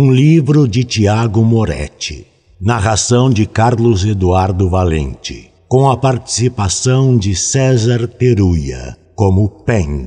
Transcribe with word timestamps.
um 0.00 0.12
livro 0.12 0.68
de 0.68 0.84
Tiago 0.84 1.42
Moretti. 1.42 2.24
Narração 2.60 3.28
de 3.28 3.44
Carlos 3.44 4.04
Eduardo 4.04 4.70
Valente. 4.70 5.50
Com 5.66 5.90
a 5.90 5.96
participação 5.96 7.18
de 7.18 7.34
César 7.34 8.06
Teruya 8.06 8.96
como 9.16 9.48
Peng. 9.64 10.06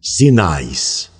Sinais. 0.00 1.10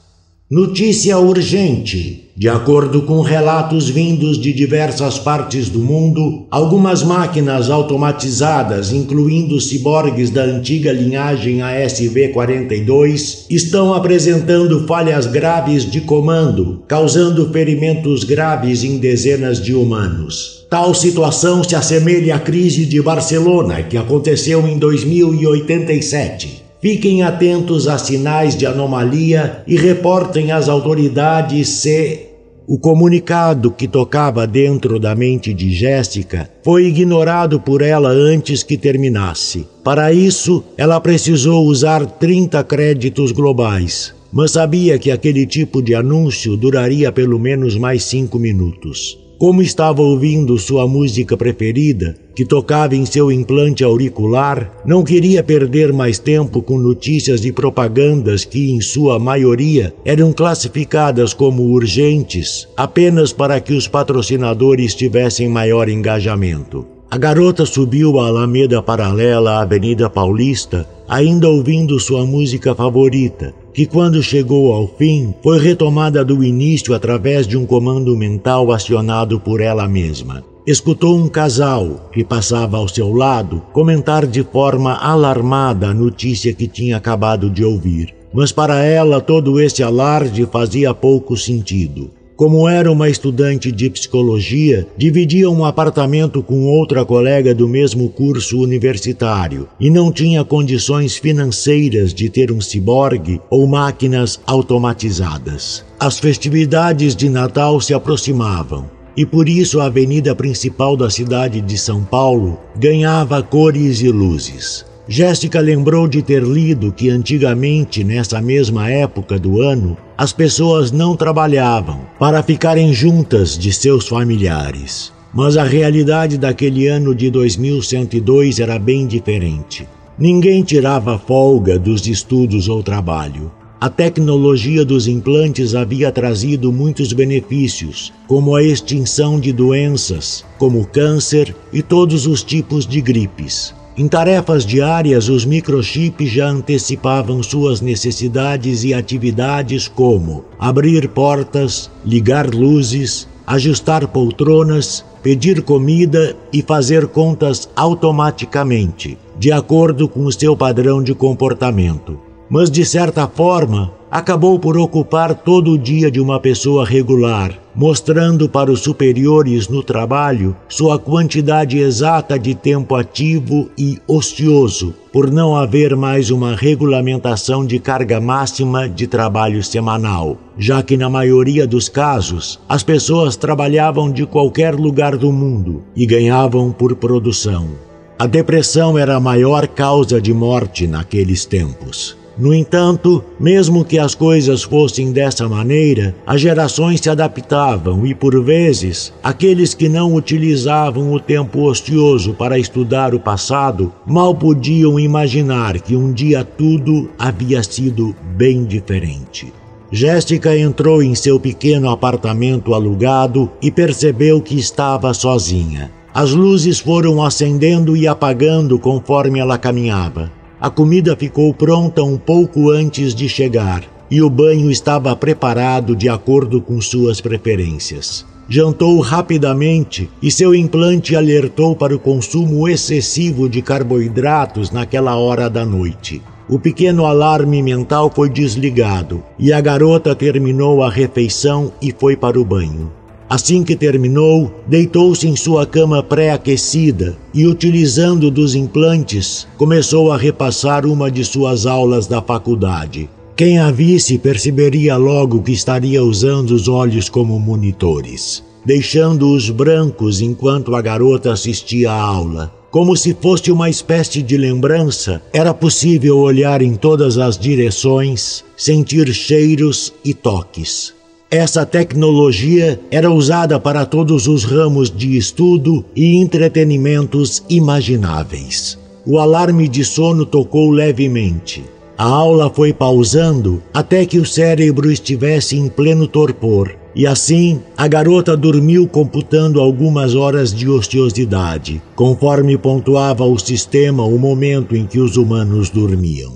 Notícia 0.48 1.18
urgente. 1.18 2.30
De 2.36 2.48
acordo 2.48 3.02
com 3.02 3.20
relatos 3.20 3.88
vindos 3.88 4.40
de 4.40 4.52
diversas 4.52 5.18
partes 5.18 5.68
do 5.68 5.80
mundo, 5.80 6.46
algumas 6.52 7.02
máquinas 7.02 7.68
automatizadas, 7.68 8.92
incluindo 8.92 9.60
ciborgues 9.60 10.30
da 10.30 10.44
antiga 10.44 10.92
linhagem 10.92 11.62
ASV-42, 11.62 13.46
estão 13.50 13.92
apresentando 13.92 14.86
falhas 14.86 15.26
graves 15.26 15.90
de 15.90 16.00
comando, 16.02 16.84
causando 16.86 17.50
ferimentos 17.50 18.22
graves 18.22 18.84
em 18.84 18.98
dezenas 18.98 19.60
de 19.60 19.74
humanos. 19.74 20.64
Tal 20.70 20.94
situação 20.94 21.64
se 21.64 21.74
assemelha 21.74 22.36
à 22.36 22.38
crise 22.38 22.86
de 22.86 23.02
Barcelona, 23.02 23.82
que 23.82 23.96
aconteceu 23.96 24.64
em 24.68 24.78
2087. 24.78 26.65
Fiquem 26.88 27.24
atentos 27.24 27.88
a 27.88 27.98
sinais 27.98 28.56
de 28.56 28.64
anomalia 28.64 29.64
e 29.66 29.76
reportem 29.76 30.52
às 30.52 30.68
autoridades 30.68 31.68
se 31.68 32.28
o 32.64 32.78
comunicado 32.78 33.72
que 33.72 33.88
tocava 33.88 34.46
dentro 34.46 35.00
da 35.00 35.12
mente 35.12 35.52
de 35.52 35.74
Jéssica 35.74 36.48
foi 36.62 36.86
ignorado 36.86 37.58
por 37.58 37.82
ela 37.82 38.10
antes 38.10 38.62
que 38.62 38.76
terminasse. 38.76 39.66
Para 39.82 40.12
isso, 40.12 40.62
ela 40.78 41.00
precisou 41.00 41.66
usar 41.66 42.06
30 42.06 42.62
créditos 42.62 43.32
globais, 43.32 44.14
mas 44.32 44.52
sabia 44.52 44.96
que 44.96 45.10
aquele 45.10 45.44
tipo 45.44 45.82
de 45.82 45.92
anúncio 45.92 46.56
duraria 46.56 47.10
pelo 47.10 47.36
menos 47.36 47.76
mais 47.76 48.04
cinco 48.04 48.38
minutos. 48.38 49.25
Como 49.38 49.60
estava 49.60 50.00
ouvindo 50.00 50.58
sua 50.58 50.88
música 50.88 51.36
preferida, 51.36 52.16
que 52.34 52.42
tocava 52.42 52.96
em 52.96 53.04
seu 53.04 53.30
implante 53.30 53.84
auricular, 53.84 54.72
não 54.82 55.04
queria 55.04 55.42
perder 55.42 55.92
mais 55.92 56.18
tempo 56.18 56.62
com 56.62 56.78
notícias 56.78 57.44
e 57.44 57.52
propagandas 57.52 58.46
que, 58.46 58.70
em 58.70 58.80
sua 58.80 59.18
maioria, 59.18 59.94
eram 60.06 60.32
classificadas 60.32 61.34
como 61.34 61.64
urgentes 61.64 62.66
apenas 62.74 63.30
para 63.30 63.60
que 63.60 63.74
os 63.74 63.86
patrocinadores 63.86 64.94
tivessem 64.94 65.50
maior 65.50 65.90
engajamento. 65.90 66.86
A 67.10 67.18
garota 67.18 67.66
subiu 67.66 68.18
a 68.18 68.28
Alameda 68.28 68.82
paralela 68.82 69.58
à 69.58 69.62
Avenida 69.62 70.08
Paulista, 70.08 70.88
ainda 71.06 71.46
ouvindo 71.46 72.00
sua 72.00 72.24
música 72.24 72.74
favorita, 72.74 73.54
que 73.76 73.84
quando 73.84 74.22
chegou 74.22 74.72
ao 74.72 74.88
fim 74.88 75.34
foi 75.42 75.60
retomada 75.60 76.24
do 76.24 76.42
início 76.42 76.94
através 76.94 77.46
de 77.46 77.58
um 77.58 77.66
comando 77.66 78.16
mental 78.16 78.72
acionado 78.72 79.38
por 79.38 79.60
ela 79.60 79.86
mesma. 79.86 80.42
Escutou 80.66 81.14
um 81.14 81.28
casal 81.28 82.08
que 82.10 82.24
passava 82.24 82.78
ao 82.78 82.88
seu 82.88 83.12
lado 83.12 83.60
comentar 83.74 84.26
de 84.26 84.42
forma 84.42 84.94
alarmada 84.94 85.88
a 85.88 85.94
notícia 85.94 86.54
que 86.54 86.66
tinha 86.66 86.96
acabado 86.96 87.50
de 87.50 87.62
ouvir. 87.62 88.14
Mas 88.32 88.50
para 88.50 88.82
ela 88.82 89.20
todo 89.20 89.60
esse 89.60 89.82
alarde 89.82 90.48
fazia 90.50 90.94
pouco 90.94 91.36
sentido. 91.36 92.10
Como 92.36 92.68
era 92.68 92.92
uma 92.92 93.08
estudante 93.08 93.72
de 93.72 93.88
psicologia, 93.88 94.86
dividia 94.94 95.48
um 95.48 95.64
apartamento 95.64 96.42
com 96.42 96.66
outra 96.66 97.02
colega 97.02 97.54
do 97.54 97.66
mesmo 97.66 98.10
curso 98.10 98.60
universitário 98.60 99.66
e 99.80 99.88
não 99.88 100.12
tinha 100.12 100.44
condições 100.44 101.16
financeiras 101.16 102.12
de 102.12 102.28
ter 102.28 102.52
um 102.52 102.60
ciborgue 102.60 103.40
ou 103.48 103.66
máquinas 103.66 104.38
automatizadas. 104.46 105.82
As 105.98 106.18
festividades 106.18 107.16
de 107.16 107.30
Natal 107.30 107.80
se 107.80 107.94
aproximavam 107.94 108.84
e 109.16 109.24
por 109.24 109.48
isso 109.48 109.80
a 109.80 109.86
avenida 109.86 110.34
principal 110.34 110.94
da 110.94 111.08
cidade 111.08 111.62
de 111.62 111.78
São 111.78 112.04
Paulo 112.04 112.60
ganhava 112.78 113.42
cores 113.42 114.02
e 114.02 114.10
luzes. 114.10 114.84
Jéssica 115.08 115.60
lembrou 115.60 116.08
de 116.08 116.20
ter 116.20 116.42
lido 116.42 116.90
que 116.90 117.08
antigamente, 117.08 118.02
nessa 118.02 118.40
mesma 118.40 118.90
época 118.90 119.38
do 119.38 119.62
ano, 119.62 119.96
as 120.18 120.32
pessoas 120.32 120.90
não 120.90 121.14
trabalhavam 121.14 122.00
para 122.18 122.42
ficarem 122.42 122.92
juntas 122.92 123.56
de 123.56 123.72
seus 123.72 124.08
familiares. 124.08 125.12
Mas 125.32 125.56
a 125.56 125.62
realidade 125.62 126.36
daquele 126.36 126.88
ano 126.88 127.14
de 127.14 127.30
2102 127.30 128.58
era 128.58 128.80
bem 128.80 129.06
diferente. 129.06 129.86
Ninguém 130.18 130.64
tirava 130.64 131.18
folga 131.18 131.78
dos 131.78 132.08
estudos 132.08 132.68
ou 132.68 132.82
trabalho. 132.82 133.52
A 133.78 133.90
tecnologia 133.90 134.84
dos 134.84 135.06
implantes 135.06 135.74
havia 135.74 136.10
trazido 136.10 136.72
muitos 136.72 137.12
benefícios, 137.12 138.12
como 138.26 138.56
a 138.56 138.62
extinção 138.62 139.38
de 139.38 139.52
doenças, 139.52 140.44
como 140.58 140.86
câncer 140.86 141.54
e 141.70 141.82
todos 141.82 142.26
os 142.26 142.42
tipos 142.42 142.86
de 142.86 143.02
gripes. 143.02 143.74
Em 143.98 144.06
tarefas 144.06 144.66
diárias, 144.66 145.30
os 145.30 145.46
microchips 145.46 146.30
já 146.30 146.48
antecipavam 146.48 147.42
suas 147.42 147.80
necessidades 147.80 148.84
e 148.84 148.92
atividades 148.92 149.88
como 149.88 150.44
abrir 150.58 151.08
portas, 151.08 151.90
ligar 152.04 152.52
luzes, 152.52 153.26
ajustar 153.46 154.06
poltronas, 154.08 155.02
pedir 155.22 155.62
comida 155.62 156.36
e 156.52 156.60
fazer 156.60 157.06
contas 157.06 157.70
automaticamente, 157.74 159.16
de 159.38 159.50
acordo 159.50 160.06
com 160.06 160.26
o 160.26 160.32
seu 160.32 160.54
padrão 160.54 161.02
de 161.02 161.14
comportamento. 161.14 162.25
Mas, 162.48 162.70
de 162.70 162.84
certa 162.84 163.26
forma, 163.26 163.92
acabou 164.10 164.58
por 164.58 164.78
ocupar 164.78 165.34
todo 165.34 165.72
o 165.72 165.78
dia 165.78 166.10
de 166.10 166.20
uma 166.20 166.38
pessoa 166.38 166.86
regular, 166.86 167.52
mostrando 167.74 168.48
para 168.48 168.70
os 168.70 168.80
superiores 168.80 169.68
no 169.68 169.82
trabalho 169.82 170.56
sua 170.68 170.98
quantidade 170.98 171.78
exata 171.78 172.38
de 172.38 172.54
tempo 172.54 172.94
ativo 172.94 173.68
e 173.76 173.98
ocioso, 174.06 174.94
por 175.12 175.30
não 175.30 175.56
haver 175.56 175.96
mais 175.96 176.30
uma 176.30 176.54
regulamentação 176.54 177.66
de 177.66 177.78
carga 177.78 178.20
máxima 178.20 178.88
de 178.88 179.06
trabalho 179.06 179.62
semanal, 179.62 180.36
já 180.56 180.82
que 180.82 180.96
na 180.96 181.10
maioria 181.10 181.66
dos 181.66 181.88
casos 181.88 182.60
as 182.68 182.82
pessoas 182.82 183.36
trabalhavam 183.36 184.10
de 184.10 184.24
qualquer 184.24 184.74
lugar 184.74 185.16
do 185.16 185.32
mundo 185.32 185.82
e 185.96 186.06
ganhavam 186.06 186.70
por 186.70 186.94
produção. 186.94 187.70
A 188.18 188.26
depressão 188.26 188.96
era 188.96 189.16
a 189.16 189.20
maior 189.20 189.66
causa 189.68 190.20
de 190.20 190.32
morte 190.32 190.86
naqueles 190.86 191.44
tempos. 191.44 192.16
No 192.38 192.52
entanto, 192.52 193.24
mesmo 193.40 193.82
que 193.82 193.98
as 193.98 194.14
coisas 194.14 194.62
fossem 194.62 195.10
dessa 195.10 195.48
maneira, 195.48 196.14
as 196.26 196.38
gerações 196.38 197.00
se 197.00 197.08
adaptavam 197.08 198.06
e, 198.06 198.14
por 198.14 198.38
vezes, 198.44 199.10
aqueles 199.22 199.72
que 199.72 199.88
não 199.88 200.14
utilizavam 200.14 201.14
o 201.14 201.18
tempo 201.18 201.62
ocioso 201.62 202.34
para 202.34 202.58
estudar 202.58 203.14
o 203.14 203.20
passado 203.20 203.90
mal 204.06 204.34
podiam 204.34 205.00
imaginar 205.00 205.80
que 205.80 205.96
um 205.96 206.12
dia 206.12 206.44
tudo 206.44 207.08
havia 207.18 207.62
sido 207.62 208.14
bem 208.36 208.64
diferente. 208.64 209.50
Jéssica 209.90 210.54
entrou 210.58 211.02
em 211.02 211.14
seu 211.14 211.40
pequeno 211.40 211.88
apartamento 211.88 212.74
alugado 212.74 213.50
e 213.62 213.70
percebeu 213.70 214.42
que 214.42 214.58
estava 214.58 215.14
sozinha. 215.14 215.90
As 216.12 216.32
luzes 216.32 216.78
foram 216.78 217.22
acendendo 217.22 217.96
e 217.96 218.06
apagando 218.06 218.78
conforme 218.78 219.38
ela 219.38 219.56
caminhava. 219.56 220.30
A 220.58 220.70
comida 220.70 221.14
ficou 221.14 221.52
pronta 221.52 222.02
um 222.02 222.16
pouco 222.16 222.70
antes 222.70 223.14
de 223.14 223.28
chegar 223.28 223.84
e 224.10 224.22
o 224.22 224.30
banho 224.30 224.70
estava 224.70 225.14
preparado 225.14 225.94
de 225.94 226.08
acordo 226.08 226.62
com 226.62 226.80
suas 226.80 227.20
preferências. 227.20 228.24
Jantou 228.48 228.98
rapidamente 229.00 230.08
e 230.22 230.30
seu 230.30 230.54
implante 230.54 231.14
alertou 231.14 231.76
para 231.76 231.94
o 231.94 231.98
consumo 231.98 232.66
excessivo 232.66 233.50
de 233.50 233.60
carboidratos 233.60 234.70
naquela 234.70 235.16
hora 235.16 235.50
da 235.50 235.66
noite. 235.66 236.22
O 236.48 236.58
pequeno 236.58 237.04
alarme 237.04 237.60
mental 237.60 238.10
foi 238.14 238.30
desligado 238.30 239.22
e 239.38 239.52
a 239.52 239.60
garota 239.60 240.14
terminou 240.14 240.82
a 240.82 240.88
refeição 240.88 241.72
e 241.82 241.92
foi 241.92 242.16
para 242.16 242.40
o 242.40 242.44
banho. 242.44 242.90
Assim 243.28 243.64
que 243.64 243.74
terminou, 243.74 244.52
deitou-se 244.68 245.26
em 245.26 245.34
sua 245.34 245.66
cama 245.66 246.00
pré-aquecida 246.00 247.16
e, 247.34 247.44
utilizando 247.46 248.30
dos 248.30 248.54
implantes, 248.54 249.48
começou 249.58 250.12
a 250.12 250.16
repassar 250.16 250.86
uma 250.86 251.10
de 251.10 251.24
suas 251.24 251.66
aulas 251.66 252.06
da 252.06 252.22
faculdade. 252.22 253.10
Quem 253.36 253.58
a 253.58 253.70
visse 253.70 254.16
perceberia 254.16 254.96
logo 254.96 255.42
que 255.42 255.52
estaria 255.52 256.02
usando 256.02 256.52
os 256.52 256.68
olhos 256.68 257.08
como 257.08 257.38
monitores, 257.38 258.42
deixando-os 258.64 259.50
brancos 259.50 260.20
enquanto 260.20 260.74
a 260.74 260.80
garota 260.80 261.32
assistia 261.32 261.90
à 261.90 262.00
aula. 262.00 262.54
Como 262.70 262.96
se 262.96 263.14
fosse 263.20 263.50
uma 263.50 263.68
espécie 263.68 264.22
de 264.22 264.36
lembrança, 264.36 265.20
era 265.32 265.52
possível 265.52 266.18
olhar 266.18 266.62
em 266.62 266.74
todas 266.74 267.18
as 267.18 267.38
direções, 267.38 268.44
sentir 268.56 269.12
cheiros 269.12 269.92
e 270.04 270.14
toques. 270.14 270.95
Essa 271.30 271.66
tecnologia 271.66 272.78
era 272.88 273.10
usada 273.10 273.58
para 273.58 273.84
todos 273.84 274.28
os 274.28 274.44
ramos 274.44 274.88
de 274.88 275.16
estudo 275.16 275.84
e 275.94 276.14
entretenimentos 276.16 277.42
imagináveis. 277.48 278.78
O 279.04 279.18
alarme 279.18 279.66
de 279.66 279.84
sono 279.84 280.24
tocou 280.24 280.70
levemente. 280.70 281.64
A 281.98 282.04
aula 282.04 282.48
foi 282.48 282.72
pausando 282.72 283.60
até 283.74 284.06
que 284.06 284.18
o 284.18 284.26
cérebro 284.26 284.90
estivesse 284.90 285.56
em 285.56 285.68
pleno 285.68 286.06
torpor, 286.06 286.76
e 286.94 287.06
assim 287.06 287.60
a 287.76 287.88
garota 287.88 288.36
dormiu 288.36 288.86
computando 288.86 289.60
algumas 289.60 290.14
horas 290.14 290.54
de 290.54 290.68
ociosidade, 290.68 291.82
conforme 291.96 292.56
pontuava 292.56 293.24
o 293.24 293.36
sistema 293.36 294.04
o 294.04 294.16
momento 294.16 294.76
em 294.76 294.86
que 294.86 295.00
os 295.00 295.16
humanos 295.16 295.70
dormiam. 295.70 296.34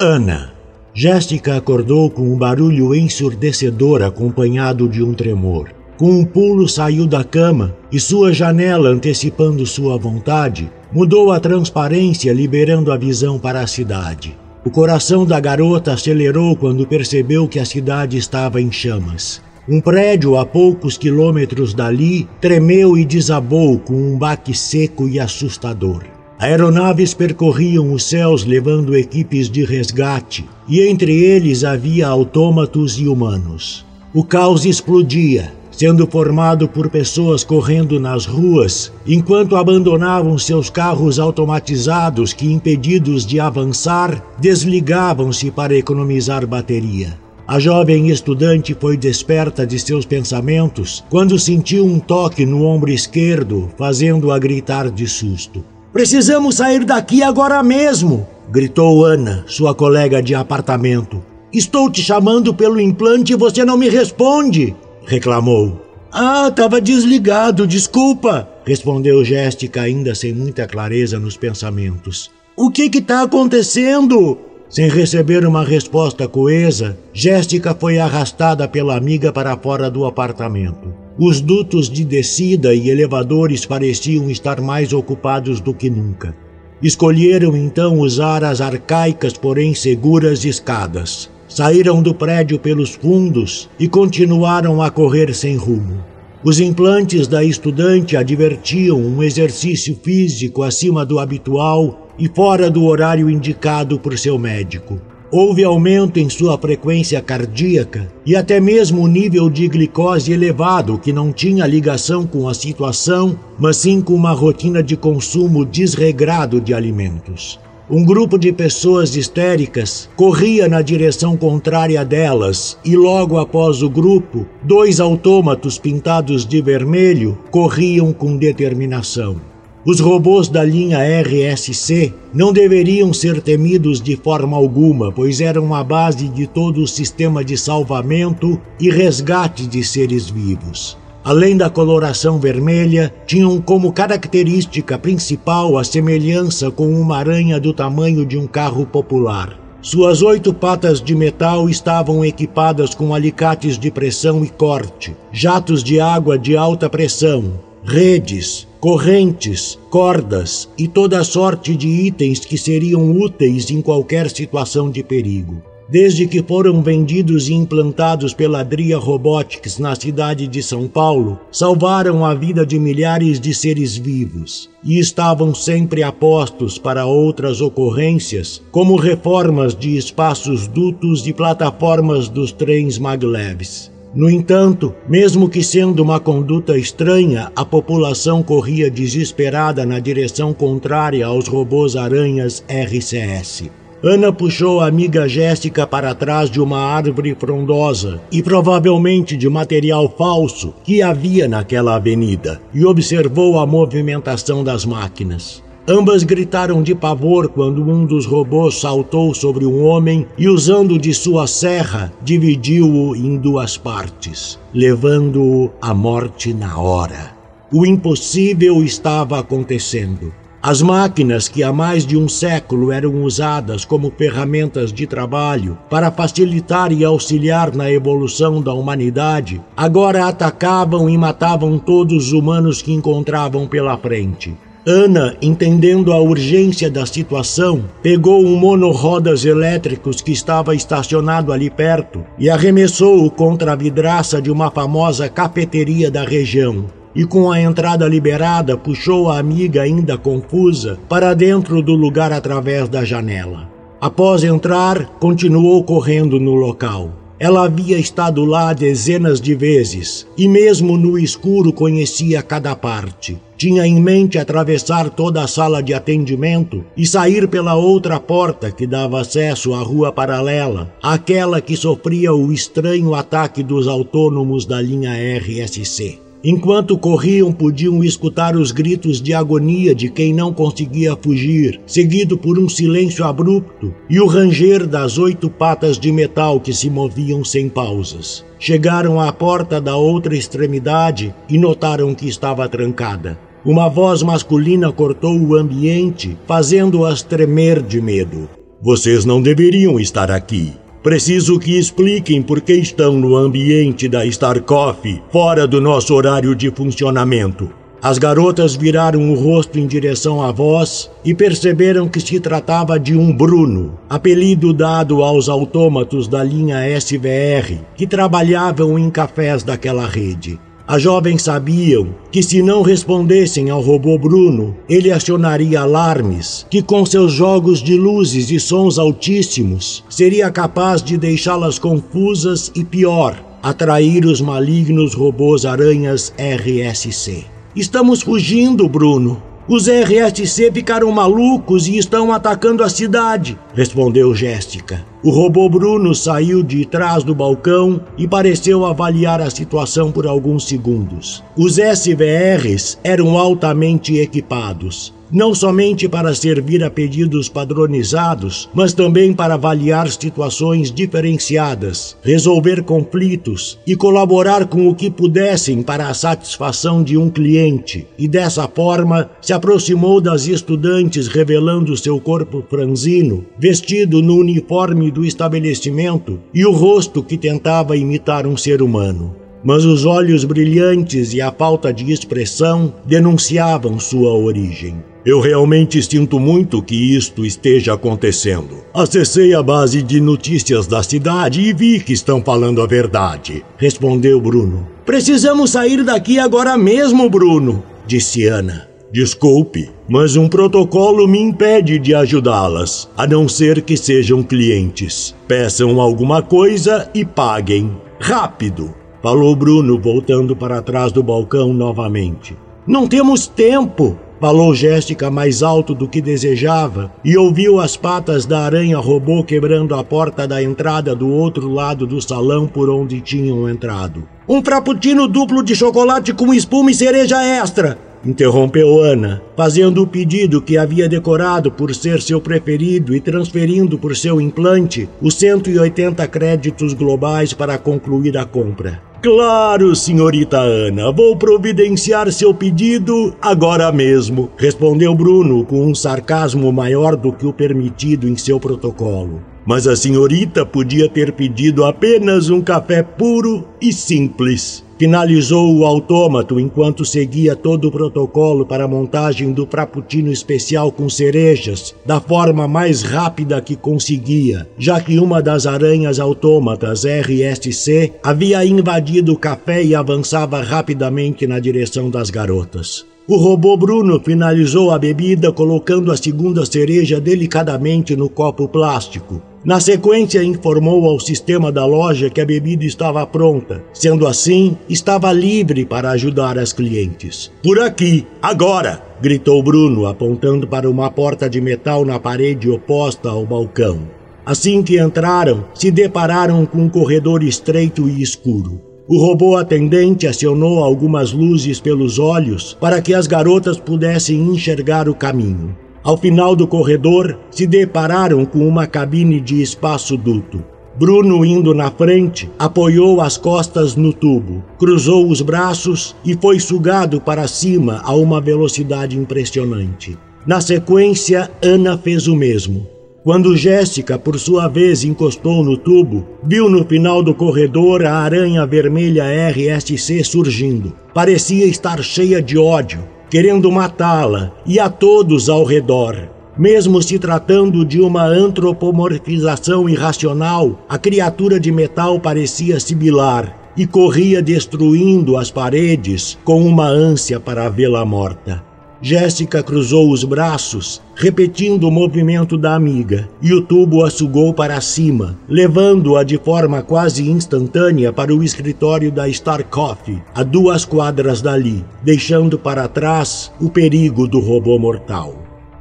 Ana, 0.00 0.51
Jéssica 0.94 1.56
acordou 1.56 2.10
com 2.10 2.22
um 2.22 2.36
barulho 2.36 2.94
ensurdecedor 2.94 4.02
acompanhado 4.02 4.86
de 4.86 5.02
um 5.02 5.14
tremor. 5.14 5.70
Com 5.96 6.10
um 6.10 6.24
pulo 6.24 6.68
saiu 6.68 7.06
da 7.06 7.24
cama 7.24 7.74
e 7.90 7.98
sua 7.98 8.32
janela, 8.32 8.90
antecipando 8.90 9.64
sua 9.64 9.96
vontade, 9.96 10.70
mudou 10.92 11.32
a 11.32 11.40
transparência, 11.40 12.32
liberando 12.32 12.92
a 12.92 12.96
visão 12.96 13.38
para 13.38 13.60
a 13.60 13.66
cidade. 13.66 14.36
O 14.64 14.70
coração 14.70 15.24
da 15.24 15.40
garota 15.40 15.94
acelerou 15.94 16.54
quando 16.56 16.86
percebeu 16.86 17.48
que 17.48 17.58
a 17.58 17.64
cidade 17.64 18.18
estava 18.18 18.60
em 18.60 18.70
chamas. 18.70 19.40
Um 19.68 19.80
prédio 19.80 20.36
a 20.36 20.44
poucos 20.44 20.98
quilômetros 20.98 21.72
dali 21.72 22.28
tremeu 22.40 22.98
e 22.98 23.04
desabou 23.04 23.78
com 23.78 23.94
um 23.94 24.18
baque 24.18 24.52
seco 24.52 25.08
e 25.08 25.18
assustador. 25.18 26.02
Aeronaves 26.42 27.14
percorriam 27.14 27.92
os 27.92 28.02
céus 28.02 28.44
levando 28.44 28.96
equipes 28.96 29.48
de 29.48 29.64
resgate, 29.64 30.44
e 30.66 30.80
entre 30.80 31.12
eles 31.12 31.62
havia 31.62 32.08
autômatos 32.08 32.98
e 32.98 33.06
humanos. 33.06 33.86
O 34.12 34.24
caos 34.24 34.64
explodia, 34.64 35.52
sendo 35.70 36.04
formado 36.04 36.66
por 36.66 36.90
pessoas 36.90 37.44
correndo 37.44 38.00
nas 38.00 38.26
ruas, 38.26 38.92
enquanto 39.06 39.54
abandonavam 39.54 40.36
seus 40.36 40.68
carros 40.68 41.20
automatizados 41.20 42.32
que, 42.32 42.52
impedidos 42.52 43.24
de 43.24 43.38
avançar, 43.38 44.20
desligavam-se 44.40 45.48
para 45.48 45.76
economizar 45.76 46.44
bateria. 46.44 47.16
A 47.46 47.60
jovem 47.60 48.08
estudante 48.08 48.74
foi 48.74 48.96
desperta 48.96 49.64
de 49.64 49.78
seus 49.78 50.04
pensamentos 50.04 51.04
quando 51.08 51.38
sentiu 51.38 51.86
um 51.86 52.00
toque 52.00 52.44
no 52.44 52.64
ombro 52.64 52.90
esquerdo, 52.90 53.70
fazendo-a 53.78 54.40
gritar 54.40 54.90
de 54.90 55.06
susto. 55.06 55.64
Precisamos 55.92 56.54
sair 56.56 56.84
daqui 56.84 57.22
agora 57.22 57.62
mesmo! 57.62 58.26
gritou 58.50 59.04
Ana, 59.04 59.44
sua 59.46 59.74
colega 59.74 60.22
de 60.22 60.34
apartamento. 60.34 61.22
Estou 61.52 61.90
te 61.90 62.02
chamando 62.02 62.54
pelo 62.54 62.80
implante 62.80 63.34
e 63.34 63.36
você 63.36 63.62
não 63.64 63.76
me 63.76 63.90
responde! 63.90 64.74
reclamou. 65.04 65.82
Ah, 66.10 66.48
estava 66.48 66.80
desligado, 66.80 67.66
desculpa! 67.66 68.48
respondeu 68.64 69.22
Jéssica, 69.22 69.82
ainda 69.82 70.14
sem 70.14 70.32
muita 70.32 70.66
clareza 70.66 71.18
nos 71.18 71.36
pensamentos. 71.36 72.30
O 72.56 72.70
que 72.70 72.84
está 72.84 73.22
acontecendo? 73.22 74.38
Sem 74.72 74.88
receber 74.88 75.44
uma 75.46 75.62
resposta 75.62 76.26
coesa, 76.26 76.96
Jéssica 77.12 77.76
foi 77.78 77.98
arrastada 77.98 78.66
pela 78.66 78.96
amiga 78.96 79.30
para 79.30 79.54
fora 79.54 79.90
do 79.90 80.06
apartamento. 80.06 80.94
Os 81.18 81.42
dutos 81.42 81.90
de 81.90 82.02
descida 82.06 82.74
e 82.74 82.88
elevadores 82.88 83.66
pareciam 83.66 84.30
estar 84.30 84.62
mais 84.62 84.94
ocupados 84.94 85.60
do 85.60 85.74
que 85.74 85.90
nunca. 85.90 86.34
Escolheram 86.82 87.54
então 87.54 87.98
usar 87.98 88.42
as 88.42 88.62
arcaicas, 88.62 89.34
porém 89.34 89.74
seguras 89.74 90.42
escadas. 90.46 91.28
Saíram 91.46 92.02
do 92.02 92.14
prédio 92.14 92.58
pelos 92.58 92.94
fundos 92.94 93.68
e 93.78 93.86
continuaram 93.86 94.80
a 94.80 94.90
correr 94.90 95.34
sem 95.34 95.54
rumo. 95.54 96.02
Os 96.42 96.58
implantes 96.58 97.28
da 97.28 97.44
estudante 97.44 98.16
advertiam 98.16 98.98
um 98.98 99.22
exercício 99.22 99.94
físico 100.02 100.62
acima 100.62 101.04
do 101.04 101.18
habitual 101.18 102.01
e 102.18 102.28
fora 102.28 102.70
do 102.70 102.84
horário 102.84 103.28
indicado 103.28 103.98
por 103.98 104.18
seu 104.18 104.38
médico. 104.38 105.00
Houve 105.34 105.64
aumento 105.64 106.18
em 106.18 106.28
sua 106.28 106.58
frequência 106.58 107.18
cardíaca 107.22 108.06
e 108.26 108.36
até 108.36 108.60
mesmo 108.60 109.08
nível 109.08 109.48
de 109.48 109.66
glicose 109.66 110.30
elevado, 110.30 110.98
que 110.98 111.10
não 111.10 111.32
tinha 111.32 111.66
ligação 111.66 112.26
com 112.26 112.46
a 112.46 112.52
situação, 112.52 113.38
mas 113.58 113.78
sim 113.78 114.02
com 114.02 114.12
uma 114.12 114.32
rotina 114.32 114.82
de 114.82 114.94
consumo 114.94 115.64
desregrado 115.64 116.60
de 116.60 116.74
alimentos. 116.74 117.58
Um 117.90 118.04
grupo 118.04 118.38
de 118.38 118.52
pessoas 118.52 119.16
histéricas 119.16 120.08
corria 120.16 120.68
na 120.68 120.82
direção 120.82 121.36
contrária 121.36 122.04
delas 122.04 122.78
e, 122.84 122.94
logo 122.94 123.38
após 123.38 123.82
o 123.82 123.88
grupo, 123.88 124.46
dois 124.62 125.00
autômatos 125.00 125.78
pintados 125.78 126.46
de 126.46 126.60
vermelho 126.62 127.38
corriam 127.50 128.12
com 128.12 128.36
determinação. 128.36 129.51
Os 129.84 129.98
robôs 129.98 130.46
da 130.46 130.62
linha 130.62 130.98
RSC 131.22 132.14
não 132.32 132.52
deveriam 132.52 133.12
ser 133.12 133.42
temidos 133.42 134.00
de 134.00 134.14
forma 134.14 134.56
alguma, 134.56 135.10
pois 135.10 135.40
eram 135.40 135.74
a 135.74 135.82
base 135.82 136.28
de 136.28 136.46
todo 136.46 136.82
o 136.82 136.86
sistema 136.86 137.44
de 137.44 137.56
salvamento 137.56 138.60
e 138.78 138.88
resgate 138.88 139.66
de 139.66 139.82
seres 139.82 140.30
vivos. 140.30 140.96
Além 141.24 141.56
da 141.56 141.68
coloração 141.68 142.38
vermelha, 142.38 143.12
tinham 143.26 143.60
como 143.60 143.92
característica 143.92 144.96
principal 144.96 145.76
a 145.76 145.82
semelhança 145.82 146.70
com 146.70 146.88
uma 146.88 147.16
aranha 147.16 147.58
do 147.58 147.72
tamanho 147.72 148.24
de 148.24 148.38
um 148.38 148.46
carro 148.46 148.86
popular. 148.86 149.58
Suas 149.80 150.22
oito 150.22 150.54
patas 150.54 151.02
de 151.02 151.12
metal 151.12 151.68
estavam 151.68 152.24
equipadas 152.24 152.94
com 152.94 153.12
alicates 153.12 153.76
de 153.76 153.90
pressão 153.90 154.44
e 154.44 154.48
corte, 154.48 155.16
jatos 155.32 155.82
de 155.82 155.98
água 155.98 156.38
de 156.38 156.56
alta 156.56 156.88
pressão, 156.88 157.52
redes, 157.84 158.66
correntes, 158.80 159.78
cordas 159.90 160.68
e 160.78 160.86
toda 160.86 161.24
sorte 161.24 161.76
de 161.76 161.88
itens 161.88 162.40
que 162.40 162.56
seriam 162.56 163.10
úteis 163.12 163.70
em 163.70 163.82
qualquer 163.82 164.30
situação 164.30 164.90
de 164.90 165.02
perigo. 165.02 165.62
Desde 165.88 166.26
que 166.26 166.42
foram 166.42 166.82
vendidos 166.82 167.48
e 167.48 167.52
implantados 167.52 168.32
pela 168.32 168.62
Dria 168.62 168.96
Robotics 168.96 169.78
na 169.78 169.94
cidade 169.94 170.46
de 170.46 170.62
São 170.62 170.88
Paulo, 170.88 171.38
salvaram 171.50 172.24
a 172.24 172.34
vida 172.34 172.64
de 172.64 172.78
milhares 172.78 173.38
de 173.38 173.52
seres 173.52 173.94
vivos 173.96 174.70
e 174.82 174.98
estavam 174.98 175.54
sempre 175.54 176.02
apostos 176.02 176.78
para 176.78 177.04
outras 177.04 177.60
ocorrências, 177.60 178.62
como 178.70 178.96
reformas 178.96 179.74
de 179.74 179.96
espaços 179.98 180.66
dutos 180.66 181.26
e 181.26 181.32
plataformas 181.34 182.26
dos 182.26 182.52
trens 182.52 182.96
maglevs. 182.98 183.92
No 184.14 184.28
entanto, 184.28 184.94
mesmo 185.08 185.48
que 185.48 185.62
sendo 185.62 186.02
uma 186.02 186.20
conduta 186.20 186.76
estranha, 186.76 187.50
a 187.56 187.64
população 187.64 188.42
corria 188.42 188.90
desesperada 188.90 189.86
na 189.86 189.98
direção 189.98 190.52
contrária 190.52 191.24
aos 191.24 191.48
robôs 191.48 191.96
aranhas 191.96 192.62
RCS. 192.68 193.70
Ana 194.04 194.30
puxou 194.30 194.80
a 194.80 194.86
amiga 194.86 195.26
Jéssica 195.26 195.86
para 195.86 196.14
trás 196.14 196.50
de 196.50 196.60
uma 196.60 196.78
árvore 196.78 197.34
frondosa 197.38 198.20
e 198.30 198.42
provavelmente 198.42 199.34
de 199.34 199.48
material 199.48 200.12
falso 200.18 200.74
que 200.84 201.00
havia 201.00 201.48
naquela 201.48 201.94
avenida 201.94 202.60
e 202.74 202.84
observou 202.84 203.58
a 203.58 203.66
movimentação 203.66 204.62
das 204.62 204.84
máquinas. 204.84 205.62
Ambas 205.86 206.22
gritaram 206.22 206.80
de 206.80 206.94
pavor 206.94 207.48
quando 207.48 207.82
um 207.82 208.06
dos 208.06 208.24
robôs 208.24 208.80
saltou 208.80 209.34
sobre 209.34 209.66
um 209.66 209.84
homem 209.84 210.24
e, 210.38 210.48
usando 210.48 210.96
de 210.96 211.12
sua 211.12 211.48
serra, 211.48 212.12
dividiu-o 212.22 213.16
em 213.16 213.36
duas 213.36 213.76
partes, 213.76 214.60
levando-o 214.72 215.72
à 215.80 215.92
morte 215.92 216.54
na 216.54 216.78
hora. 216.78 217.34
O 217.72 217.84
impossível 217.84 218.84
estava 218.84 219.40
acontecendo. 219.40 220.32
As 220.62 220.80
máquinas 220.80 221.48
que 221.48 221.64
há 221.64 221.72
mais 221.72 222.06
de 222.06 222.16
um 222.16 222.28
século 222.28 222.92
eram 222.92 223.24
usadas 223.24 223.84
como 223.84 224.12
ferramentas 224.16 224.92
de 224.92 225.08
trabalho 225.08 225.76
para 225.90 226.12
facilitar 226.12 226.92
e 226.92 227.04
auxiliar 227.04 227.74
na 227.74 227.90
evolução 227.90 228.62
da 228.62 228.72
humanidade, 228.72 229.60
agora 229.76 230.28
atacavam 230.28 231.10
e 231.10 231.18
matavam 231.18 231.76
todos 231.76 232.26
os 232.26 232.32
humanos 232.32 232.80
que 232.80 232.92
encontravam 232.92 233.66
pela 233.66 233.98
frente. 233.98 234.56
Ana, 234.84 235.36
entendendo 235.40 236.12
a 236.12 236.20
urgência 236.20 236.90
da 236.90 237.06
situação, 237.06 237.84
pegou 238.02 238.44
um 238.44 238.56
monorodas 238.56 239.44
elétricos 239.44 240.20
que 240.20 240.32
estava 240.32 240.74
estacionado 240.74 241.52
ali 241.52 241.70
perto 241.70 242.24
e 242.36 242.50
arremessou-o 242.50 243.30
contra 243.30 243.72
a 243.72 243.76
vidraça 243.76 244.42
de 244.42 244.50
uma 244.50 244.72
famosa 244.72 245.28
cafeteria 245.28 246.10
da 246.10 246.24
região 246.24 246.86
e, 247.14 247.24
com 247.24 247.48
a 247.48 247.60
entrada 247.60 248.08
liberada, 248.08 248.76
puxou 248.76 249.30
a 249.30 249.38
amiga 249.38 249.82
ainda 249.82 250.18
confusa 250.18 250.98
para 251.08 251.32
dentro 251.32 251.80
do 251.80 251.94
lugar 251.94 252.32
através 252.32 252.88
da 252.88 253.04
janela. 253.04 253.70
Após 254.00 254.42
entrar, 254.42 255.06
continuou 255.20 255.84
correndo 255.84 256.40
no 256.40 256.54
local. 256.54 257.21
Ela 257.42 257.64
havia 257.64 257.98
estado 257.98 258.44
lá 258.44 258.72
dezenas 258.72 259.40
de 259.40 259.52
vezes 259.52 260.24
e, 260.38 260.46
mesmo 260.46 260.96
no 260.96 261.18
escuro, 261.18 261.72
conhecia 261.72 262.40
cada 262.40 262.76
parte. 262.76 263.36
Tinha 263.56 263.84
em 263.84 264.00
mente 264.00 264.38
atravessar 264.38 265.10
toda 265.10 265.42
a 265.42 265.48
sala 265.48 265.82
de 265.82 265.92
atendimento 265.92 266.84
e 266.96 267.04
sair 267.04 267.48
pela 267.48 267.74
outra 267.74 268.20
porta 268.20 268.70
que 268.70 268.86
dava 268.86 269.20
acesso 269.20 269.74
à 269.74 269.80
rua 269.80 270.12
paralela, 270.12 270.94
aquela 271.02 271.60
que 271.60 271.76
sofria 271.76 272.32
o 272.32 272.52
estranho 272.52 273.12
ataque 273.12 273.60
dos 273.60 273.88
autônomos 273.88 274.64
da 274.64 274.80
linha 274.80 275.10
RSC. 275.10 276.20
Enquanto 276.44 276.98
corriam, 276.98 277.52
podiam 277.52 278.02
escutar 278.02 278.56
os 278.56 278.72
gritos 278.72 279.22
de 279.22 279.32
agonia 279.32 279.94
de 279.94 280.08
quem 280.08 280.34
não 280.34 280.52
conseguia 280.52 281.16
fugir, 281.16 281.80
seguido 281.86 282.36
por 282.36 282.58
um 282.58 282.68
silêncio 282.68 283.24
abrupto 283.24 283.94
e 284.10 284.20
o 284.20 284.26
ranger 284.26 284.84
das 284.84 285.18
oito 285.18 285.48
patas 285.48 285.96
de 285.96 286.10
metal 286.10 286.58
que 286.58 286.72
se 286.72 286.90
moviam 286.90 287.44
sem 287.44 287.68
pausas. 287.68 288.44
Chegaram 288.58 289.20
à 289.20 289.32
porta 289.32 289.80
da 289.80 289.96
outra 289.96 290.36
extremidade 290.36 291.32
e 291.48 291.56
notaram 291.58 292.12
que 292.12 292.28
estava 292.28 292.68
trancada. 292.68 293.38
Uma 293.64 293.88
voz 293.88 294.24
masculina 294.24 294.90
cortou 294.90 295.38
o 295.38 295.54
ambiente, 295.54 296.36
fazendo-as 296.48 297.22
tremer 297.22 297.80
de 297.80 298.00
medo. 298.00 298.48
Vocês 298.80 299.24
não 299.24 299.40
deveriam 299.40 300.00
estar 300.00 300.28
aqui. 300.28 300.72
Preciso 301.02 301.58
que 301.58 301.76
expliquem 301.76 302.40
por 302.40 302.60
que 302.60 302.74
estão 302.74 303.18
no 303.18 303.34
ambiente 303.36 304.08
da 304.08 304.24
Star 304.30 304.62
Coffee, 304.62 305.20
fora 305.32 305.66
do 305.66 305.80
nosso 305.80 306.14
horário 306.14 306.54
de 306.54 306.70
funcionamento. 306.70 307.68
As 308.00 308.18
garotas 308.18 308.76
viraram 308.76 309.32
o 309.32 309.34
rosto 309.34 309.80
em 309.80 309.86
direção 309.86 310.40
à 310.40 310.52
voz 310.52 311.10
e 311.24 311.34
perceberam 311.34 312.08
que 312.08 312.20
se 312.20 312.38
tratava 312.38 313.00
de 313.00 313.16
um 313.16 313.32
Bruno, 313.36 313.98
apelido 314.08 314.72
dado 314.72 315.24
aos 315.24 315.48
autômatos 315.48 316.28
da 316.28 316.42
linha 316.44 316.78
SVR, 317.00 317.80
que 317.96 318.06
trabalhavam 318.06 318.96
em 318.96 319.10
cafés 319.10 319.64
daquela 319.64 320.06
rede. 320.06 320.58
As 320.92 321.00
jovens 321.00 321.44
sabiam 321.44 322.14
que, 322.30 322.42
se 322.42 322.60
não 322.60 322.82
respondessem 322.82 323.70
ao 323.70 323.80
robô 323.80 324.18
Bruno, 324.18 324.76
ele 324.86 325.10
acionaria 325.10 325.80
alarmes 325.80 326.66
que, 326.68 326.82
com 326.82 327.06
seus 327.06 327.32
jogos 327.32 327.82
de 327.82 327.96
luzes 327.96 328.50
e 328.50 328.60
sons 328.60 328.98
altíssimos, 328.98 330.04
seria 330.10 330.50
capaz 330.50 331.02
de 331.02 331.16
deixá-las 331.16 331.78
confusas 331.78 332.70
e, 332.76 332.84
pior, 332.84 333.42
atrair 333.62 334.26
os 334.26 334.42
malignos 334.42 335.14
robôs 335.14 335.64
aranhas 335.64 336.30
RSC. 336.36 337.46
Estamos 337.74 338.20
fugindo, 338.20 338.86
Bruno, 338.86 339.42
os 339.66 339.88
RSC 339.88 340.70
ficaram 340.72 341.10
malucos 341.10 341.88
e 341.88 341.96
estão 341.96 342.30
atacando 342.30 342.84
a 342.84 342.90
cidade, 342.90 343.58
respondeu 343.74 344.34
Jéssica. 344.34 345.11
O 345.24 345.30
robô 345.30 345.68
Bruno 345.68 346.16
saiu 346.16 346.64
de 346.64 346.84
trás 346.84 347.22
do 347.22 347.32
balcão 347.32 348.00
e 348.18 348.26
pareceu 348.26 348.84
avaliar 348.84 349.40
a 349.40 349.48
situação 349.50 350.10
por 350.10 350.26
alguns 350.26 350.66
segundos. 350.66 351.44
Os 351.56 351.78
SVRs 351.78 352.98
eram 353.04 353.38
altamente 353.38 354.16
equipados 354.16 355.14
não 355.32 355.54
somente 355.54 356.06
para 356.06 356.34
servir 356.34 356.84
a 356.84 356.90
pedidos 356.90 357.48
padronizados, 357.48 358.68
mas 358.74 358.92
também 358.92 359.32
para 359.32 359.54
avaliar 359.54 360.06
situações 360.10 360.92
diferenciadas, 360.92 362.16
resolver 362.22 362.82
conflitos 362.82 363.78
e 363.86 363.96
colaborar 363.96 364.66
com 364.66 364.86
o 364.86 364.94
que 364.94 365.10
pudessem 365.10 365.82
para 365.82 366.08
a 366.08 366.14
satisfação 366.14 367.02
de 367.02 367.16
um 367.16 367.30
cliente. 367.30 368.06
E 368.18 368.28
dessa 368.28 368.68
forma 368.68 369.30
se 369.40 369.54
aproximou 369.54 370.20
das 370.20 370.46
estudantes, 370.46 371.28
revelando 371.28 371.96
seu 371.96 372.20
corpo 372.20 372.62
franzino, 372.68 373.46
vestido 373.58 374.20
no 374.20 374.36
uniforme 374.36 375.10
do 375.12 375.24
estabelecimento 375.24 376.40
e 376.52 376.66
o 376.66 376.72
rosto 376.72 377.22
que 377.22 377.38
tentava 377.38 377.96
imitar 377.96 378.46
um 378.46 378.56
ser 378.56 378.82
humano 378.82 379.42
mas 379.64 379.84
os 379.84 380.04
olhos 380.04 380.44
brilhantes 380.44 381.32
e 381.32 381.40
a 381.40 381.52
falta 381.52 381.92
de 381.92 382.10
expressão 382.10 382.92
denunciavam 383.04 383.98
sua 383.98 384.32
origem. 384.32 385.02
Eu 385.24 385.40
realmente 385.40 386.02
sinto 386.02 386.40
muito 386.40 386.82
que 386.82 387.16
isto 387.16 387.46
esteja 387.46 387.94
acontecendo. 387.94 388.78
Acessei 388.92 389.54
a 389.54 389.62
base 389.62 390.02
de 390.02 390.20
notícias 390.20 390.88
da 390.88 391.00
cidade 391.02 391.60
e 391.60 391.72
vi 391.72 392.00
que 392.00 392.12
estão 392.12 392.42
falando 392.42 392.82
a 392.82 392.86
verdade, 392.86 393.64
respondeu 393.76 394.40
Bruno. 394.40 394.88
Precisamos 395.06 395.70
sair 395.70 396.02
daqui 396.02 396.40
agora 396.40 396.76
mesmo, 396.76 397.30
Bruno, 397.30 397.84
disse 398.04 398.46
Ana. 398.46 398.88
Desculpe, 399.12 399.90
mas 400.12 400.36
um 400.36 400.46
protocolo 400.46 401.26
me 401.26 401.40
impede 401.40 401.98
de 401.98 402.14
ajudá-las, 402.14 403.08
a 403.16 403.26
não 403.26 403.48
ser 403.48 403.80
que 403.80 403.96
sejam 403.96 404.42
clientes. 404.42 405.34
Peçam 405.48 405.98
alguma 406.02 406.42
coisa 406.42 407.08
e 407.14 407.24
paguem. 407.24 407.96
Rápido! 408.20 408.94
Falou 409.22 409.56
Bruno, 409.56 409.98
voltando 409.98 410.54
para 410.54 410.82
trás 410.82 411.12
do 411.12 411.22
balcão 411.22 411.72
novamente. 411.72 412.54
Não 412.86 413.08
temos 413.08 413.46
tempo! 413.46 414.18
Falou 414.38 414.74
Jéssica 414.74 415.30
mais 415.30 415.62
alto 415.62 415.94
do 415.94 416.06
que 416.06 416.20
desejava 416.20 417.10
e 417.24 417.34
ouviu 417.38 417.80
as 417.80 417.96
patas 417.96 418.44
da 418.44 418.66
aranha 418.66 418.98
robô 418.98 419.42
quebrando 419.42 419.94
a 419.94 420.04
porta 420.04 420.46
da 420.46 420.62
entrada 420.62 421.14
do 421.14 421.30
outro 421.30 421.70
lado 421.70 422.06
do 422.06 422.20
salão 422.20 422.66
por 422.66 422.90
onde 422.90 423.18
tinham 423.22 423.66
entrado. 423.66 424.28
Um 424.46 424.62
frappuccino 424.62 425.26
duplo 425.26 425.62
de 425.62 425.74
chocolate 425.74 426.34
com 426.34 426.52
espuma 426.52 426.90
e 426.90 426.94
cereja 426.94 427.42
extra! 427.42 428.11
Interrompeu 428.24 429.00
Ana, 429.00 429.42
fazendo 429.56 430.02
o 430.02 430.06
pedido 430.06 430.62
que 430.62 430.78
havia 430.78 431.08
decorado 431.08 431.72
por 431.72 431.92
ser 431.92 432.22
seu 432.22 432.40
preferido 432.40 433.16
e 433.16 433.20
transferindo 433.20 433.98
por 433.98 434.16
seu 434.16 434.40
implante 434.40 435.08
os 435.20 435.34
180 435.34 436.26
créditos 436.28 436.94
globais 436.94 437.52
para 437.52 437.76
concluir 437.78 438.38
a 438.38 438.44
compra. 438.44 439.02
Claro, 439.20 439.94
senhorita 439.94 440.58
Ana, 440.58 441.12
vou 441.12 441.36
providenciar 441.36 442.30
seu 442.32 442.52
pedido 442.52 443.34
agora 443.40 443.90
mesmo, 443.92 444.50
respondeu 444.56 445.14
Bruno 445.14 445.64
com 445.64 445.84
um 445.86 445.94
sarcasmo 445.94 446.72
maior 446.72 447.16
do 447.16 447.32
que 447.32 447.46
o 447.46 447.52
permitido 447.52 448.28
em 448.28 448.36
seu 448.36 448.58
protocolo. 448.58 449.40
Mas 449.64 449.86
a 449.86 449.94
senhorita 449.94 450.66
podia 450.66 451.08
ter 451.08 451.32
pedido 451.32 451.84
apenas 451.84 452.50
um 452.50 452.60
café 452.60 453.00
puro 453.02 453.64
e 453.80 453.92
simples. 453.92 454.84
Finalizou 455.02 455.76
o 455.76 455.84
autômato 455.84 456.60
enquanto 456.60 457.04
seguia 457.04 457.56
todo 457.56 457.88
o 457.88 457.90
protocolo 457.90 458.64
para 458.64 458.84
a 458.84 458.88
montagem 458.88 459.50
do 459.50 459.66
frappuccino 459.66 460.30
especial 460.30 460.92
com 460.92 461.10
cerejas, 461.10 461.92
da 462.06 462.20
forma 462.20 462.68
mais 462.68 463.02
rápida 463.02 463.60
que 463.60 463.74
conseguia, 463.74 464.68
já 464.78 465.00
que 465.00 465.18
uma 465.18 465.42
das 465.42 465.66
aranhas 465.66 466.20
autômatas 466.20 467.04
RSC 467.04 468.12
havia 468.22 468.64
invadido 468.64 469.32
o 469.32 469.36
café 469.36 469.82
e 469.82 469.92
avançava 469.92 470.62
rapidamente 470.62 471.48
na 471.48 471.58
direção 471.58 472.08
das 472.08 472.30
garotas. 472.30 473.04
O 473.26 473.34
robô 473.34 473.76
Bruno 473.76 474.20
finalizou 474.24 474.92
a 474.92 475.00
bebida 475.00 475.50
colocando 475.50 476.12
a 476.12 476.16
segunda 476.16 476.64
cereja 476.64 477.20
delicadamente 477.20 478.14
no 478.14 478.28
copo 478.28 478.68
plástico, 478.68 479.42
na 479.64 479.78
sequência, 479.78 480.42
informou 480.42 481.08
ao 481.08 481.20
sistema 481.20 481.70
da 481.70 481.86
loja 481.86 482.28
que 482.28 482.40
a 482.40 482.44
bebida 482.44 482.84
estava 482.84 483.24
pronta. 483.24 483.84
Sendo 483.92 484.26
assim, 484.26 484.76
estava 484.88 485.32
livre 485.32 485.84
para 485.84 486.10
ajudar 486.10 486.58
as 486.58 486.72
clientes. 486.72 487.50
Por 487.62 487.78
aqui, 487.78 488.26
agora! 488.40 489.02
gritou 489.20 489.62
Bruno, 489.62 490.06
apontando 490.06 490.66
para 490.66 490.90
uma 490.90 491.08
porta 491.08 491.48
de 491.48 491.60
metal 491.60 492.04
na 492.04 492.18
parede 492.18 492.68
oposta 492.68 493.30
ao 493.30 493.46
balcão. 493.46 494.00
Assim 494.44 494.82
que 494.82 495.00
entraram, 495.00 495.64
se 495.72 495.92
depararam 495.92 496.66
com 496.66 496.78
um 496.78 496.88
corredor 496.88 497.44
estreito 497.44 498.08
e 498.08 498.20
escuro. 498.20 498.80
O 499.08 499.18
robô 499.18 499.56
atendente 499.56 500.26
acionou 500.26 500.82
algumas 500.82 501.32
luzes 501.32 501.80
pelos 501.80 502.18
olhos 502.18 502.76
para 502.80 503.00
que 503.00 503.14
as 503.14 503.28
garotas 503.28 503.78
pudessem 503.78 504.40
enxergar 504.40 505.08
o 505.08 505.14
caminho. 505.14 505.76
Ao 506.04 506.16
final 506.16 506.56
do 506.56 506.66
corredor, 506.66 507.38
se 507.48 507.64
depararam 507.64 508.44
com 508.44 508.66
uma 508.66 508.88
cabine 508.88 509.40
de 509.40 509.62
espaço 509.62 510.16
duto. 510.16 510.64
Bruno, 510.98 511.44
indo 511.44 511.72
na 511.72 511.92
frente, 511.92 512.50
apoiou 512.58 513.20
as 513.20 513.36
costas 513.36 513.94
no 513.94 514.12
tubo, 514.12 514.64
cruzou 514.78 515.28
os 515.28 515.40
braços 515.40 516.16
e 516.24 516.34
foi 516.34 516.58
sugado 516.58 517.20
para 517.20 517.46
cima 517.46 518.00
a 518.04 518.14
uma 518.14 518.40
velocidade 518.40 519.16
impressionante. 519.16 520.18
Na 520.44 520.60
sequência, 520.60 521.48
Ana 521.62 521.96
fez 521.96 522.26
o 522.26 522.34
mesmo. 522.34 522.84
Quando 523.22 523.56
Jéssica, 523.56 524.18
por 524.18 524.36
sua 524.40 524.66
vez, 524.66 525.04
encostou 525.04 525.62
no 525.62 525.76
tubo, 525.76 526.26
viu 526.42 526.68
no 526.68 526.84
final 526.84 527.22
do 527.22 527.32
corredor 527.32 528.04
a 528.04 528.16
aranha 528.16 528.66
vermelha 528.66 529.24
RSC 529.50 530.24
surgindo. 530.24 530.92
Parecia 531.14 531.64
estar 531.64 532.02
cheia 532.02 532.42
de 532.42 532.58
ódio, 532.58 533.04
querendo 533.32 533.72
matá-la 533.72 534.52
e 534.66 534.78
a 534.78 534.90
todos 534.90 535.48
ao 535.48 535.64
redor. 535.64 536.28
Mesmo 536.54 537.00
se 537.00 537.18
tratando 537.18 537.82
de 537.82 537.98
uma 537.98 538.26
antropomorfização 538.26 539.88
irracional, 539.88 540.78
a 540.86 540.98
criatura 540.98 541.58
de 541.58 541.72
metal 541.72 542.20
parecia 542.20 542.78
sibilar 542.78 543.56
e 543.74 543.86
corria 543.86 544.42
destruindo 544.42 545.38
as 545.38 545.50
paredes 545.50 546.38
com 546.44 546.62
uma 546.62 546.86
ânsia 546.86 547.40
para 547.40 547.70
vê-la 547.70 548.04
morta. 548.04 548.71
Jéssica 549.02 549.64
cruzou 549.64 550.12
os 550.12 550.22
braços, 550.22 551.02
repetindo 551.16 551.88
o 551.88 551.90
movimento 551.90 552.56
da 552.56 552.76
amiga, 552.76 553.28
e 553.42 553.52
o 553.52 553.60
tubo 553.60 554.04
a 554.04 554.10
sugou 554.10 554.54
para 554.54 554.80
cima, 554.80 555.36
levando-a 555.48 556.22
de 556.22 556.38
forma 556.38 556.82
quase 556.82 557.28
instantânea 557.28 558.12
para 558.12 558.32
o 558.32 558.44
escritório 558.44 559.10
da 559.10 559.30
Star 559.32 559.64
Coffee, 559.64 560.22
a 560.32 560.44
duas 560.44 560.84
quadras 560.84 561.42
dali, 561.42 561.84
deixando 562.00 562.56
para 562.56 562.86
trás 562.86 563.50
o 563.60 563.68
perigo 563.68 564.28
do 564.28 564.38
robô 564.38 564.78
mortal. 564.78 565.34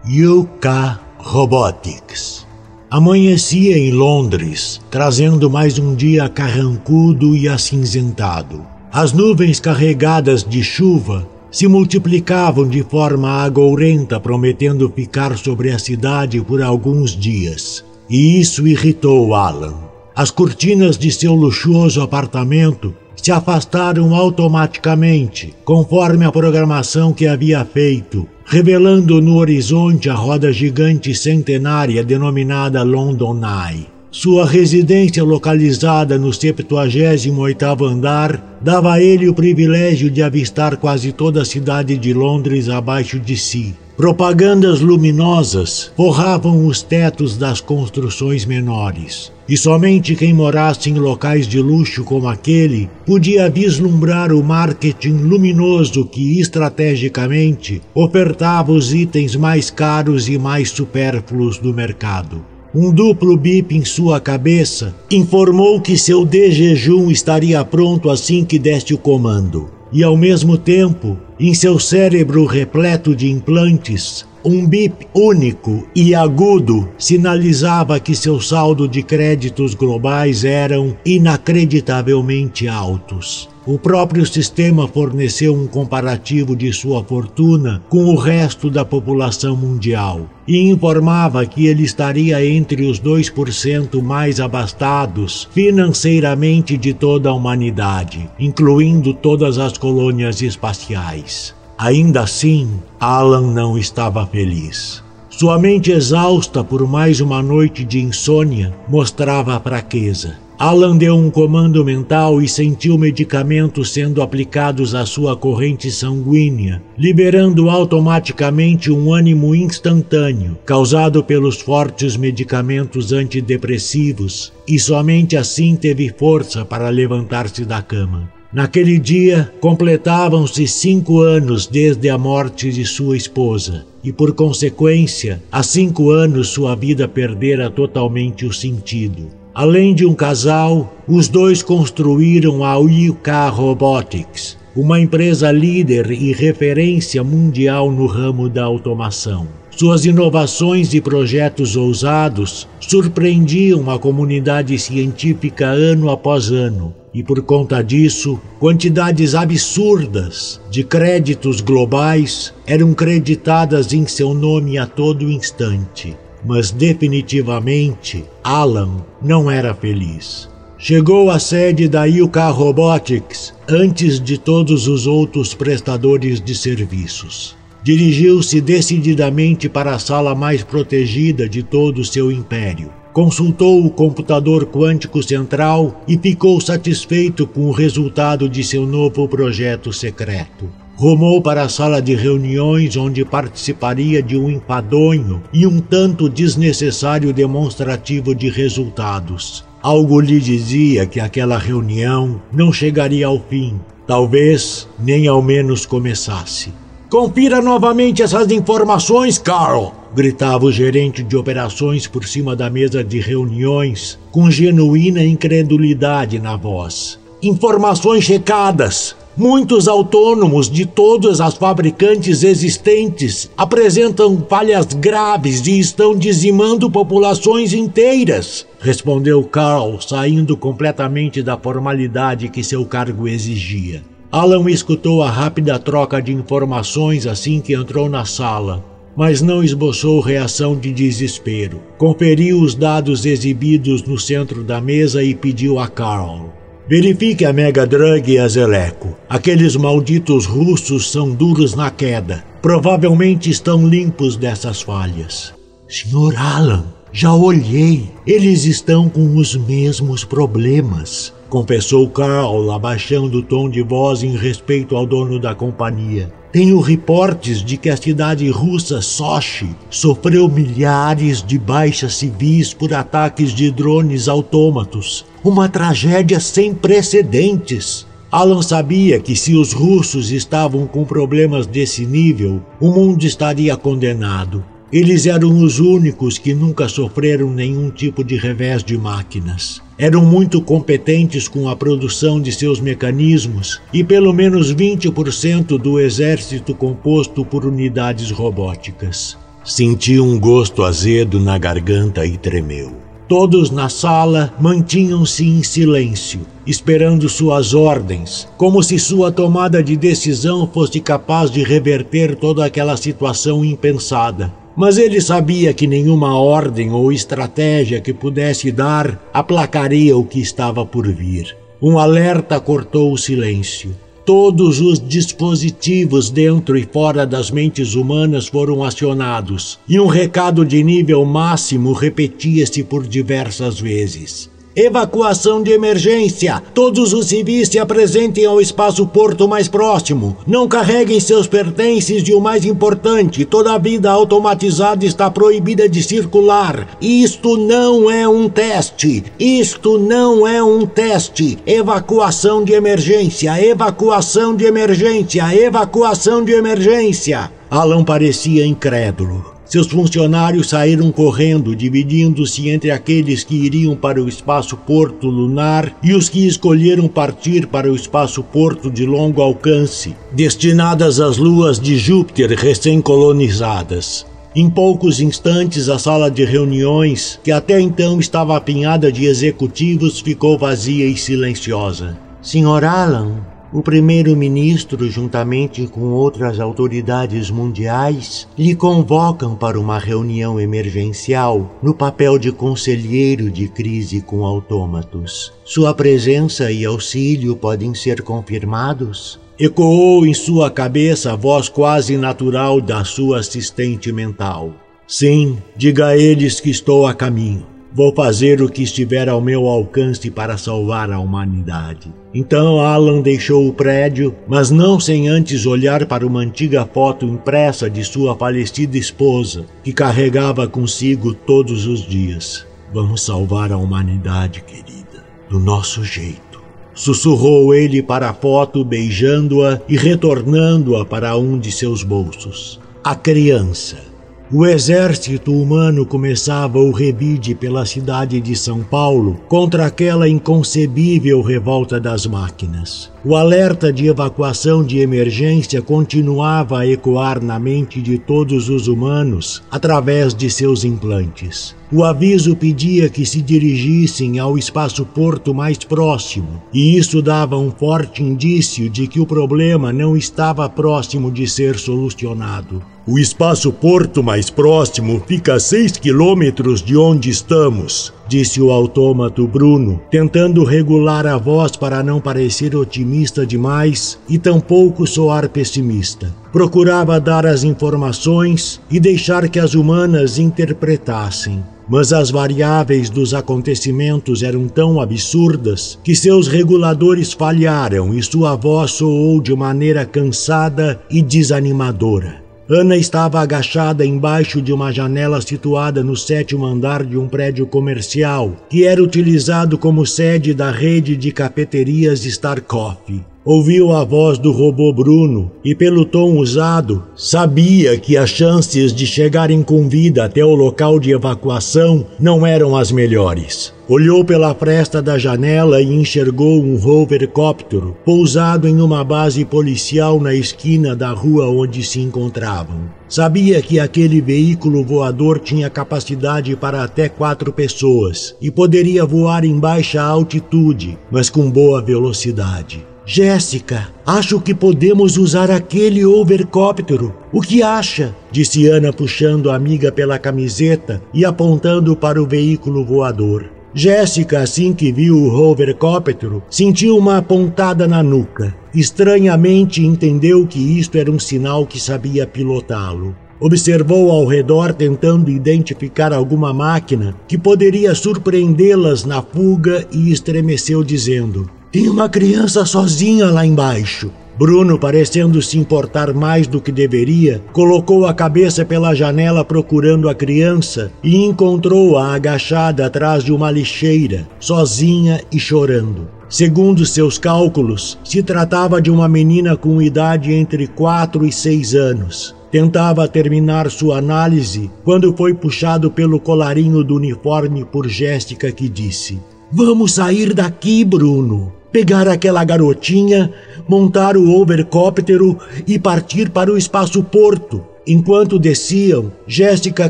Yuka 0.10 1.00
Robotics. 1.20 2.48
Amanhecia 2.90 3.78
em 3.78 3.92
Londres, 3.92 4.82
trazendo 4.90 5.48
mais 5.48 5.78
um 5.78 5.94
dia 5.94 6.28
carrancudo 6.28 7.38
e 7.38 7.48
acinzentado. 7.48 8.66
As 8.92 9.14
nuvens 9.14 9.60
carregadas 9.60 10.44
de 10.44 10.64
chuva 10.64 11.26
se 11.52 11.68
multiplicavam 11.68 12.68
de 12.68 12.82
forma 12.82 13.44
agourenta, 13.44 14.20
prometendo 14.20 14.90
ficar 14.90 15.38
sobre 15.38 15.72
a 15.72 15.78
cidade 15.78 16.40
por 16.42 16.62
alguns 16.62 17.12
dias. 17.12 17.84
E 18.10 18.40
isso 18.40 18.66
irritou 18.66 19.36
Alan. 19.36 19.76
As 20.16 20.32
cortinas 20.32 20.98
de 20.98 21.12
seu 21.12 21.34
luxuoso 21.34 22.02
apartamento 22.02 22.96
se 23.16 23.32
afastaram 23.32 24.16
automaticamente, 24.16 25.54
conforme 25.64 26.26
a 26.26 26.32
programação 26.32 27.14
que 27.14 27.28
havia 27.28 27.64
feito, 27.64 28.28
revelando 28.46 29.22
no 29.22 29.36
horizonte 29.36 30.10
a 30.10 30.16
roda 30.16 30.52
gigante 30.52 31.14
centenária 31.14 32.04
denominada 32.04 32.82
London 32.82 33.40
Eye. 33.46 33.91
Sua 34.14 34.46
residência 34.46 35.24
localizada 35.24 36.18
no 36.18 36.32
78º 36.32 37.90
andar 37.90 38.58
dava 38.60 38.92
a 38.92 39.02
ele 39.02 39.30
o 39.30 39.34
privilégio 39.34 40.12
de 40.12 40.22
avistar 40.22 40.76
quase 40.76 41.14
toda 41.14 41.44
a 41.44 41.46
cidade 41.46 41.98
de 41.98 42.14
Londres 42.14 42.68
abaixo 42.68 43.18
de 43.18 43.38
si. 43.38 43.74
Propagandas 43.96 44.82
luminosas 44.82 45.94
forravam 45.96 46.68
os 46.68 46.82
tetos 46.82 47.38
das 47.38 47.62
construções 47.62 48.46
menores, 48.46 49.32
e 49.48 49.56
somente 49.56 50.14
quem 50.14 50.34
morasse 50.34 50.90
em 50.90 50.96
locais 50.96 51.48
de 51.48 51.62
luxo 51.62 52.04
como 52.04 52.28
aquele 52.28 52.90
podia 53.06 53.50
vislumbrar 53.50 54.34
o 54.34 54.44
marketing 54.44 55.20
luminoso 55.24 56.04
que 56.04 56.38
estrategicamente 56.38 57.82
ofertava 57.94 58.74
os 58.74 58.94
itens 58.94 59.38
mais 59.38 59.70
caros 59.70 60.28
e 60.28 60.38
mais 60.38 60.70
supérfluos 60.70 61.58
do 61.58 61.74
mercado. 61.74 62.51
Um 62.74 62.90
duplo 62.90 63.36
bip 63.36 63.76
em 63.76 63.84
sua 63.84 64.18
cabeça 64.22 64.96
informou 65.12 65.82
que 65.82 65.98
seu 65.98 66.24
de 66.26 66.50
jejum 66.52 67.12
estaria 67.12 67.66
pronto 67.66 68.10
assim 68.10 68.46
que 68.46 68.58
deste 68.58 68.94
o 68.94 68.98
comando. 68.98 69.70
E 69.92 70.06
ao 70.06 70.16
mesmo 70.16 70.58
tempo, 70.58 71.18
em 71.38 71.54
seu 71.54 71.78
cérebro 71.78 72.46
repleto 72.46 73.14
de 73.14 73.30
implantes, 73.30 74.26
um 74.42 74.66
bip 74.66 75.06
único 75.14 75.86
e 75.94 76.16
agudo 76.16 76.88
sinalizava 76.98 78.00
que 78.00 78.16
seu 78.16 78.40
saldo 78.40 78.88
de 78.88 79.04
créditos 79.04 79.74
globais 79.74 80.46
eram 80.46 80.96
inacreditavelmente 81.06 82.70
altos. 82.70 83.51
O 83.66 83.78
próprio 83.78 84.26
sistema 84.26 84.88
forneceu 84.88 85.54
um 85.54 85.68
comparativo 85.68 86.56
de 86.56 86.74
sua 86.74 87.04
fortuna 87.04 87.84
com 87.90 88.06
o 88.06 88.16
resto 88.16 88.72
da 88.72 88.84
população 88.84 89.56
mundial 89.56 90.28
e 90.48 90.68
informava 90.68 91.46
que 91.46 91.68
ele 91.68 91.84
estaria 91.84 92.44
entre 92.44 92.90
os 92.90 93.00
2% 93.00 94.02
mais 94.02 94.40
abastados 94.40 95.48
financeiramente 95.54 96.76
de 96.76 96.92
toda 96.92 97.30
a 97.30 97.34
humanidade, 97.34 98.28
incluindo 98.40 99.14
todas 99.14 99.60
as 99.60 99.78
colônias 99.78 100.42
espaciais. 100.42 101.54
Ainda 101.78 102.22
assim, 102.22 102.68
Alan 103.00 103.54
não 103.54 103.78
estava 103.78 104.26
feliz. 104.26 105.04
Sua 105.42 105.58
mente 105.58 105.92
exausta 105.92 106.64
por 106.64 106.88
mais 106.88 107.20
uma 107.20 107.42
noite 107.42 107.84
de 107.84 108.00
insônia 108.00 108.72
mostrava 108.88 109.60
fraqueza. 109.60 110.36
Alan 110.56 110.96
deu 110.96 111.16
um 111.16 111.32
comando 111.32 111.84
mental 111.84 112.40
e 112.44 112.48
sentiu 112.48 112.96
medicamentos 112.96 113.92
sendo 113.92 114.22
aplicados 114.22 114.94
à 114.94 115.04
sua 115.04 115.36
corrente 115.36 115.90
sanguínea, 115.90 116.80
liberando 116.96 117.72
automaticamente 117.72 118.92
um 118.92 119.12
ânimo 119.12 119.56
instantâneo, 119.56 120.60
causado 120.64 121.24
pelos 121.24 121.60
fortes 121.60 122.16
medicamentos 122.16 123.12
antidepressivos, 123.12 124.54
e 124.68 124.78
somente 124.78 125.36
assim 125.36 125.76
teve 125.76 126.14
força 126.16 126.64
para 126.64 126.88
levantar-se 126.90 127.66
da 127.66 127.82
cama. 127.82 128.41
Naquele 128.54 129.00
dia, 129.00 129.50
completavam-se 129.62 130.68
cinco 130.68 131.22
anos 131.22 131.68
desde 131.68 132.10
a 132.10 132.18
morte 132.18 132.70
de 132.70 132.84
sua 132.84 133.16
esposa, 133.16 133.86
e 134.04 134.12
por 134.12 134.34
consequência, 134.34 135.42
há 135.50 135.64
cinco 135.64 136.10
anos 136.10 136.50
sua 136.50 136.76
vida 136.76 137.08
perdera 137.08 137.70
totalmente 137.70 138.46
o 138.46 138.52
sentido. 138.52 139.30
Além 139.54 139.96
de 139.96 140.06
um 140.06 140.14
casal, 140.14 140.94
os 141.08 141.30
dois 141.30 141.64
construíram 141.64 142.62
a 142.66 142.78
UK 142.78 143.32
Robotics, 143.52 144.58
uma 144.76 145.00
empresa 145.00 145.50
líder 145.50 146.12
e 146.12 146.34
referência 146.34 147.24
mundial 147.24 147.90
no 147.90 148.06
ramo 148.06 148.50
da 148.50 148.66
automação. 148.66 149.61
Suas 149.76 150.06
inovações 150.06 150.94
e 150.94 151.02
projetos 151.02 151.76
ousados 151.76 152.68
surpreendiam 152.80 153.90
a 153.90 153.98
comunidade 153.98 154.78
científica 154.78 155.66
ano 155.66 156.10
após 156.10 156.52
ano, 156.52 156.94
e 157.14 157.24
por 157.24 157.42
conta 157.42 157.82
disso, 157.82 158.40
quantidades 158.60 159.34
absurdas 159.34 160.62
de 160.70 160.84
créditos 160.84 161.62
globais 161.62 162.54
eram 162.68 162.94
creditadas 162.94 163.92
em 163.94 164.06
seu 164.06 164.34
nome 164.34 164.78
a 164.78 164.86
todo 164.86 165.30
instante 165.30 166.16
mas 166.46 166.72
definitivamente 166.72 168.26
Alan 168.44 168.98
não 169.22 169.50
era 169.50 169.74
feliz. 169.74 170.50
Chegou 170.78 171.30
à 171.30 171.38
sede 171.38 171.88
da 171.88 172.06
Yuka 172.06 172.50
Robotics 172.50 173.54
antes 173.68 174.20
de 174.20 174.38
todos 174.38 174.88
os 174.88 175.06
outros 175.06 175.54
prestadores 175.54 176.42
de 176.42 176.56
serviços. 176.56 177.56
Dirigiu-se 177.84 178.62
decididamente 178.62 179.68
para 179.68 179.96
a 179.96 180.00
sala 180.00 180.36
mais 180.36 180.64
protegida 180.64 181.50
de 181.50 181.64
todo 181.64 182.00
o 182.00 182.06
seu 182.06 182.32
império. 182.32 182.92
Consultou 183.14 183.86
o 183.86 183.90
computador 183.90 184.66
quântico 184.68 185.22
central 185.22 186.04
e 186.08 186.18
ficou 186.18 186.62
satisfeito 186.62 187.46
com 187.46 187.68
o 187.68 187.72
resultado 187.72 188.48
de 188.48 188.64
seu 188.64 188.86
novo 188.86 189.28
projeto 189.28 189.92
secreto 189.92 190.70
rumou 191.02 191.42
para 191.42 191.64
a 191.64 191.70
sala 191.70 192.00
de 192.00 192.14
reuniões 192.14 192.96
onde 192.96 193.26
participaria 193.26 194.22
de 194.22 194.38
um 194.38 194.52
empadonho 194.52 195.42
e 195.52 195.66
um 195.66 195.80
tanto 195.80 196.30
desnecessário 196.30 197.34
demonstrativo 197.34 198.36
de 198.36 198.52
resultados. 198.52 199.66
Algo 199.82 200.20
lhe 200.22 200.40
dizia 200.40 201.08
que 201.08 201.20
aquela 201.20 201.58
reunião 201.58 202.40
não 202.54 202.72
chegaria 202.72 203.26
ao 203.26 203.40
fim, 203.40 203.82
talvez 204.06 204.88
nem 205.00 205.28
ao 205.28 205.42
menos 205.42 205.88
começasse. 205.88 206.72
Confira 207.12 207.62
novamente 207.62 208.24
essas 208.24 208.50
informações, 208.52 209.38
Carl! 209.38 209.92
gritava 210.16 210.64
o 210.64 210.72
gerente 210.72 211.22
de 211.22 211.36
operações 211.36 212.08
por 212.08 212.26
cima 212.26 212.56
da 212.56 212.70
mesa 212.70 213.04
de 213.04 213.20
reuniões, 213.20 214.18
com 214.32 214.50
genuína 214.50 215.22
incredulidade 215.22 216.40
na 216.40 216.56
voz. 216.56 217.20
Informações 217.44 218.24
checadas, 218.24 219.14
Muitos 219.36 219.88
autônomos 219.88 220.70
de 220.70 220.86
todas 220.86 221.40
as 221.42 221.56
fabricantes 221.56 222.44
existentes 222.44 223.50
apresentam 223.58 224.46
falhas 224.50 224.86
graves 224.88 225.66
e 225.68 225.80
estão 225.80 226.14
dizimando 226.16 226.92
populações 226.92 227.74
inteiras, 227.74 228.68
respondeu 228.80 229.42
Carl, 229.46 230.00
saindo 230.02 230.58
completamente 230.58 231.42
da 231.42 231.58
formalidade 231.58 232.50
que 232.50 232.62
seu 232.62 232.86
cargo 232.86 233.26
exigia. 233.26 234.04
Alan 234.32 234.70
escutou 234.70 235.22
a 235.22 235.30
rápida 235.30 235.78
troca 235.78 236.22
de 236.22 236.32
informações 236.32 237.28
assim 237.28 237.60
que 237.60 237.74
entrou 237.74 238.08
na 238.08 238.24
sala, 238.24 238.82
mas 239.14 239.42
não 239.42 239.62
esboçou 239.62 240.22
reação 240.22 240.74
de 240.74 240.94
desespero. 240.94 241.82
Conferiu 241.98 242.62
os 242.62 242.74
dados 242.74 243.26
exibidos 243.26 244.02
no 244.04 244.18
centro 244.18 244.64
da 244.64 244.80
mesa 244.80 245.22
e 245.22 245.36
pediu 245.36 245.80
a 245.80 245.88
Carl: 245.90 246.50
Verifique 246.88 247.44
a 247.44 247.52
Mega 247.52 247.86
Drug 247.86 248.32
e 248.32 248.40
a 248.40 248.48
Zeleco. 248.48 249.18
Aqueles 249.28 249.76
malditos 249.76 250.46
russos 250.46 251.12
são 251.12 251.32
duros 251.32 251.76
na 251.76 251.92
queda. 251.92 252.44
Provavelmente 252.62 253.50
estão 253.50 253.86
limpos 253.86 254.38
dessas 254.38 254.82
falhas. 254.82 255.54
Senhor 255.90 256.38
Alan, 256.38 256.86
já 257.12 257.34
olhei. 257.34 258.10
Eles 258.26 258.64
estão 258.64 259.10
com 259.10 259.36
os 259.36 259.58
mesmos 259.58 260.24
problemas, 260.24 261.34
confessou 261.52 262.10
Carl, 262.10 262.72
abaixando 262.72 263.40
o 263.40 263.44
tom 263.44 263.70
de 263.70 263.84
voz 263.84 264.24
em 264.24 264.38
respeito 264.38 264.96
ao 264.96 265.06
dono 265.06 265.38
da 265.38 265.54
companhia. 265.54 266.32
Tenho 266.50 266.80
reportes 266.80 267.62
de 267.62 267.76
que 267.76 267.90
a 267.90 267.98
cidade 267.98 268.50
russa 268.50 269.02
Sochi 269.02 269.70
sofreu 269.90 270.48
milhares 270.48 271.44
de 271.44 271.60
baixas 271.60 272.16
civis 272.16 272.74
por 272.74 272.94
ataques 272.94 273.52
de 273.52 273.70
drones 273.70 274.30
autômatos. 274.30 275.26
Uma 275.44 275.68
tragédia 275.68 276.40
sem 276.40 276.74
precedentes. 276.74 278.08
Alan 278.32 278.62
sabia 278.62 279.20
que 279.20 279.36
se 279.36 279.54
os 279.54 279.74
russos 279.74 280.32
estavam 280.32 280.88
com 280.88 281.04
problemas 281.04 281.68
desse 281.68 282.06
nível, 282.06 282.62
o 282.80 282.90
mundo 282.90 283.26
estaria 283.26 283.76
condenado. 283.76 284.64
Eles 284.90 285.26
eram 285.26 285.62
os 285.62 285.80
únicos 285.80 286.38
que 286.38 286.54
nunca 286.54 286.88
sofreram 286.88 287.50
nenhum 287.50 287.90
tipo 287.90 288.24
de 288.24 288.38
revés 288.38 288.84
de 288.84 288.98
máquinas. 288.98 289.82
Eram 290.02 290.26
muito 290.26 290.64
competentes 290.64 291.48
com 291.48 291.70
a 291.70 291.76
produção 291.76 292.42
de 292.42 292.52
seus 292.52 292.80
mecanismos 292.80 293.80
e 293.94 294.04
pelo 294.04 294.34
menos 294.34 294.74
20% 294.74 295.78
do 295.78 296.00
exército 296.00 296.74
composto 296.74 297.46
por 297.46 297.68
unidades 297.68 298.32
robóticas. 298.32 299.38
Sentiu 299.64 300.26
um 300.26 300.40
gosto 300.40 300.84
azedo 300.84 301.40
na 301.40 301.56
garganta 301.56 302.26
e 302.26 302.36
tremeu. 302.36 302.96
Todos 303.28 303.70
na 303.70 303.90
sala 303.90 304.52
mantinham-se 304.60 305.48
em 305.48 305.62
silêncio, 305.62 306.40
esperando 306.66 307.30
suas 307.30 307.76
ordens, 307.76 308.50
como 308.58 308.82
se 308.82 308.98
sua 308.98 309.32
tomada 309.32 309.84
de 309.84 309.96
decisão 309.96 310.68
fosse 310.68 311.00
capaz 311.00 311.52
de 311.52 311.62
reverter 311.62 312.36
toda 312.36 312.66
aquela 312.66 312.98
situação 312.98 313.64
impensada. 313.64 314.52
Mas 314.76 314.98
ele 314.98 315.20
sabia 315.20 315.74
que 315.74 315.88
nenhuma 315.88 316.38
ordem 316.38 316.92
ou 316.92 317.12
estratégia 317.12 318.00
que 318.00 318.14
pudesse 318.14 318.72
dar 318.72 319.22
aplacaria 319.34 320.16
o 320.16 320.24
que 320.24 320.40
estava 320.40 320.86
por 320.86 321.08
vir. 321.08 321.56
Um 321.82 321.98
alerta 321.98 322.60
cortou 322.60 323.12
o 323.12 323.18
silêncio. 323.18 323.96
Todos 324.24 324.80
os 324.80 325.00
dispositivos 325.00 326.30
dentro 326.30 326.78
e 326.78 326.84
fora 326.84 327.26
das 327.26 327.50
mentes 327.50 327.96
humanas 327.96 328.48
foram 328.48 328.84
acionados, 328.84 329.80
e 329.90 330.00
um 330.00 330.06
recado 330.06 330.64
de 330.64 330.84
nível 330.84 331.26
máximo 331.26 331.92
repetia-se 331.92 332.84
por 332.84 333.08
diversas 333.08 333.80
vezes. 333.80 334.51
Evacuação 334.76 335.62
de 335.62 335.72
emergência. 335.72 336.64
Todos 336.74 337.12
os 337.12 337.26
civis 337.26 337.68
se 337.68 337.78
apresentem 337.78 338.46
ao 338.46 338.62
espaço 338.62 339.06
porto 339.06 339.46
mais 339.48 339.68
próximo. 339.68 340.38
Não 340.48 340.66
carreguem 340.68 341.20
seus 341.20 341.46
pertences 341.46 342.26
e 342.26 342.34
o 342.34 342.40
mais 342.40 342.64
importante, 342.66 343.44
toda 343.44 343.74
a 343.74 343.78
vida 343.78 344.10
automatizada 344.10 345.06
está 345.06 345.30
proibida 345.30 345.90
de 345.90 346.02
circular. 346.02 346.88
Isto 347.02 347.58
não 347.58 348.10
é 348.10 348.26
um 348.28 348.48
teste. 348.48 349.26
Isto 349.38 349.98
não 349.98 350.48
é 350.48 350.64
um 350.64 350.86
teste. 350.86 351.58
Evacuação 351.66 352.64
de 352.64 352.72
emergência. 352.72 353.62
Evacuação 353.62 354.56
de 354.56 354.64
emergência. 354.64 355.54
Evacuação 355.54 356.46
de 356.46 356.54
emergência. 356.54 357.52
Alan 357.70 358.06
parecia 358.06 358.66
incrédulo. 358.66 359.61
Seus 359.72 359.88
funcionários 359.88 360.68
saíram 360.68 361.14
correndo, 361.14 361.74
dividindo-se 361.74 362.68
entre 362.68 362.92
aqueles 362.92 363.42
que 363.42 363.56
iriam 363.56 363.96
para 363.96 364.22
o 364.22 364.28
espaço 364.28 364.76
porto 364.76 365.28
lunar 365.28 365.98
e 366.04 366.14
os 366.14 366.28
que 366.28 366.46
escolheram 366.46 367.08
partir 367.08 367.66
para 367.68 367.90
o 367.90 367.96
espaço 367.96 368.44
porto 368.44 368.92
de 368.92 369.06
longo 369.06 369.42
alcance, 369.42 370.14
destinadas 370.30 371.22
às 371.22 371.38
luas 371.38 371.80
de 371.80 371.96
Júpiter 371.98 372.50
recém-colonizadas. 372.50 374.26
Em 374.54 374.70
poucos 374.70 375.22
instantes, 375.22 375.88
a 375.88 375.98
sala 375.98 376.30
de 376.30 376.44
reuniões, 376.44 377.40
que 377.42 377.50
até 377.50 377.80
então 377.80 378.20
estava 378.20 378.58
apinhada 378.58 379.10
de 379.10 379.24
executivos, 379.24 380.20
ficou 380.20 380.58
vazia 380.58 381.06
e 381.06 381.16
silenciosa. 381.16 382.18
Sr. 382.42 382.84
Alan, 382.84 383.38
o 383.74 383.82
primeiro-ministro, 383.82 385.10
juntamente 385.10 385.88
com 385.88 386.12
outras 386.12 386.60
autoridades 386.60 387.50
mundiais, 387.50 388.48
lhe 388.58 388.76
convocam 388.76 389.56
para 389.56 389.80
uma 389.80 389.98
reunião 389.98 390.60
emergencial 390.60 391.72
no 391.82 391.94
papel 391.94 392.38
de 392.38 392.52
conselheiro 392.52 393.50
de 393.50 393.68
crise 393.68 394.22
com 394.22 394.46
autômatos. 394.46 395.54
Sua 395.64 395.94
presença 395.94 396.72
e 396.72 396.86
auxílio 396.86 397.56
podem 397.56 397.94
ser 397.96 398.22
confirmados? 398.22 399.40
Ecoou 399.60 400.26
em 400.26 400.34
sua 400.34 400.72
cabeça 400.72 401.34
a 401.34 401.36
voz 401.36 401.70
quase 401.70 402.18
natural 402.18 402.82
da 402.82 403.04
sua 403.04 403.40
assistente 403.40 404.12
mental. 404.12 404.74
Sim, 405.08 405.58
diga 405.76 406.08
a 406.08 406.18
eles 406.18 406.60
que 406.60 406.70
estou 406.70 407.06
a 407.06 407.14
caminho. 407.14 407.71
Vou 407.94 408.14
fazer 408.16 408.62
o 408.62 408.70
que 408.70 408.84
estiver 408.84 409.28
ao 409.28 409.42
meu 409.42 409.68
alcance 409.68 410.32
para 410.32 410.58
salvar 410.58 411.12
a 411.12 411.20
humanidade. 411.20 412.14
Então 412.34 412.80
Alan 412.80 413.20
deixou 413.20 413.68
o 413.68 413.74
prédio, 413.74 414.34
mas 414.48 414.72
não 414.72 414.98
sem 414.98 415.28
antes 415.28 415.66
olhar 415.66 416.06
para 416.06 416.26
uma 416.26 416.40
antiga 416.40 416.86
foto 416.86 417.26
impressa 417.26 417.90
de 417.90 418.02
sua 418.06 418.34
falecida 418.34 418.98
esposa, 418.98 419.66
que 419.84 419.92
carregava 419.92 420.70
consigo 420.70 421.34
todos 421.34 421.86
os 421.86 422.08
dias. 422.08 422.66
Vamos 422.94 423.26
salvar 423.26 423.74
a 423.74 423.78
humanidade, 423.78 424.62
querida, 424.62 425.26
do 425.50 425.60
nosso 425.60 426.02
jeito. 426.02 426.62
Sussurrou 426.94 427.74
ele 427.74 428.02
para 428.02 428.30
a 428.30 428.34
foto, 428.34 428.86
beijando-a 428.86 429.82
e 429.90 429.98
retornando-a 429.98 431.06
para 431.06 431.36
um 431.36 431.60
de 431.60 431.74
seus 431.74 432.04
bolsos. 432.04 432.80
A 433.04 433.16
criança 433.16 434.11
o 434.54 434.66
exército 434.66 435.54
humano 435.54 436.06
começava 436.06 436.78
o 436.78 436.92
revide 436.92 437.56
pela 437.56 437.86
cidade 437.86 438.42
de 438.42 438.54
São 438.54 438.84
Paulo 438.84 439.40
contra 439.48 439.86
aquela 439.86 440.28
inconcebível 440.28 441.42
revolta 441.42 442.02
das 442.02 442.26
máquinas. 442.26 443.10
O 443.24 443.36
alerta 443.36 443.94
de 443.94 444.08
evacuação 444.08 444.84
de 444.84 444.98
emergência 444.98 445.80
continuava 445.80 446.80
a 446.80 446.88
ecoar 446.88 447.40
na 447.40 447.60
mente 447.60 448.02
de 448.02 448.18
todos 448.18 448.68
os 448.68 448.88
humanos 448.88 449.62
através 449.70 450.34
de 450.34 450.50
seus 450.50 450.84
implantes. 450.84 451.76
O 451.92 452.04
aviso 452.04 452.56
pedia 452.56 453.10
que 453.10 453.24
se 453.24 453.40
dirigissem 453.40 454.40
ao 454.40 454.58
espaço-porto 454.58 455.54
mais 455.54 455.78
próximo, 455.78 456.64
e 456.74 456.98
isso 456.98 457.22
dava 457.22 457.56
um 457.56 457.70
forte 457.70 458.24
indício 458.24 458.90
de 458.90 459.06
que 459.06 459.20
o 459.20 459.26
problema 459.26 459.94
não 459.94 460.18
estava 460.18 460.68
próximo 460.68 461.30
de 461.30 461.48
ser 461.48 461.78
solucionado. 461.78 462.82
O 463.06 463.20
espaço-porto 463.20 464.24
mais 464.24 464.50
próximo 464.50 465.22
fica 465.28 465.56
a 465.56 465.60
seis 465.60 465.92
quilômetros 465.92 466.82
de 466.82 466.98
onde 466.98 467.30
estamos, 467.30 468.12
disse 468.32 468.62
o 468.62 468.72
autômato 468.72 469.46
Bruno, 469.46 470.00
tentando 470.10 470.64
regular 470.64 471.28
a 471.28 471.38
voz 471.38 471.76
para 471.76 472.02
não 472.02 472.22
parecer 472.22 472.74
otimista 472.74 473.46
demais 473.46 474.18
e 474.30 474.40
tampouco 474.40 475.06
soar 475.06 475.50
pessimista. 475.50 476.34
Procurava 476.50 477.20
dar 477.20 477.46
as 477.46 477.66
informações 477.66 478.80
e 478.90 479.02
deixar 479.02 479.50
que 479.50 479.60
as 479.60 479.74
humanas 479.74 480.40
interpretassem 480.40 481.62
mas 481.90 482.14
as 482.14 482.32
variáveis 482.32 483.10
dos 483.10 483.34
acontecimentos 483.34 484.44
eram 484.44 484.66
tão 484.66 485.02
absurdas 485.02 486.00
que 486.02 486.16
seus 486.16 486.48
reguladores 486.48 487.34
falharam 487.34 488.14
e 488.14 488.24
sua 488.24 488.56
voz 488.56 488.92
soou 488.92 489.42
de 489.42 489.54
maneira 489.54 490.06
cansada 490.06 491.02
e 491.10 491.22
desanimadora. 491.22 492.41
Ana 492.74 492.96
estava 492.96 493.42
agachada 493.42 494.06
embaixo 494.06 494.62
de 494.62 494.72
uma 494.72 494.94
janela 494.94 495.42
situada 495.42 496.02
no 496.02 496.16
sétimo 496.16 496.66
andar 496.66 497.04
de 497.04 497.18
um 497.18 497.28
prédio 497.28 497.68
comercial, 497.68 498.56
que 498.70 498.86
era 498.86 499.04
utilizado 499.04 499.78
como 499.78 500.06
sede 500.06 500.54
da 500.54 500.72
rede 500.72 501.18
de 501.18 501.34
cafeterias 501.34 502.24
Star 502.24 502.62
Coffee. 502.62 503.26
Ouviu 503.44 503.92
a 503.92 504.04
voz 504.04 504.38
do 504.38 504.52
robô 504.52 504.94
Bruno 504.94 505.52
e, 505.66 505.74
pelo 505.74 506.06
tom 506.06 506.38
usado, 506.38 507.06
sabia 507.16 507.98
que 507.98 508.16
as 508.16 508.30
chances 508.30 508.94
de 508.94 509.08
chegarem 509.08 509.64
com 509.64 509.90
vida 509.90 510.24
até 510.24 510.46
o 510.46 510.54
local 510.54 511.00
de 511.00 511.10
evacuação 511.10 512.06
não 512.20 512.46
eram 512.46 512.78
as 512.78 512.92
melhores. 512.92 513.74
Olhou 513.90 514.24
pela 514.24 514.54
fresta 514.54 515.02
da 515.02 515.18
janela 515.18 515.82
e 515.82 515.92
enxergou 515.92 516.62
um 516.62 516.76
hovercóptero 516.88 517.98
pousado 518.06 518.68
em 518.68 518.80
uma 518.80 519.04
base 519.04 519.44
policial 519.44 520.22
na 520.22 520.36
esquina 520.36 520.96
da 520.96 521.10
rua 521.10 521.50
onde 521.50 521.82
se 521.82 522.00
encontravam. 522.00 522.92
Sabia 523.10 523.60
que 523.60 523.80
aquele 523.80 524.22
veículo 524.22 524.84
voador 524.84 525.40
tinha 525.40 525.68
capacidade 525.68 526.56
para 526.56 526.84
até 526.84 527.10
quatro 527.10 527.52
pessoas 527.52 528.36
e 528.40 528.52
poderia 528.52 529.04
voar 529.04 529.44
em 529.44 529.60
baixa 529.60 530.00
altitude, 530.00 530.96
mas 531.10 531.28
com 531.28 531.50
boa 531.50 531.82
velocidade. 531.82 532.91
Jéssica, 533.06 533.90
acho 534.06 534.40
que 534.40 534.54
podemos 534.54 535.18
usar 535.18 535.50
aquele 535.50 536.06
overcóptero. 536.06 537.14
O 537.34 537.42
que 537.42 537.64
acha? 537.64 538.16
Disse 538.32 538.68
Ana, 538.68 538.94
puxando 538.94 539.50
a 539.50 539.56
amiga 539.56 539.92
pela 539.92 540.20
camiseta 540.20 541.02
e 541.14 541.26
apontando 541.26 541.96
para 541.96 542.22
o 542.22 542.28
veículo 542.28 542.86
voador. 542.86 543.50
Jéssica, 543.74 544.40
assim 544.40 544.74
que 544.74 544.92
viu 544.92 545.18
o 545.18 545.34
hovercóptero, 545.34 546.44
sentiu 546.50 546.98
uma 546.98 547.22
pontada 547.22 547.88
na 547.88 548.04
nuca. 548.04 548.54
Estranhamente 548.74 549.84
entendeu 549.84 550.46
que 550.46 550.60
isto 550.60 550.98
era 550.98 551.10
um 551.10 551.20
sinal 551.20 551.66
que 551.66 551.80
sabia 551.80 552.28
pilotá-lo. 552.28 553.16
Observou 553.40 554.12
ao 554.12 554.26
redor 554.28 554.74
tentando 554.74 555.32
identificar 555.32 556.14
alguma 556.14 556.54
máquina 556.54 557.16
que 557.28 557.38
poderia 557.38 557.96
surpreendê-las 557.96 559.06
na 559.06 559.22
fuga 559.22 559.88
e 559.92 560.12
estremeceu 560.12 560.84
dizendo: 560.84 561.50
Tem 561.72 561.88
uma 561.88 562.10
criança 562.10 562.66
sozinha 562.66 563.28
lá 563.28 563.46
embaixo. 563.46 564.12
Bruno, 564.38 564.78
parecendo 564.78 565.42
se 565.42 565.58
importar 565.58 566.14
mais 566.14 566.46
do 566.46 566.60
que 566.60 566.70
deveria, 566.70 567.42
colocou 567.54 568.06
a 568.06 568.14
cabeça 568.14 568.66
pela 568.66 568.94
janela 568.94 569.46
procurando 569.46 570.10
a 570.10 570.16
criança 570.16 570.92
e 571.02 571.16
encontrou-a 571.16 572.14
agachada 572.14 572.86
atrás 572.86 573.24
de 573.24 573.32
uma 573.32 573.50
lixeira, 573.50 574.28
sozinha 574.38 575.22
e 575.32 575.40
chorando. 575.40 576.10
Segundo 576.28 576.86
seus 576.86 577.18
cálculos, 577.18 577.98
se 578.04 578.22
tratava 578.22 578.82
de 578.82 578.92
uma 578.92 579.08
menina 579.08 579.56
com 579.56 579.82
idade 579.82 580.34
entre 580.34 580.68
4 580.68 581.26
e 581.26 581.32
6 581.32 581.74
anos. 581.74 582.36
Tentava 582.52 583.08
terminar 583.08 583.72
sua 583.72 584.00
análise 584.00 584.70
quando 584.84 585.16
foi 585.16 585.34
puxado 585.34 585.90
pelo 585.90 586.20
colarinho 586.20 586.84
do 586.84 586.98
uniforme 586.98 587.64
por 587.64 587.88
Jéssica 587.88 588.52
que 588.52 588.68
disse: 588.68 589.22
Vamos 589.50 589.94
sair 589.94 590.34
daqui, 590.34 590.84
Bruno. 590.84 591.61
Pegar 591.72 592.08
aquela 592.08 592.44
garotinha, 592.44 593.32
montar 593.68 594.18
o 594.18 594.30
overcóptero 594.30 595.38
e 595.66 595.80
partir 595.80 596.30
para 596.30 596.52
o 596.52 596.58
espaço 596.58 597.02
porto. 597.02 597.64
Enquanto 597.88 598.38
desciam, 598.38 599.12
Jéssica 599.26 599.90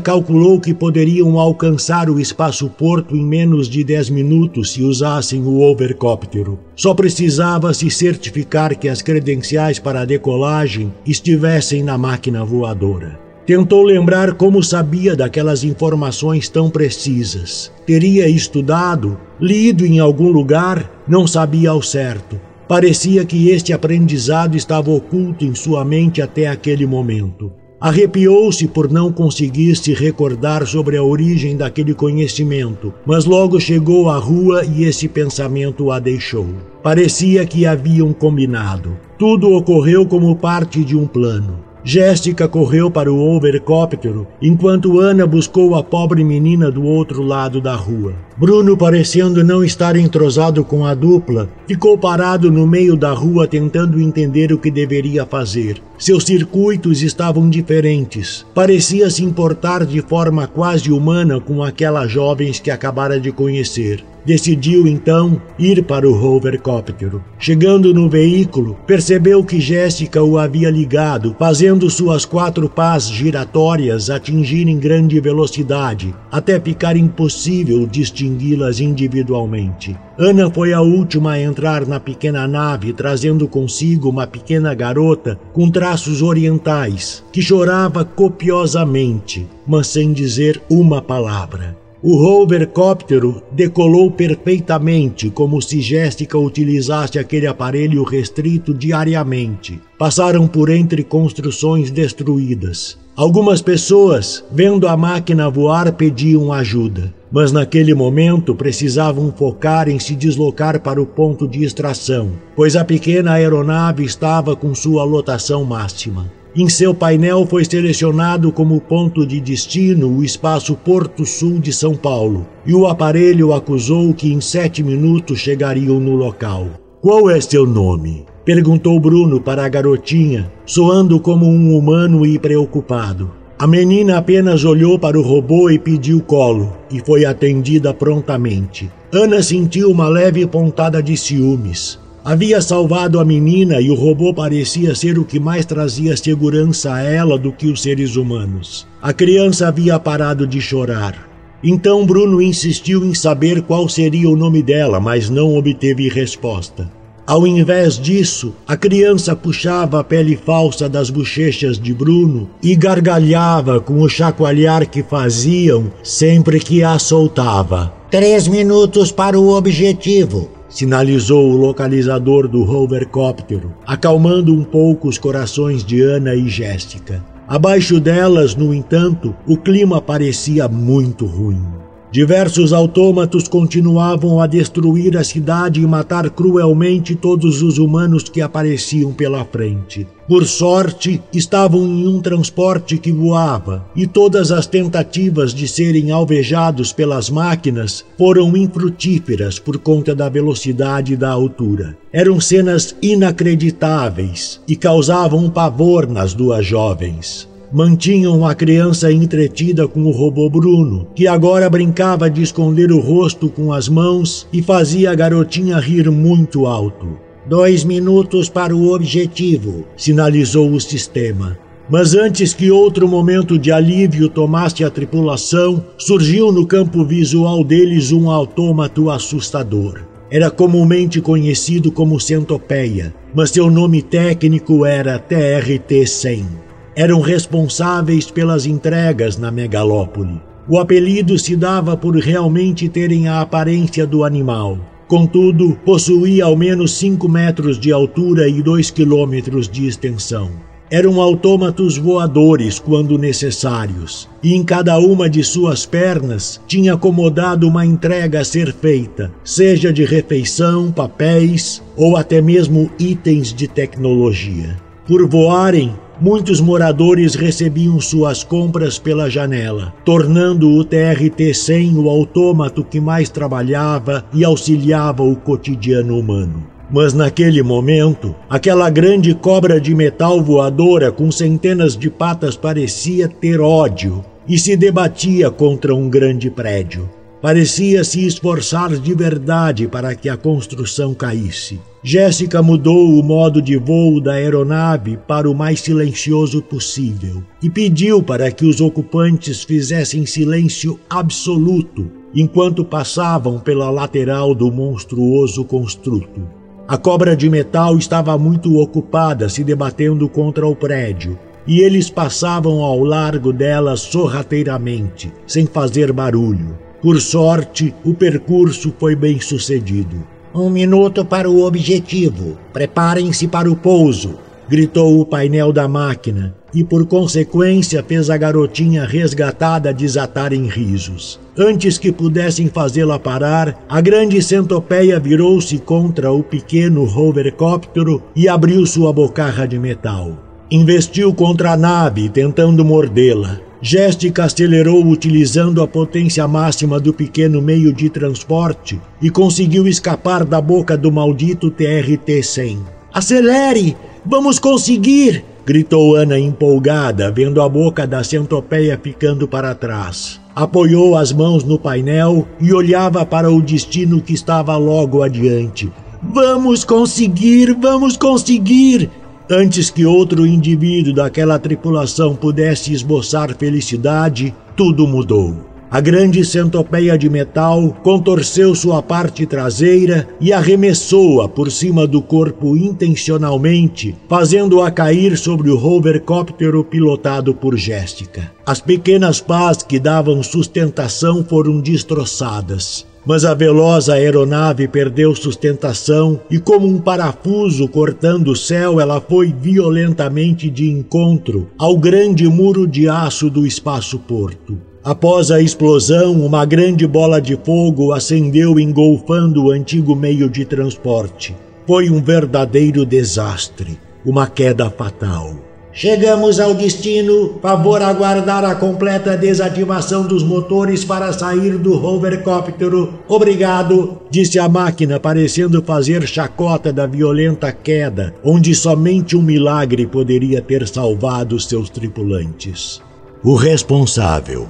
calculou 0.00 0.58
que 0.58 0.72
poderiam 0.72 1.38
alcançar 1.38 2.08
o 2.08 2.18
espaço-porto 2.18 3.14
em 3.14 3.22
menos 3.22 3.68
de 3.68 3.84
10 3.84 4.08
minutos 4.08 4.72
se 4.72 4.82
usassem 4.82 5.42
o 5.42 5.60
overcóptero. 5.60 6.58
Só 6.74 6.94
precisava 6.94 7.74
se 7.74 7.90
certificar 7.90 8.78
que 8.78 8.88
as 8.88 9.02
credenciais 9.02 9.78
para 9.78 10.00
a 10.00 10.04
decolagem 10.06 10.92
estivessem 11.04 11.82
na 11.82 11.98
máquina 11.98 12.42
voadora. 12.44 13.21
Tentou 13.44 13.82
lembrar 13.82 14.34
como 14.34 14.62
sabia 14.62 15.16
daquelas 15.16 15.64
informações 15.64 16.48
tão 16.48 16.70
precisas. 16.70 17.72
Teria 17.84 18.28
estudado, 18.28 19.18
lido 19.40 19.84
em 19.84 19.98
algum 19.98 20.30
lugar, 20.30 21.02
não 21.08 21.26
sabia 21.26 21.70
ao 21.70 21.82
certo. 21.82 22.40
Parecia 22.68 23.24
que 23.24 23.48
este 23.48 23.72
aprendizado 23.72 24.56
estava 24.56 24.92
oculto 24.92 25.44
em 25.44 25.56
sua 25.56 25.84
mente 25.84 26.22
até 26.22 26.46
aquele 26.46 26.86
momento. 26.86 27.50
Arrepiou-se 27.80 28.68
por 28.68 28.88
não 28.88 29.10
conseguir 29.10 29.74
se 29.74 29.92
recordar 29.92 30.64
sobre 30.64 30.96
a 30.96 31.02
origem 31.02 31.56
daquele 31.56 31.94
conhecimento, 31.94 32.94
mas 33.04 33.24
logo 33.24 33.58
chegou 33.58 34.08
à 34.08 34.18
rua 34.18 34.64
e 34.64 34.84
esse 34.84 35.08
pensamento 35.08 35.90
a 35.90 35.98
deixou. 35.98 36.46
Parecia 36.80 37.44
que 37.44 37.66
haviam 37.66 38.12
combinado. 38.12 38.96
Tudo 39.18 39.50
ocorreu 39.50 40.06
como 40.06 40.36
parte 40.36 40.84
de 40.84 40.96
um 40.96 41.08
plano. 41.08 41.71
Jéssica 41.84 42.46
correu 42.46 42.90
para 42.90 43.12
o 43.12 43.34
overcóptero, 43.34 44.26
enquanto 44.40 45.00
Ana 45.00 45.26
buscou 45.26 45.74
a 45.74 45.82
pobre 45.82 46.22
menina 46.22 46.70
do 46.70 46.84
outro 46.84 47.22
lado 47.22 47.60
da 47.60 47.74
rua. 47.74 48.14
Bruno, 48.36 48.76
parecendo 48.76 49.42
não 49.42 49.64
estar 49.64 49.96
entrosado 49.96 50.64
com 50.64 50.86
a 50.86 50.94
dupla, 50.94 51.48
ficou 51.66 51.98
parado 51.98 52.50
no 52.50 52.66
meio 52.66 52.96
da 52.96 53.12
rua 53.12 53.46
tentando 53.46 54.00
entender 54.00 54.52
o 54.52 54.58
que 54.58 54.70
deveria 54.70 55.26
fazer. 55.26 55.82
Seus 55.98 56.24
circuitos 56.24 57.02
estavam 57.02 57.48
diferentes. 57.50 58.46
Parecia 58.54 59.10
se 59.10 59.24
importar 59.24 59.84
de 59.84 60.00
forma 60.00 60.46
quase 60.46 60.90
humana 60.90 61.40
com 61.40 61.62
aquelas 61.62 62.10
jovens 62.10 62.58
que 62.58 62.70
acabara 62.70 63.20
de 63.20 63.32
conhecer. 63.32 64.04
Decidiu 64.24 64.86
então 64.86 65.40
ir 65.58 65.84
para 65.84 66.08
o 66.08 66.24
hovercóptero. 66.24 67.22
Chegando 67.38 67.92
no 67.92 68.08
veículo, 68.08 68.76
percebeu 68.86 69.44
que 69.44 69.60
Jéssica 69.60 70.22
o 70.22 70.38
havia 70.38 70.70
ligado, 70.70 71.34
fazendo 71.38 71.90
suas 71.90 72.24
quatro 72.24 72.68
pás 72.68 73.08
giratórias 73.08 74.10
atingirem 74.10 74.78
grande 74.78 75.20
velocidade, 75.20 76.14
até 76.30 76.60
ficar 76.60 76.96
impossível 76.96 77.86
distingui-las 77.86 78.80
individualmente. 78.80 79.96
Ana 80.16 80.48
foi 80.50 80.72
a 80.72 80.80
última 80.80 81.32
a 81.32 81.40
entrar 81.40 81.86
na 81.86 81.98
pequena 81.98 82.46
nave, 82.46 82.92
trazendo 82.92 83.48
consigo 83.48 84.08
uma 84.08 84.26
pequena 84.26 84.72
garota 84.72 85.38
com 85.52 85.68
traços 85.68 86.22
orientais, 86.22 87.24
que 87.32 87.42
chorava 87.42 88.04
copiosamente, 88.04 89.48
mas 89.66 89.88
sem 89.88 90.12
dizer 90.12 90.62
uma 90.70 91.02
palavra. 91.02 91.81
O 92.04 92.16
hovercóptero 92.16 93.40
decolou 93.52 94.10
perfeitamente, 94.10 95.30
como 95.30 95.62
se 95.62 95.80
Jéssica 95.80 96.36
utilizasse 96.36 97.16
aquele 97.16 97.46
aparelho 97.46 98.02
restrito 98.02 98.74
diariamente. 98.74 99.80
Passaram 99.96 100.48
por 100.48 100.68
entre 100.68 101.04
construções 101.04 101.92
destruídas. 101.92 102.98
Algumas 103.14 103.62
pessoas, 103.62 104.42
vendo 104.50 104.88
a 104.88 104.96
máquina 104.96 105.48
voar, 105.48 105.92
pediam 105.92 106.52
ajuda, 106.52 107.14
mas 107.30 107.52
naquele 107.52 107.94
momento 107.94 108.52
precisavam 108.52 109.30
focar 109.30 109.88
em 109.88 110.00
se 110.00 110.16
deslocar 110.16 110.80
para 110.80 111.00
o 111.00 111.06
ponto 111.06 111.46
de 111.46 111.62
extração, 111.62 112.32
pois 112.56 112.74
a 112.74 112.84
pequena 112.84 113.34
aeronave 113.34 114.02
estava 114.02 114.56
com 114.56 114.74
sua 114.74 115.04
lotação 115.04 115.64
máxima. 115.64 116.41
Em 116.54 116.68
seu 116.68 116.94
painel 116.94 117.46
foi 117.46 117.64
selecionado 117.64 118.52
como 118.52 118.78
ponto 118.78 119.26
de 119.26 119.40
destino 119.40 120.18
o 120.18 120.22
espaço 120.22 120.74
Porto 120.74 121.24
Sul 121.24 121.58
de 121.58 121.72
São 121.72 121.94
Paulo, 121.94 122.46
e 122.66 122.74
o 122.74 122.86
aparelho 122.86 123.54
acusou 123.54 124.12
que 124.12 124.30
em 124.30 124.38
sete 124.38 124.82
minutos 124.82 125.38
chegariam 125.38 125.98
no 125.98 126.14
local. 126.14 126.66
Qual 127.00 127.30
é 127.30 127.40
seu 127.40 127.66
nome? 127.66 128.26
perguntou 128.44 129.00
Bruno 129.00 129.40
para 129.40 129.64
a 129.64 129.68
garotinha, 129.68 130.52
soando 130.66 131.18
como 131.18 131.46
um 131.46 131.74
humano 131.74 132.26
e 132.26 132.38
preocupado. 132.38 133.30
A 133.58 133.66
menina 133.66 134.18
apenas 134.18 134.62
olhou 134.64 134.98
para 134.98 135.18
o 135.18 135.22
robô 135.22 135.70
e 135.70 135.78
pediu 135.78 136.20
colo, 136.20 136.70
e 136.90 137.00
foi 137.00 137.24
atendida 137.24 137.94
prontamente. 137.94 138.90
Ana 139.10 139.42
sentiu 139.42 139.90
uma 139.90 140.08
leve 140.08 140.46
pontada 140.46 141.02
de 141.02 141.16
ciúmes. 141.16 141.98
Havia 142.24 142.60
salvado 142.60 143.18
a 143.18 143.24
menina 143.24 143.80
e 143.80 143.90
o 143.90 143.96
robô 143.96 144.32
parecia 144.32 144.94
ser 144.94 145.18
o 145.18 145.24
que 145.24 145.40
mais 145.40 145.66
trazia 145.66 146.16
segurança 146.16 146.94
a 146.94 147.02
ela 147.02 147.36
do 147.36 147.50
que 147.50 147.66
os 147.66 147.82
seres 147.82 148.14
humanos. 148.14 148.86
A 149.02 149.12
criança 149.12 149.66
havia 149.66 149.98
parado 149.98 150.46
de 150.46 150.60
chorar. 150.60 151.28
Então 151.64 152.06
Bruno 152.06 152.40
insistiu 152.40 153.04
em 153.04 153.12
saber 153.12 153.62
qual 153.62 153.88
seria 153.88 154.28
o 154.28 154.36
nome 154.36 154.62
dela, 154.62 155.00
mas 155.00 155.28
não 155.28 155.56
obteve 155.56 156.08
resposta. 156.08 156.88
Ao 157.26 157.44
invés 157.44 157.98
disso, 157.98 158.54
a 158.68 158.76
criança 158.76 159.34
puxava 159.34 159.98
a 159.98 160.04
pele 160.04 160.36
falsa 160.36 160.88
das 160.88 161.10
bochechas 161.10 161.76
de 161.76 161.92
Bruno 161.92 162.48
e 162.62 162.76
gargalhava 162.76 163.80
com 163.80 164.00
o 164.00 164.08
chacoalhar 164.08 164.88
que 164.88 165.02
faziam 165.02 165.90
sempre 166.04 166.60
que 166.60 166.84
a 166.84 167.00
soltava. 167.00 167.92
Três 168.10 168.46
minutos 168.46 169.10
para 169.10 169.38
o 169.38 169.56
objetivo 169.56 170.61
sinalizou 170.72 171.52
o 171.52 171.56
localizador 171.56 172.48
do 172.48 172.62
hovercóptero, 172.68 173.72
acalmando 173.86 174.52
um 174.52 174.64
pouco 174.64 175.06
os 175.06 175.18
corações 175.18 175.84
de 175.84 176.00
Ana 176.00 176.34
e 176.34 176.48
Jéssica. 176.48 177.22
Abaixo 177.46 178.00
delas, 178.00 178.56
no 178.56 178.72
entanto, 178.72 179.36
o 179.46 179.56
clima 179.58 180.00
parecia 180.00 180.66
muito 180.66 181.26
ruim. 181.26 181.81
Diversos 182.12 182.74
autômatos 182.74 183.48
continuavam 183.48 184.38
a 184.38 184.46
destruir 184.46 185.16
a 185.16 185.24
cidade 185.24 185.80
e 185.80 185.86
matar 185.86 186.28
cruelmente 186.28 187.14
todos 187.14 187.62
os 187.62 187.78
humanos 187.78 188.24
que 188.24 188.42
apareciam 188.42 189.14
pela 189.14 189.42
frente. 189.46 190.06
Por 190.28 190.44
sorte, 190.44 191.22
estavam 191.32 191.80
em 191.80 192.06
um 192.06 192.20
transporte 192.20 192.98
que 192.98 193.10
voava, 193.10 193.86
e 193.96 194.06
todas 194.06 194.52
as 194.52 194.66
tentativas 194.66 195.54
de 195.54 195.66
serem 195.66 196.10
alvejados 196.10 196.92
pelas 196.92 197.30
máquinas 197.30 198.04
foram 198.18 198.54
infrutíferas 198.58 199.58
por 199.58 199.78
conta 199.78 200.14
da 200.14 200.28
velocidade 200.28 201.14
e 201.14 201.16
da 201.16 201.30
altura. 201.30 201.96
Eram 202.12 202.38
cenas 202.38 202.94
inacreditáveis 203.00 204.60
e 204.68 204.76
causavam 204.76 205.48
pavor 205.48 206.06
nas 206.06 206.34
duas 206.34 206.66
jovens 206.66 207.50
mantinham 207.72 208.44
a 208.44 208.54
criança 208.54 209.10
entretida 209.10 209.88
com 209.88 210.02
o 210.02 210.10
robô 210.10 210.50
Bruno, 210.50 211.06
que 211.14 211.26
agora 211.26 211.70
brincava 211.70 212.28
de 212.28 212.42
esconder 212.42 212.92
o 212.92 213.00
rosto 213.00 213.48
com 213.48 213.72
as 213.72 213.88
mãos 213.88 214.46
e 214.52 214.60
fazia 214.60 215.10
a 215.10 215.14
garotinha 215.14 215.78
rir 215.78 216.10
muito 216.10 216.66
alto. 216.66 217.18
Dois 217.46 217.82
minutos 217.82 218.48
para 218.48 218.76
o 218.76 218.92
objetivo, 218.92 219.84
sinalizou 219.96 220.70
o 220.70 220.80
sistema. 220.80 221.58
Mas 221.88 222.14
antes 222.14 222.54
que 222.54 222.70
outro 222.70 223.08
momento 223.08 223.58
de 223.58 223.72
alívio 223.72 224.28
tomasse 224.28 224.84
a 224.84 224.90
tripulação, 224.90 225.84
surgiu 225.98 226.52
no 226.52 226.66
campo 226.66 227.04
visual 227.04 227.64
deles 227.64 228.12
um 228.12 228.30
autômato 228.30 229.10
assustador. 229.10 230.00
Era 230.30 230.50
comumente 230.50 231.20
conhecido 231.20 231.90
como 231.90 232.20
Centopeia, 232.20 233.12
mas 233.34 233.50
seu 233.50 233.70
nome 233.70 234.00
técnico 234.00 234.86
era 234.86 235.18
TRT-100 235.18 236.71
eram 236.94 237.20
responsáveis 237.20 238.30
pelas 238.30 238.66
entregas 238.66 239.36
na 239.36 239.50
megalópole. 239.50 240.40
O 240.68 240.78
apelido 240.78 241.38
se 241.38 241.56
dava 241.56 241.96
por 241.96 242.16
realmente 242.16 242.88
terem 242.88 243.28
a 243.28 243.40
aparência 243.40 244.06
do 244.06 244.22
animal. 244.24 244.78
Contudo, 245.08 245.76
possuía 245.84 246.44
ao 246.44 246.56
menos 246.56 246.92
5 246.94 247.28
metros 247.28 247.78
de 247.78 247.92
altura 247.92 248.48
e 248.48 248.62
2 248.62 248.90
quilômetros 248.90 249.68
de 249.68 249.86
extensão. 249.86 250.50
Eram 250.90 251.20
autômatos 251.20 251.96
voadores 251.96 252.78
quando 252.78 253.18
necessários, 253.18 254.28
e 254.42 254.54
em 254.54 254.62
cada 254.62 254.98
uma 254.98 255.28
de 255.28 255.42
suas 255.42 255.86
pernas 255.86 256.60
tinha 256.66 256.92
acomodado 256.94 257.66
uma 257.66 257.84
entrega 257.84 258.40
a 258.40 258.44
ser 258.44 258.72
feita, 258.74 259.32
seja 259.42 259.90
de 259.90 260.04
refeição, 260.04 260.92
papéis 260.92 261.82
ou 261.96 262.16
até 262.16 262.42
mesmo 262.42 262.90
itens 262.98 263.54
de 263.54 263.66
tecnologia. 263.66 264.76
Por 265.06 265.26
voarem, 265.26 265.94
muitos 266.22 266.60
moradores 266.60 267.34
recebiam 267.34 268.00
suas 268.00 268.44
compras 268.44 268.96
pela 268.96 269.28
janela, 269.28 269.92
tornando 270.04 270.70
o 270.70 270.84
TRT-100 270.84 271.96
o 271.96 272.08
autômato 272.08 272.84
que 272.84 273.00
mais 273.00 273.28
trabalhava 273.28 274.24
e 274.32 274.44
auxiliava 274.44 275.24
o 275.24 275.34
cotidiano 275.34 276.16
humano. 276.16 276.64
Mas 276.88 277.12
naquele 277.12 277.60
momento, 277.60 278.36
aquela 278.48 278.88
grande 278.88 279.34
cobra 279.34 279.80
de 279.80 279.92
metal 279.96 280.40
voadora 280.40 281.10
com 281.10 281.32
centenas 281.32 281.96
de 281.96 282.08
patas 282.08 282.56
parecia 282.56 283.26
ter 283.26 283.60
ódio 283.60 284.24
e 284.46 284.56
se 284.56 284.76
debatia 284.76 285.50
contra 285.50 285.92
um 285.92 286.08
grande 286.08 286.48
prédio. 286.50 287.10
Parecia 287.42 288.04
se 288.04 288.24
esforçar 288.24 288.90
de 288.90 289.14
verdade 289.16 289.88
para 289.88 290.14
que 290.14 290.28
a 290.28 290.36
construção 290.36 291.12
caísse. 291.12 291.80
Jéssica 292.00 292.62
mudou 292.62 293.18
o 293.18 293.20
modo 293.20 293.60
de 293.60 293.76
voo 293.76 294.20
da 294.20 294.34
aeronave 294.34 295.18
para 295.26 295.50
o 295.50 295.54
mais 295.54 295.80
silencioso 295.80 296.62
possível 296.62 297.42
e 297.60 297.68
pediu 297.68 298.22
para 298.22 298.48
que 298.52 298.64
os 298.64 298.80
ocupantes 298.80 299.64
fizessem 299.64 300.24
silêncio 300.24 301.00
absoluto 301.10 302.08
enquanto 302.32 302.84
passavam 302.84 303.58
pela 303.58 303.90
lateral 303.90 304.54
do 304.54 304.70
monstruoso 304.70 305.64
construto. 305.64 306.48
A 306.86 306.96
cobra 306.96 307.36
de 307.36 307.50
metal 307.50 307.98
estava 307.98 308.38
muito 308.38 308.78
ocupada 308.78 309.48
se 309.48 309.64
debatendo 309.64 310.28
contra 310.28 310.64
o 310.64 310.76
prédio 310.76 311.36
e 311.66 311.80
eles 311.80 312.08
passavam 312.08 312.82
ao 312.84 313.00
largo 313.02 313.52
dela 313.52 313.96
sorrateiramente, 313.96 315.32
sem 315.44 315.66
fazer 315.66 316.12
barulho. 316.12 316.91
Por 317.02 317.20
sorte, 317.20 317.92
o 318.04 318.14
percurso 318.14 318.94
foi 318.96 319.16
bem 319.16 319.40
sucedido. 319.40 320.24
Um 320.54 320.70
minuto 320.70 321.24
para 321.24 321.50
o 321.50 321.64
objetivo. 321.64 322.56
Preparem-se 322.72 323.48
para 323.48 323.68
o 323.68 323.74
pouso, 323.74 324.38
gritou 324.68 325.20
o 325.20 325.26
painel 325.26 325.72
da 325.72 325.88
máquina, 325.88 326.54
e 326.72 326.84
por 326.84 327.04
consequência 327.04 328.04
fez 328.06 328.30
a 328.30 328.36
garotinha 328.36 329.04
resgatada 329.04 329.92
desatar 329.92 330.52
em 330.52 330.68
risos. 330.68 331.40
Antes 331.58 331.98
que 331.98 332.12
pudessem 332.12 332.68
fazê-la 332.68 333.18
parar, 333.18 333.84
a 333.88 334.00
grande 334.00 334.40
centopeia 334.40 335.18
virou-se 335.18 335.78
contra 335.78 336.30
o 336.30 336.40
pequeno 336.40 337.02
hovercóptero 337.02 338.22
e 338.36 338.48
abriu 338.48 338.86
sua 338.86 339.12
bocarra 339.12 339.66
de 339.66 339.76
metal. 339.76 340.38
Investiu 340.70 341.34
contra 341.34 341.72
a 341.72 341.76
nave, 341.76 342.28
tentando 342.28 342.84
mordê-la. 342.84 343.71
Jéssica 343.84 344.44
acelerou 344.44 345.04
utilizando 345.04 345.82
a 345.82 345.88
potência 345.88 346.46
máxima 346.46 347.00
do 347.00 347.12
pequeno 347.12 347.60
meio 347.60 347.92
de 347.92 348.08
transporte 348.08 349.00
e 349.20 349.28
conseguiu 349.28 349.88
escapar 349.88 350.44
da 350.44 350.60
boca 350.60 350.96
do 350.96 351.10
maldito 351.10 351.68
TRT-100. 351.68 352.78
Acelere! 353.12 353.96
Vamos 354.24 354.60
conseguir! 354.60 355.44
gritou 355.66 356.14
Ana 356.14 356.38
empolgada, 356.38 357.32
vendo 357.32 357.60
a 357.60 357.68
boca 357.68 358.06
da 358.06 358.22
centopeia 358.22 358.98
ficando 359.02 359.48
para 359.48 359.74
trás. 359.74 360.40
Apoiou 360.54 361.16
as 361.16 361.32
mãos 361.32 361.64
no 361.64 361.76
painel 361.76 362.46
e 362.60 362.72
olhava 362.72 363.26
para 363.26 363.50
o 363.50 363.60
destino 363.60 364.22
que 364.22 364.32
estava 364.32 364.76
logo 364.76 365.24
adiante. 365.24 365.92
Vamos 366.22 366.84
conseguir! 366.84 367.76
Vamos 367.80 368.16
conseguir! 368.16 369.10
Antes 369.54 369.90
que 369.90 370.06
outro 370.06 370.46
indivíduo 370.46 371.12
daquela 371.12 371.58
tripulação 371.58 372.34
pudesse 372.34 372.90
esboçar 372.90 373.54
felicidade, 373.54 374.54
tudo 374.74 375.06
mudou. 375.06 375.54
A 375.90 376.00
grande 376.00 376.42
centopeia 376.42 377.18
de 377.18 377.28
metal 377.28 377.94
contorceu 378.02 378.74
sua 378.74 379.02
parte 379.02 379.44
traseira 379.44 380.26
e 380.40 380.54
arremessou-a 380.54 381.46
por 381.50 381.70
cima 381.70 382.06
do 382.06 382.22
corpo 382.22 382.78
intencionalmente, 382.78 384.16
fazendo-a 384.26 384.90
cair 384.90 385.36
sobre 385.36 385.68
o 385.68 385.76
hovercóptero 385.76 386.82
pilotado 386.82 387.54
por 387.54 387.76
Jéssica. 387.76 388.50
As 388.64 388.80
pequenas 388.80 389.38
pás 389.38 389.82
que 389.82 389.98
davam 389.98 390.42
sustentação 390.42 391.44
foram 391.44 391.78
destroçadas. 391.78 393.06
Mas 393.24 393.44
a 393.44 393.54
veloz 393.54 394.08
aeronave 394.08 394.88
perdeu 394.88 395.34
sustentação 395.34 396.40
e, 396.50 396.58
como 396.58 396.88
um 396.88 396.98
parafuso 396.98 397.86
cortando 397.86 398.48
o 398.48 398.56
céu, 398.56 399.00
ela 399.00 399.20
foi 399.20 399.52
violentamente 399.52 400.68
de 400.68 400.90
encontro 400.90 401.68
ao 401.78 401.96
grande 401.96 402.48
muro 402.48 402.86
de 402.86 403.08
aço 403.08 403.48
do 403.48 403.64
espaço-porto. 403.64 404.76
Após 405.04 405.50
a 405.50 405.60
explosão, 405.60 406.32
uma 406.44 406.64
grande 406.64 407.06
bola 407.06 407.40
de 407.40 407.56
fogo 407.56 408.12
acendeu 408.12 408.78
engolfando 408.78 409.64
o 409.64 409.70
antigo 409.70 410.16
meio 410.16 410.48
de 410.48 410.64
transporte. 410.64 411.54
Foi 411.86 412.10
um 412.10 412.22
verdadeiro 412.22 413.04
desastre, 413.04 413.98
uma 414.24 414.46
queda 414.46 414.90
fatal. 414.90 415.71
Chegamos 415.94 416.58
ao 416.58 416.72
destino. 416.72 417.58
Favor 417.60 418.00
aguardar 418.00 418.64
a 418.64 418.74
completa 418.74 419.36
desativação 419.36 420.26
dos 420.26 420.42
motores 420.42 421.04
para 421.04 421.30
sair 421.34 421.76
do 421.76 422.02
hovercóptero. 422.02 423.18
Obrigado, 423.28 424.18
disse 424.30 424.58
a 424.58 424.68
máquina, 424.68 425.20
parecendo 425.20 425.82
fazer 425.82 426.26
chacota 426.26 426.90
da 426.90 427.06
violenta 427.06 427.70
queda, 427.70 428.34
onde 428.42 428.74
somente 428.74 429.36
um 429.36 429.42
milagre 429.42 430.06
poderia 430.06 430.62
ter 430.62 430.88
salvado 430.88 431.60
seus 431.60 431.90
tripulantes. 431.90 433.02
O 433.44 433.54
responsável. 433.54 434.68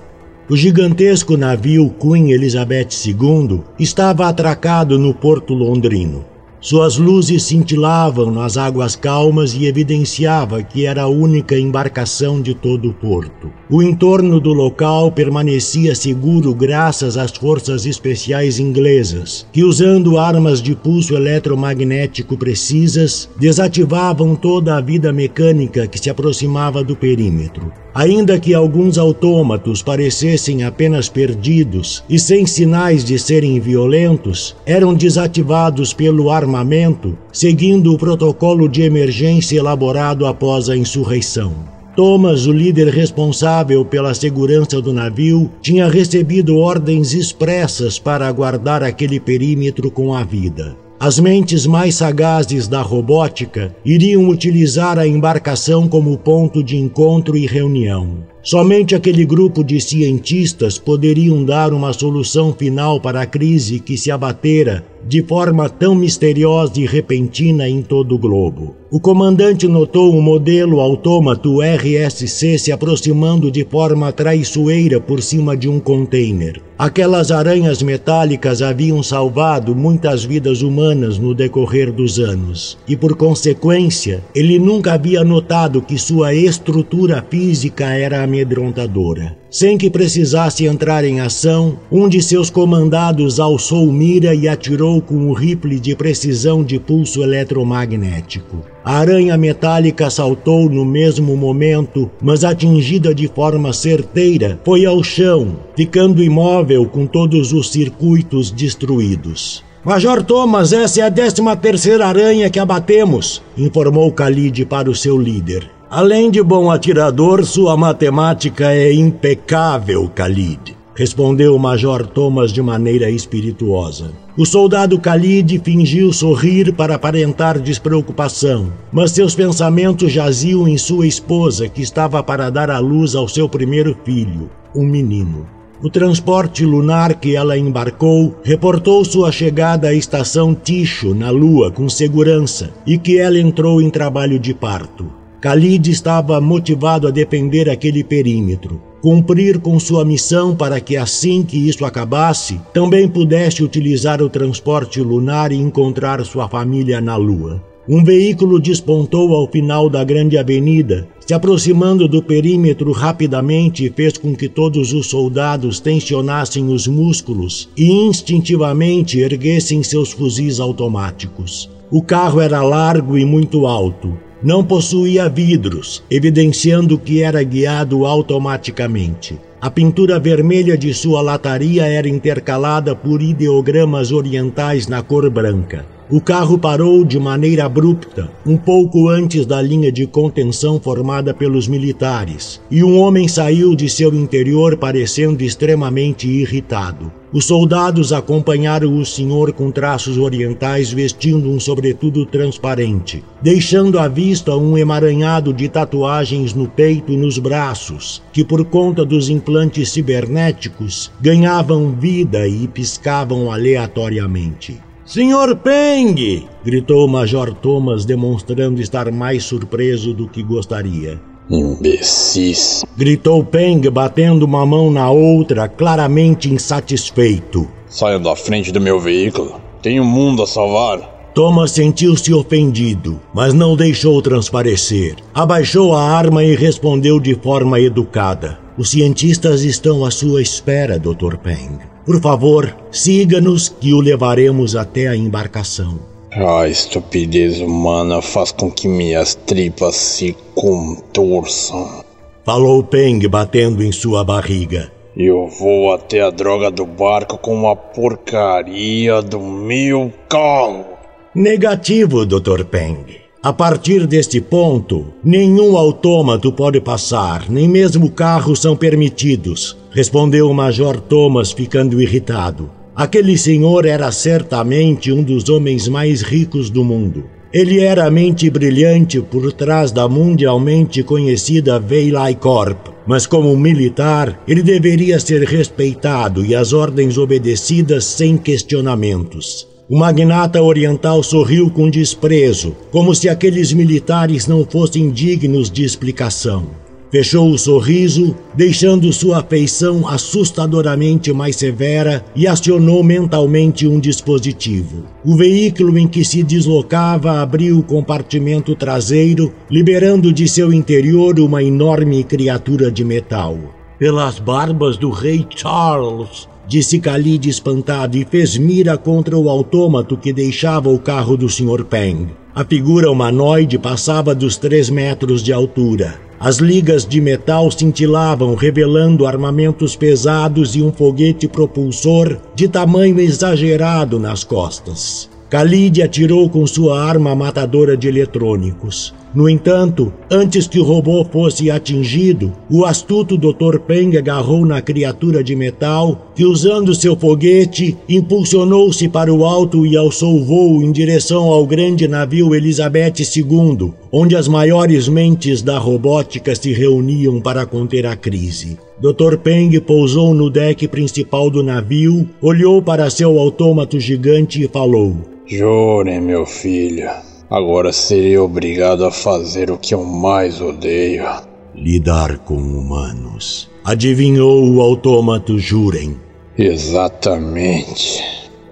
O 0.50 0.56
gigantesco 0.56 1.36
navio 1.36 1.94
Queen 2.00 2.32
Elizabeth 2.32 2.88
II 3.06 3.60
estava 3.78 4.28
atracado 4.28 4.98
no 4.98 5.14
porto 5.14 5.54
londrino. 5.54 6.31
Suas 6.64 6.96
luzes 6.96 7.42
cintilavam 7.42 8.30
nas 8.30 8.56
águas 8.56 8.94
calmas 8.94 9.52
e 9.52 9.66
evidenciava 9.66 10.62
que 10.62 10.86
era 10.86 11.02
a 11.02 11.08
única 11.08 11.58
embarcação 11.58 12.40
de 12.40 12.54
todo 12.54 12.88
o 12.88 12.94
porto. 12.94 13.50
O 13.68 13.82
entorno 13.82 14.38
do 14.38 14.52
local 14.52 15.10
permanecia 15.10 15.92
seguro 15.92 16.54
graças 16.54 17.16
às 17.16 17.32
forças 17.32 17.84
especiais 17.84 18.60
inglesas, 18.60 19.44
que 19.52 19.64
usando 19.64 20.16
armas 20.16 20.62
de 20.62 20.76
pulso 20.76 21.16
eletromagnético 21.16 22.38
precisas, 22.38 23.28
desativavam 23.36 24.36
toda 24.36 24.76
a 24.76 24.80
vida 24.80 25.12
mecânica 25.12 25.88
que 25.88 25.98
se 25.98 26.10
aproximava 26.10 26.84
do 26.84 26.94
perímetro. 26.94 27.72
Ainda 27.94 28.40
que 28.40 28.54
alguns 28.54 28.96
autômatos 28.96 29.82
parecessem 29.82 30.64
apenas 30.64 31.10
perdidos 31.10 32.02
e 32.08 32.18
sem 32.18 32.46
sinais 32.46 33.04
de 33.04 33.18
serem 33.18 33.60
violentos, 33.60 34.56
eram 34.64 34.94
desativados 34.94 35.92
pelo 35.92 36.30
armamento, 36.30 37.16
seguindo 37.30 37.92
o 37.92 37.98
protocolo 37.98 38.66
de 38.66 38.82
emergência 38.82 39.58
elaborado 39.58 40.26
após 40.26 40.70
a 40.70 40.76
insurreição. 40.76 41.52
Thomas, 41.94 42.46
o 42.46 42.52
líder 42.52 42.88
responsável 42.88 43.84
pela 43.84 44.14
segurança 44.14 44.80
do 44.80 44.94
navio, 44.94 45.50
tinha 45.60 45.86
recebido 45.86 46.56
ordens 46.56 47.12
expressas 47.12 47.98
para 47.98 48.32
guardar 48.32 48.82
aquele 48.82 49.20
perímetro 49.20 49.90
com 49.90 50.14
a 50.14 50.24
vida. 50.24 50.74
As 51.04 51.18
mentes 51.18 51.66
mais 51.66 51.96
sagazes 51.96 52.68
da 52.68 52.80
robótica 52.80 53.74
iriam 53.84 54.28
utilizar 54.28 55.00
a 55.00 55.04
embarcação 55.04 55.88
como 55.88 56.16
ponto 56.16 56.62
de 56.62 56.76
encontro 56.76 57.36
e 57.36 57.44
reunião. 57.44 58.18
Somente 58.42 58.96
aquele 58.96 59.24
grupo 59.24 59.62
de 59.62 59.80
cientistas 59.80 60.76
poderiam 60.76 61.44
dar 61.44 61.72
uma 61.72 61.92
solução 61.92 62.52
final 62.52 63.00
para 63.00 63.22
a 63.22 63.26
crise 63.26 63.78
que 63.78 63.96
se 63.96 64.10
abatera 64.10 64.84
de 65.06 65.22
forma 65.22 65.68
tão 65.68 65.94
misteriosa 65.94 66.80
e 66.80 66.86
repentina 66.86 67.68
em 67.68 67.82
todo 67.82 68.14
o 68.14 68.18
globo. 68.18 68.76
O 68.90 69.00
comandante 69.00 69.66
notou 69.66 70.14
um 70.14 70.20
modelo 70.20 70.80
autômato 70.80 71.60
RSC 71.62 72.58
se 72.58 72.70
aproximando 72.70 73.50
de 73.50 73.64
forma 73.64 74.12
traiçoeira 74.12 75.00
por 75.00 75.22
cima 75.22 75.56
de 75.56 75.66
um 75.66 75.80
container. 75.80 76.60
Aquelas 76.78 77.30
aranhas 77.30 77.82
metálicas 77.82 78.60
haviam 78.60 79.02
salvado 79.02 79.74
muitas 79.74 80.24
vidas 80.24 80.62
humanas 80.62 81.16
no 81.16 81.34
decorrer 81.34 81.90
dos 81.92 82.18
anos, 82.18 82.76
e 82.86 82.96
por 82.96 83.16
consequência, 83.16 84.22
ele 84.34 84.58
nunca 84.58 84.92
havia 84.92 85.24
notado 85.24 85.80
que 85.80 85.96
sua 85.96 86.34
estrutura 86.34 87.24
física 87.30 87.86
era 87.86 88.22
a 88.22 88.26
amedrontadora. 88.32 89.36
Sem 89.50 89.76
que 89.76 89.90
precisasse 89.90 90.64
entrar 90.64 91.04
em 91.04 91.20
ação, 91.20 91.78
um 91.90 92.08
de 92.08 92.22
seus 92.22 92.48
comandados 92.48 93.38
alçou 93.38 93.92
mira 93.92 94.34
e 94.34 94.48
atirou 94.48 95.02
com 95.02 95.14
um 95.14 95.32
rifle 95.34 95.78
de 95.78 95.94
precisão 95.94 96.64
de 96.64 96.80
pulso 96.80 97.22
eletromagnético. 97.22 98.64
A 98.82 98.96
aranha 98.96 99.36
metálica 99.36 100.08
saltou 100.08 100.68
no 100.70 100.84
mesmo 100.84 101.36
momento, 101.36 102.10
mas 102.20 102.42
atingida 102.42 103.14
de 103.14 103.28
forma 103.28 103.72
certeira, 103.72 104.58
foi 104.64 104.86
ao 104.86 105.02
chão, 105.02 105.56
ficando 105.76 106.22
imóvel 106.22 106.86
com 106.86 107.06
todos 107.06 107.52
os 107.52 107.70
circuitos 107.70 108.50
destruídos. 108.50 109.62
Major 109.84 110.22
Thomas, 110.22 110.72
essa 110.72 111.00
é 111.00 111.04
a 111.04 111.08
décima 111.08 111.56
terceira 111.56 112.06
aranha 112.06 112.48
que 112.48 112.58
abatemos, 112.58 113.42
informou 113.58 114.10
Khalid 114.10 114.64
para 114.64 114.88
o 114.88 114.94
seu 114.94 115.18
líder. 115.18 115.68
Além 115.94 116.30
de 116.30 116.42
bom 116.42 116.70
atirador, 116.70 117.44
sua 117.44 117.76
matemática 117.76 118.72
é 118.72 118.90
impecável, 118.94 120.10
Khalid, 120.16 120.74
respondeu 120.94 121.54
o 121.54 121.58
Major 121.58 122.06
Thomas 122.06 122.50
de 122.50 122.62
maneira 122.62 123.10
espirituosa. 123.10 124.10
O 124.34 124.46
soldado 124.46 124.96
Khalid 124.96 125.60
fingiu 125.62 126.10
sorrir 126.10 126.72
para 126.72 126.94
aparentar 126.94 127.58
despreocupação, 127.58 128.72
mas 128.90 129.10
seus 129.10 129.34
pensamentos 129.34 130.10
jaziam 130.10 130.66
em 130.66 130.78
sua 130.78 131.06
esposa, 131.06 131.68
que 131.68 131.82
estava 131.82 132.22
para 132.22 132.48
dar 132.48 132.70
à 132.70 132.78
luz 132.78 133.14
ao 133.14 133.28
seu 133.28 133.46
primeiro 133.46 133.94
filho, 134.02 134.48
um 134.74 134.86
menino. 134.86 135.46
O 135.82 135.90
transporte 135.90 136.64
lunar 136.64 137.16
que 137.16 137.36
ela 137.36 137.58
embarcou 137.58 138.34
reportou 138.42 139.04
sua 139.04 139.30
chegada 139.30 139.88
à 139.88 139.92
estação 139.92 140.54
Ticho, 140.54 141.14
na 141.14 141.28
Lua, 141.28 141.70
com 141.70 141.86
segurança 141.86 142.70
e 142.86 142.96
que 142.96 143.18
ela 143.18 143.38
entrou 143.38 143.82
em 143.82 143.90
trabalho 143.90 144.38
de 144.38 144.54
parto. 144.54 145.20
Khalid 145.42 145.90
estava 145.90 146.40
motivado 146.40 147.08
a 147.08 147.10
defender 147.10 147.68
aquele 147.68 148.04
perímetro, 148.04 148.80
cumprir 149.00 149.58
com 149.58 149.76
sua 149.80 150.04
missão 150.04 150.54
para 150.54 150.78
que, 150.78 150.96
assim 150.96 151.42
que 151.42 151.68
isso 151.68 151.84
acabasse, 151.84 152.60
também 152.72 153.08
pudesse 153.08 153.60
utilizar 153.60 154.22
o 154.22 154.28
transporte 154.28 155.00
lunar 155.00 155.50
e 155.50 155.56
encontrar 155.56 156.24
sua 156.24 156.48
família 156.48 157.00
na 157.00 157.16
Lua. 157.16 157.60
Um 157.88 158.04
veículo 158.04 158.60
despontou 158.60 159.34
ao 159.34 159.50
final 159.50 159.90
da 159.90 160.04
grande 160.04 160.38
avenida, 160.38 161.08
se 161.26 161.34
aproximando 161.34 162.06
do 162.06 162.22
perímetro 162.22 162.92
rapidamente 162.92 163.92
fez 163.96 164.16
com 164.16 164.36
que 164.36 164.48
todos 164.48 164.92
os 164.92 165.08
soldados 165.08 165.80
tensionassem 165.80 166.68
os 166.68 166.86
músculos 166.86 167.68
e 167.76 167.90
instintivamente 167.90 169.18
erguessem 169.18 169.82
seus 169.82 170.12
fuzis 170.12 170.60
automáticos. 170.60 171.68
O 171.90 172.00
carro 172.00 172.40
era 172.40 172.62
largo 172.62 173.18
e 173.18 173.24
muito 173.24 173.66
alto. 173.66 174.16
Não 174.42 174.64
possuía 174.64 175.28
vidros, 175.28 176.02
evidenciando 176.10 176.98
que 176.98 177.22
era 177.22 177.40
guiado 177.44 178.04
automaticamente. 178.04 179.38
A 179.60 179.70
pintura 179.70 180.18
vermelha 180.18 180.76
de 180.76 180.92
sua 180.92 181.22
lataria 181.22 181.86
era 181.86 182.08
intercalada 182.08 182.96
por 182.96 183.22
ideogramas 183.22 184.10
orientais 184.10 184.88
na 184.88 185.00
cor 185.00 185.30
branca. 185.30 185.86
O 186.12 186.20
carro 186.20 186.58
parou 186.58 187.06
de 187.06 187.18
maneira 187.18 187.64
abrupta, 187.64 188.30
um 188.44 188.54
pouco 188.54 189.08
antes 189.08 189.46
da 189.46 189.62
linha 189.62 189.90
de 189.90 190.06
contenção 190.06 190.78
formada 190.78 191.32
pelos 191.32 191.66
militares, 191.66 192.60
e 192.70 192.84
um 192.84 192.98
homem 192.98 193.26
saiu 193.26 193.74
de 193.74 193.88
seu 193.88 194.12
interior 194.12 194.76
parecendo 194.76 195.42
extremamente 195.42 196.28
irritado. 196.28 197.10
Os 197.32 197.46
soldados 197.46 198.12
acompanharam 198.12 198.94
o 198.94 199.06
senhor 199.06 199.54
com 199.54 199.70
traços 199.70 200.18
orientais 200.18 200.92
vestindo 200.92 201.48
um 201.48 201.58
sobretudo 201.58 202.26
transparente, 202.26 203.24
deixando 203.40 203.98
à 203.98 204.06
vista 204.06 204.54
um 204.54 204.76
emaranhado 204.76 205.50
de 205.50 205.66
tatuagens 205.66 206.52
no 206.52 206.68
peito 206.68 207.10
e 207.10 207.16
nos 207.16 207.38
braços, 207.38 208.22
que 208.34 208.44
por 208.44 208.62
conta 208.66 209.02
dos 209.02 209.30
implantes 209.30 209.90
cibernéticos 209.92 211.10
ganhavam 211.22 211.90
vida 211.92 212.46
e 212.46 212.68
piscavam 212.68 213.50
aleatoriamente. 213.50 214.91
Senhor 215.12 215.54
Peng! 215.56 216.48
gritou 216.64 217.04
o 217.04 217.06
Major 217.06 217.52
Thomas, 217.52 218.06
demonstrando 218.06 218.80
estar 218.80 219.12
mais 219.12 219.44
surpreso 219.44 220.14
do 220.14 220.26
que 220.26 220.42
gostaria. 220.42 221.20
Imbecis! 221.50 222.82
gritou 222.96 223.44
Peng, 223.44 223.82
batendo 223.90 224.46
uma 224.46 224.64
mão 224.64 224.90
na 224.90 225.10
outra, 225.10 225.68
claramente 225.68 226.50
insatisfeito. 226.50 227.68
Saiam 227.90 228.22
da 228.22 228.34
frente 228.34 228.72
do 228.72 228.80
meu 228.80 228.98
veículo. 228.98 229.60
Tenho 229.82 230.02
um 230.02 230.06
mundo 230.06 230.42
a 230.42 230.46
salvar. 230.46 231.00
Thomas 231.34 231.72
sentiu-se 231.72 232.32
ofendido, 232.32 233.20
mas 233.34 233.52
não 233.52 233.76
deixou 233.76 234.22
transparecer. 234.22 235.16
Abaixou 235.34 235.92
a 235.92 236.02
arma 236.02 236.42
e 236.42 236.56
respondeu 236.56 237.20
de 237.20 237.34
forma 237.34 237.78
educada: 237.78 238.58
Os 238.78 238.88
cientistas 238.88 239.60
estão 239.62 240.06
à 240.06 240.10
sua 240.10 240.40
espera, 240.40 240.98
Dr. 240.98 241.36
Peng. 241.36 241.91
Por 242.04 242.20
favor, 242.20 242.76
siga-nos 242.90 243.68
que 243.68 243.92
o 243.94 244.00
levaremos 244.00 244.74
até 244.74 245.06
a 245.06 245.16
embarcação. 245.16 246.00
A 246.32 246.66
estupidez 246.66 247.60
humana 247.60 248.20
faz 248.20 248.50
com 248.50 248.70
que 248.70 248.88
minhas 248.88 249.34
tripas 249.34 249.94
se 249.96 250.36
contorçam. 250.54 252.02
Falou 252.44 252.82
Peng, 252.82 253.20
batendo 253.28 253.84
em 253.84 253.92
sua 253.92 254.24
barriga. 254.24 254.90
Eu 255.16 255.46
vou 255.46 255.92
até 255.92 256.22
a 256.22 256.30
droga 256.30 256.70
do 256.70 256.86
barco 256.86 257.36
com 257.36 257.68
a 257.68 257.76
porcaria 257.76 259.20
do 259.20 259.38
meu 259.38 260.10
carro. 260.28 260.86
Negativo, 261.34 262.24
Dr. 262.24 262.64
Peng. 262.64 263.21
A 263.44 263.52
partir 263.52 264.06
deste 264.06 264.40
ponto, 264.40 265.06
nenhum 265.24 265.76
autômato 265.76 266.52
pode 266.52 266.80
passar, 266.80 267.50
nem 267.50 267.68
mesmo 267.68 268.08
carros 268.08 268.60
são 268.60 268.76
permitidos, 268.76 269.76
respondeu 269.90 270.48
o 270.48 270.54
Major 270.54 271.00
Thomas, 271.00 271.50
ficando 271.50 272.00
irritado. 272.00 272.70
Aquele 272.94 273.36
senhor 273.36 273.84
era 273.84 274.12
certamente 274.12 275.10
um 275.10 275.24
dos 275.24 275.48
homens 275.48 275.88
mais 275.88 276.22
ricos 276.22 276.70
do 276.70 276.84
mundo. 276.84 277.24
Ele 277.52 277.80
era 277.80 278.06
a 278.06 278.10
mente 278.12 278.48
brilhante 278.48 279.20
por 279.20 279.52
trás 279.52 279.90
da 279.90 280.08
mundialmente 280.08 281.02
conhecida 281.02 281.80
Veilai 281.80 282.36
Corp, 282.36 282.90
mas 283.04 283.26
como 283.26 283.56
militar, 283.56 284.40
ele 284.46 284.62
deveria 284.62 285.18
ser 285.18 285.42
respeitado 285.42 286.46
e 286.46 286.54
as 286.54 286.72
ordens 286.72 287.18
obedecidas 287.18 288.04
sem 288.04 288.36
questionamentos. 288.36 289.71
O 289.88 289.98
magnata 289.98 290.62
oriental 290.62 291.22
sorriu 291.22 291.68
com 291.68 291.90
desprezo, 291.90 292.74
como 292.90 293.14
se 293.14 293.28
aqueles 293.28 293.72
militares 293.72 294.46
não 294.46 294.64
fossem 294.64 295.10
dignos 295.10 295.70
de 295.70 295.84
explicação. 295.84 296.66
Fechou 297.10 297.50
o 297.50 297.58
sorriso, 297.58 298.34
deixando 298.54 299.12
sua 299.12 299.42
feição 299.42 300.08
assustadoramente 300.08 301.30
mais 301.30 301.56
severa 301.56 302.24
e 302.34 302.46
acionou 302.46 303.02
mentalmente 303.02 303.86
um 303.86 304.00
dispositivo. 304.00 305.04
O 305.22 305.36
veículo 305.36 305.98
em 305.98 306.08
que 306.08 306.24
se 306.24 306.42
deslocava 306.42 307.42
abriu 307.42 307.80
o 307.80 307.82
compartimento 307.82 308.74
traseiro, 308.74 309.52
liberando 309.70 310.32
de 310.32 310.48
seu 310.48 310.72
interior 310.72 311.38
uma 311.38 311.62
enorme 311.62 312.24
criatura 312.24 312.90
de 312.90 313.04
metal. 313.04 313.58
Pelas 313.98 314.38
barbas 314.38 314.96
do 314.96 315.10
rei 315.10 315.46
Charles, 315.54 316.48
disse 316.72 316.96
Khalid 316.96 317.50
espantado 317.50 318.16
e 318.16 318.24
fez 318.24 318.56
mira 318.56 318.96
contra 318.96 319.36
o 319.36 319.50
autômato 319.50 320.16
que 320.16 320.32
deixava 320.32 320.88
o 320.88 320.98
carro 320.98 321.36
do 321.36 321.46
Sr. 321.46 321.84
Peng. 321.84 322.28
A 322.54 322.64
figura 322.64 323.10
humanoide 323.10 323.78
passava 323.78 324.34
dos 324.34 324.56
três 324.56 324.88
metros 324.88 325.42
de 325.42 325.52
altura. 325.52 326.18
As 326.40 326.56
ligas 326.56 327.06
de 327.06 327.20
metal 327.20 327.70
cintilavam, 327.70 328.54
revelando 328.54 329.26
armamentos 329.26 329.94
pesados 329.94 330.74
e 330.74 330.80
um 330.80 330.90
foguete 330.90 331.46
propulsor 331.46 332.38
de 332.54 332.66
tamanho 332.66 333.20
exagerado 333.20 334.18
nas 334.18 334.42
costas. 334.42 335.28
Khalid 335.50 336.00
atirou 336.00 336.48
com 336.48 336.66
sua 336.66 337.04
arma 337.04 337.34
matadora 337.34 337.98
de 337.98 338.08
eletrônicos. 338.08 339.12
No 339.34 339.48
entanto, 339.48 340.12
antes 340.30 340.66
que 340.66 340.78
o 340.78 340.84
robô 340.84 341.24
fosse 341.24 341.70
atingido, 341.70 342.52
o 342.70 342.84
astuto 342.84 343.38
Dr. 343.38 343.78
Peng 343.78 344.16
agarrou 344.18 344.66
na 344.66 344.82
criatura 344.82 345.42
de 345.42 345.56
metal 345.56 346.30
que, 346.34 346.44
usando 346.44 346.94
seu 346.94 347.16
foguete, 347.16 347.96
impulsionou-se 348.06 349.08
para 349.08 349.32
o 349.32 349.46
alto 349.46 349.86
e 349.86 349.96
alçou 349.96 350.44
voo 350.44 350.82
em 350.82 350.92
direção 350.92 351.44
ao 351.44 351.66
grande 351.66 352.06
navio 352.06 352.54
Elizabeth 352.54 353.14
II, 353.34 353.92
onde 354.12 354.36
as 354.36 354.46
maiores 354.46 355.08
mentes 355.08 355.62
da 355.62 355.78
robótica 355.78 356.54
se 356.54 356.72
reuniam 356.72 357.40
para 357.40 357.64
conter 357.64 358.04
a 358.04 358.14
crise. 358.14 358.76
Dr. 359.00 359.38
Peng 359.38 359.80
pousou 359.80 360.34
no 360.34 360.50
deck 360.50 360.86
principal 360.88 361.48
do 361.48 361.62
navio, 361.62 362.28
olhou 362.40 362.82
para 362.82 363.08
seu 363.08 363.38
autômato 363.38 363.98
gigante 363.98 364.62
e 364.62 364.68
falou: 364.68 365.16
Jure, 365.46 366.20
meu 366.20 366.44
filho. 366.44 367.31
Agora 367.52 367.92
serei 367.92 368.38
obrigado 368.38 369.04
a 369.04 369.10
fazer 369.10 369.70
o 369.70 369.76
que 369.76 369.92
eu 369.92 370.02
mais 370.02 370.58
odeio: 370.58 371.26
lidar 371.74 372.38
com 372.38 372.54
humanos. 372.54 373.68
Adivinhou 373.84 374.66
o 374.66 374.80
autômato 374.80 375.58
Juren. 375.58 376.14
Exatamente. 376.56 378.24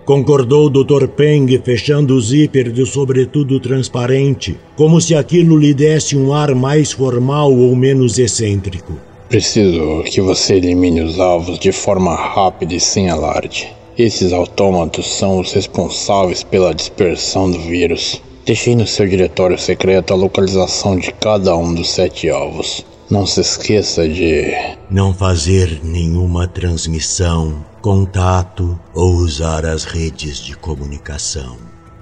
Concordou 0.07 0.71
Dr. 0.71 1.09
Peng, 1.09 1.47
fechando 1.63 2.15
o 2.15 2.21
zíper 2.23 2.73
do 2.73 2.87
sobretudo 2.87 3.61
transparente, 3.61 4.59
como 4.75 4.99
se 4.99 5.15
aquilo 5.15 5.59
lhe 5.59 5.75
desse 5.75 6.17
um 6.17 6.33
ar 6.33 6.55
mais 6.55 6.91
formal 6.91 7.53
ou 7.53 7.77
menos 7.77 8.19
excêntrico. 8.19 8.95
Preciso 9.29 10.05
que 10.05 10.23
você 10.23 10.55
elimine 10.55 11.03
os 11.03 11.21
alvos 11.21 11.59
de 11.59 11.71
forma 11.71 12.15
rápida 12.15 12.75
e 12.75 12.81
sem 12.81 13.11
alarde. 13.11 13.69
Esses 13.99 14.33
autômatos 14.33 15.07
são 15.07 15.39
os 15.39 15.53
responsáveis 15.53 16.43
pela 16.43 16.75
dispersão 16.75 17.51
do 17.51 17.59
vírus. 17.59 18.23
Deixei 18.51 18.75
no 18.75 18.85
seu 18.85 19.07
diretório 19.07 19.57
secreto 19.57 20.13
a 20.13 20.17
localização 20.17 20.99
de 20.99 21.13
cada 21.13 21.57
um 21.57 21.73
dos 21.73 21.89
sete 21.89 22.29
alvos. 22.29 22.85
Não 23.09 23.25
se 23.25 23.41
esqueça 23.41 24.09
de. 24.09 24.53
Não 24.91 25.15
fazer 25.15 25.79
nenhuma 25.85 26.49
transmissão, 26.49 27.65
contato 27.81 28.77
ou 28.93 29.15
usar 29.15 29.65
as 29.65 29.85
redes 29.85 30.39
de 30.39 30.57
comunicação. 30.57 31.59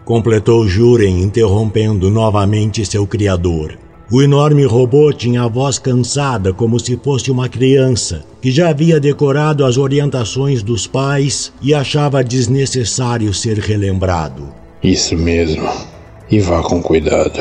Completou 0.06 0.66
Juren, 0.66 1.20
interrompendo 1.20 2.08
novamente 2.08 2.82
seu 2.86 3.06
criador. 3.06 3.78
O 4.10 4.22
enorme 4.22 4.64
robô 4.64 5.12
tinha 5.12 5.42
a 5.42 5.48
voz 5.48 5.78
cansada, 5.78 6.54
como 6.54 6.80
se 6.80 6.96
fosse 6.96 7.30
uma 7.30 7.46
criança, 7.50 8.24
que 8.40 8.50
já 8.50 8.70
havia 8.70 8.98
decorado 8.98 9.66
as 9.66 9.76
orientações 9.76 10.62
dos 10.62 10.86
pais 10.86 11.52
e 11.60 11.74
achava 11.74 12.24
desnecessário 12.24 13.34
ser 13.34 13.58
relembrado. 13.58 14.48
Isso 14.82 15.14
mesmo. 15.14 15.97
E 16.30 16.40
vá 16.40 16.62
com 16.62 16.82
cuidado 16.82 17.40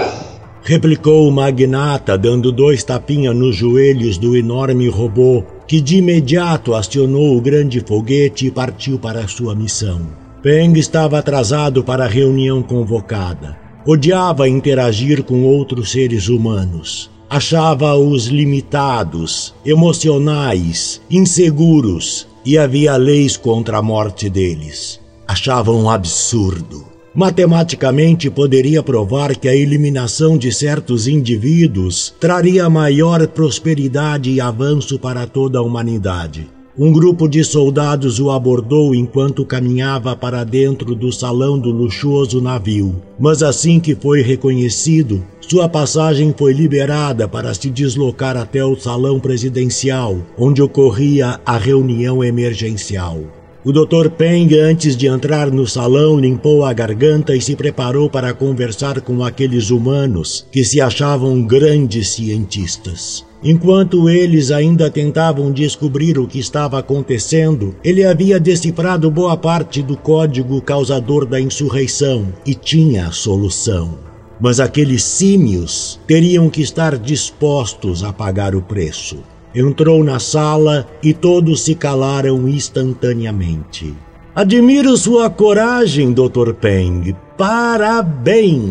replicou 0.67 1.25
o 1.25 1.31
magnata, 1.31 2.17
dando 2.17 2.51
dois 2.51 2.83
tapinhas 2.83 3.33
nos 3.33 3.55
joelhos 3.55 4.17
do 4.17 4.35
enorme 4.35 4.89
robô, 4.89 5.41
que 5.65 5.79
de 5.79 5.99
imediato 5.99 6.73
acionou 6.73 7.37
o 7.37 7.41
grande 7.41 7.79
foguete 7.79 8.47
e 8.47 8.51
partiu 8.51 8.99
para 8.99 9.25
sua 9.29 9.55
missão. 9.55 10.01
Peng 10.43 10.77
estava 10.77 11.19
atrasado 11.19 11.85
para 11.85 12.03
a 12.03 12.09
reunião 12.09 12.61
convocada. 12.61 13.57
Odiava 13.85 14.49
interagir 14.49 15.23
com 15.23 15.45
outros 15.45 15.89
seres 15.89 16.27
humanos. 16.27 17.09
Achava-os 17.29 18.25
limitados, 18.25 19.55
emocionais, 19.65 21.01
inseguros 21.09 22.27
e 22.45 22.57
havia 22.57 22.97
leis 22.97 23.37
contra 23.37 23.77
a 23.77 23.81
morte 23.81 24.29
deles. 24.29 24.99
Achava 25.25 25.71
um 25.71 25.89
absurdo. 25.89 26.96
Matematicamente 27.17 28.29
poderia 28.29 28.83
provar 28.83 29.35
que 29.35 29.49
a 29.49 29.55
eliminação 29.55 30.37
de 30.37 30.51
certos 30.51 31.07
indivíduos 31.07 32.13
traria 32.19 32.69
maior 32.69 33.27
prosperidade 33.29 34.29
e 34.29 34.39
avanço 34.39 34.99
para 34.99 35.25
toda 35.25 35.57
a 35.57 35.63
humanidade. 35.63 36.47
Um 36.77 36.93
grupo 36.93 37.27
de 37.27 37.43
soldados 37.43 38.19
o 38.19 38.29
abordou 38.29 38.93
enquanto 38.93 39.43
caminhava 39.43 40.15
para 40.15 40.43
dentro 40.43 40.93
do 40.93 41.11
salão 41.11 41.57
do 41.57 41.71
luxuoso 41.71 42.39
navio. 42.39 43.01
Mas 43.19 43.41
assim 43.41 43.79
que 43.79 43.95
foi 43.95 44.21
reconhecido, 44.21 45.25
sua 45.41 45.67
passagem 45.67 46.35
foi 46.37 46.53
liberada 46.53 47.27
para 47.27 47.51
se 47.55 47.71
deslocar 47.71 48.37
até 48.37 48.63
o 48.63 48.75
salão 48.75 49.19
presidencial, 49.19 50.19
onde 50.37 50.61
ocorria 50.61 51.41
a 51.43 51.57
reunião 51.57 52.23
emergencial. 52.23 53.23
O 53.67 53.73
Dr. 53.73 54.11
Peng, 54.11 54.47
antes 54.57 54.95
de 54.95 55.07
entrar 55.07 55.51
no 55.51 55.67
salão, 55.67 56.17
limpou 56.17 56.63
a 56.63 56.71
garganta 56.71 57.35
e 57.35 57.41
se 57.41 57.53
preparou 57.53 58.09
para 58.09 58.33
conversar 58.33 59.01
com 59.01 59.21
aqueles 59.21 59.71
humanos 59.71 60.47
que 60.49 60.63
se 60.63 60.79
achavam 60.79 61.43
grandes 61.43 62.11
cientistas. 62.11 63.25
Enquanto 63.43 64.09
eles 64.09 64.51
ainda 64.51 64.89
tentavam 64.89 65.51
descobrir 65.51 66.17
o 66.17 66.25
que 66.25 66.39
estava 66.39 66.79
acontecendo, 66.79 67.75
ele 67.83 68.05
havia 68.05 68.39
decifrado 68.39 69.11
boa 69.11 69.35
parte 69.35 69.83
do 69.83 69.97
código 69.97 70.61
causador 70.61 71.25
da 71.25 71.37
insurreição 71.37 72.25
e 72.45 72.55
tinha 72.55 73.07
a 73.07 73.11
solução. 73.11 73.99
Mas 74.39 74.61
aqueles 74.61 75.03
símios 75.03 75.99
teriam 76.07 76.49
que 76.49 76.61
estar 76.61 76.97
dispostos 76.97 78.01
a 78.01 78.13
pagar 78.13 78.55
o 78.55 78.61
preço. 78.61 79.17
Entrou 79.59 80.03
na 80.03 80.19
sala 80.19 80.87
e 81.01 81.15
todos 81.15 81.63
se 81.63 81.73
calaram 81.73 82.47
instantaneamente. 82.47 83.91
Admiro 84.35 84.95
sua 84.95 85.31
coragem, 85.31 86.13
Dr. 86.13 86.53
Peng. 86.53 87.15
Parabéns! 87.35 88.61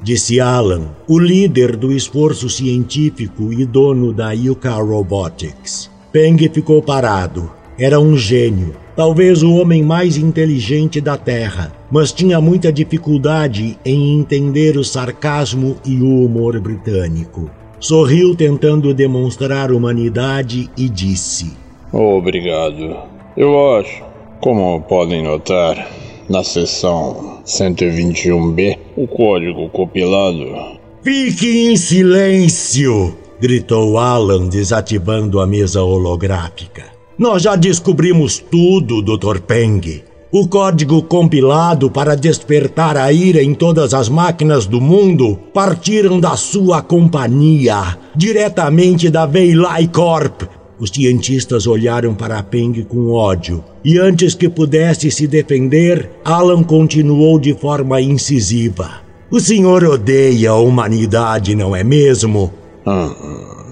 Disse 0.00 0.38
Alan, 0.38 0.92
o 1.08 1.18
líder 1.18 1.74
do 1.74 1.90
esforço 1.90 2.48
científico 2.48 3.52
e 3.52 3.66
dono 3.66 4.12
da 4.12 4.30
Yuka 4.30 4.70
Robotics. 4.74 5.90
Peng 6.12 6.48
ficou 6.48 6.80
parado. 6.80 7.50
Era 7.76 7.98
um 7.98 8.16
gênio, 8.16 8.76
talvez 8.94 9.42
o 9.42 9.52
homem 9.54 9.82
mais 9.82 10.16
inteligente 10.16 11.00
da 11.00 11.16
Terra, 11.16 11.72
mas 11.90 12.12
tinha 12.12 12.40
muita 12.40 12.72
dificuldade 12.72 13.76
em 13.84 14.20
entender 14.20 14.76
o 14.76 14.84
sarcasmo 14.84 15.76
e 15.84 16.00
o 16.00 16.24
humor 16.24 16.60
britânico. 16.60 17.50
Sorriu 17.80 18.34
tentando 18.34 18.92
demonstrar 18.92 19.70
humanidade 19.70 20.68
e 20.76 20.88
disse: 20.88 21.52
Obrigado. 21.92 22.96
Eu 23.36 23.76
acho, 23.76 24.02
como 24.40 24.80
podem 24.82 25.22
notar, 25.22 25.88
na 26.28 26.42
seção 26.42 27.40
121B, 27.46 28.76
o 28.96 29.06
código 29.06 29.68
compilado. 29.70 30.78
Fique 31.02 31.68
em 31.68 31.76
silêncio! 31.76 33.16
gritou 33.40 33.96
Alan, 33.96 34.48
desativando 34.48 35.40
a 35.40 35.46
mesa 35.46 35.82
holográfica. 35.82 36.86
Nós 37.16 37.42
já 37.42 37.54
descobrimos 37.54 38.38
tudo, 38.38 39.00
Dr. 39.02 39.40
Peng. 39.40 40.02
O 40.30 40.46
código 40.46 41.02
compilado 41.02 41.90
para 41.90 42.14
despertar 42.14 42.98
a 42.98 43.10
ira 43.10 43.42
em 43.42 43.54
todas 43.54 43.94
as 43.94 44.10
máquinas 44.10 44.66
do 44.66 44.78
mundo 44.78 45.38
partiram 45.54 46.20
da 46.20 46.36
sua 46.36 46.82
companhia, 46.82 47.96
diretamente 48.14 49.08
da 49.08 49.24
Veilai 49.24 49.88
Corp. 49.88 50.42
Os 50.78 50.90
cientistas 50.90 51.66
olharam 51.66 52.14
para 52.14 52.42
Peng 52.42 52.84
com 52.84 53.10
ódio, 53.10 53.64
e 53.82 53.98
antes 53.98 54.34
que 54.34 54.50
pudesse 54.50 55.10
se 55.10 55.26
defender, 55.26 56.10
Alan 56.22 56.62
continuou 56.62 57.38
de 57.38 57.54
forma 57.54 57.98
incisiva. 57.98 59.00
O 59.30 59.40
senhor 59.40 59.82
odeia 59.82 60.50
a 60.50 60.56
humanidade, 60.56 61.54
não 61.54 61.74
é 61.74 61.82
mesmo? 61.82 62.52
Ah, 62.84 63.14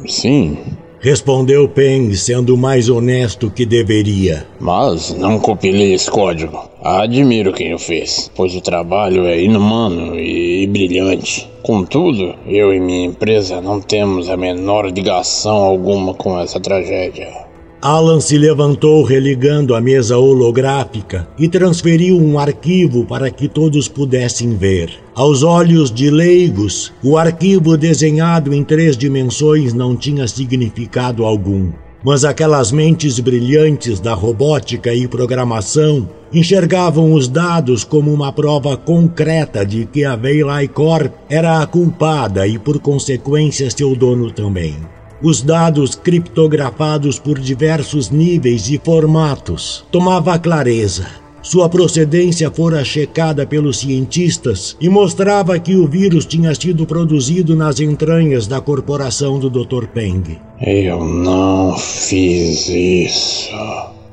sim. 0.09 0.57
Respondeu 1.01 1.69
Peng, 1.69 2.15
sendo 2.15 2.57
mais 2.57 2.89
honesto 2.89 3.51
que 3.51 3.67
deveria. 3.67 4.47
Mas 4.59 5.15
não 5.15 5.39
compilei 5.39 5.93
esse 5.93 6.11
código. 6.11 6.59
Admiro 6.83 7.53
quem 7.53 7.75
o 7.75 7.79
fez, 7.79 8.31
pois 8.35 8.55
o 8.55 8.61
trabalho 8.61 9.27
é 9.27 9.41
inumano 9.41 10.19
e 10.19 10.67
brilhante. 10.67 11.49
Contudo, 11.63 12.35
eu 12.47 12.73
e 12.73 12.81
minha 12.81 13.07
empresa 13.07 13.61
não 13.61 13.81
temos 13.81 14.31
a 14.31 14.37
menor 14.37 14.87
ligação 14.87 15.57
alguma 15.57 16.15
com 16.15 16.39
essa 16.39 16.61
tragédia. 16.61 17.46
Alan 17.81 18.21
se 18.21 18.39
levantou 18.39 19.03
religando 19.03 19.75
a 19.75 19.81
mesa 19.81 20.17
holográfica 20.17 21.29
e 21.39 21.47
transferiu 21.47 22.19
um 22.19 22.39
arquivo 22.39 23.05
para 23.05 23.31
que 23.31 23.47
todos 23.49 23.87
pudessem 23.87 24.57
ver. 24.57 24.91
Aos 25.15 25.43
olhos 25.43 25.91
de 25.91 26.11
leigos, 26.11 26.93
o 27.05 27.19
arquivo 27.19 27.77
desenhado 27.77 28.55
em 28.55 28.65
três 28.65 28.97
dimensões 28.97 29.75
não 29.75 29.95
tinha 29.95 30.27
significado 30.27 31.25
algum. 31.25 31.71
Mas 32.03 32.25
aquelas 32.25 32.73
mentes 32.73 33.19
brilhantes 33.21 34.01
da 34.01 34.15
robótica 34.15 34.95
e 34.95 35.07
programação 35.07 36.09
enxergavam 36.33 37.13
os 37.13 37.29
dados 37.29 37.85
como 37.85 38.13
uma 38.13 38.33
prova 38.33 38.77
concreta 38.77 39.67
de 39.67 39.87
que 39.87 40.05
a 40.05 40.17
Veilai 40.17 40.67
Corp 40.67 41.13
era 41.29 41.61
a 41.61 41.67
culpada 41.67 42.47
e, 42.47 42.59
por 42.59 42.79
consequência, 42.79 43.71
seu 43.71 43.95
dono 43.95 44.31
também. 44.31 44.77
Os 45.23 45.41
dados 45.41 45.95
criptografados 45.95 47.19
por 47.19 47.39
diversos 47.39 48.11
níveis 48.11 48.69
e 48.69 48.79
formatos 48.83 49.85
tomava 49.91 50.39
clareza. 50.39 51.07
Sua 51.43 51.69
procedência 51.69 52.51
fora 52.51 52.85
checada 52.85 53.47
pelos 53.47 53.79
cientistas 53.79 54.77
e 54.79 54.89
mostrava 54.89 55.59
que 55.59 55.75
o 55.75 55.87
vírus 55.87 56.27
tinha 56.27 56.55
sido 56.55 56.85
produzido 56.85 57.57
nas 57.57 57.81
entranhas 57.81 58.47
da 58.47 58.61
corporação 58.61 59.39
do 59.39 59.49
Dr. 59.49 59.87
Peng. 59.87 60.39
Eu 60.61 61.03
não 61.03 61.79
fiz 61.79 62.69
isso. 62.69 63.55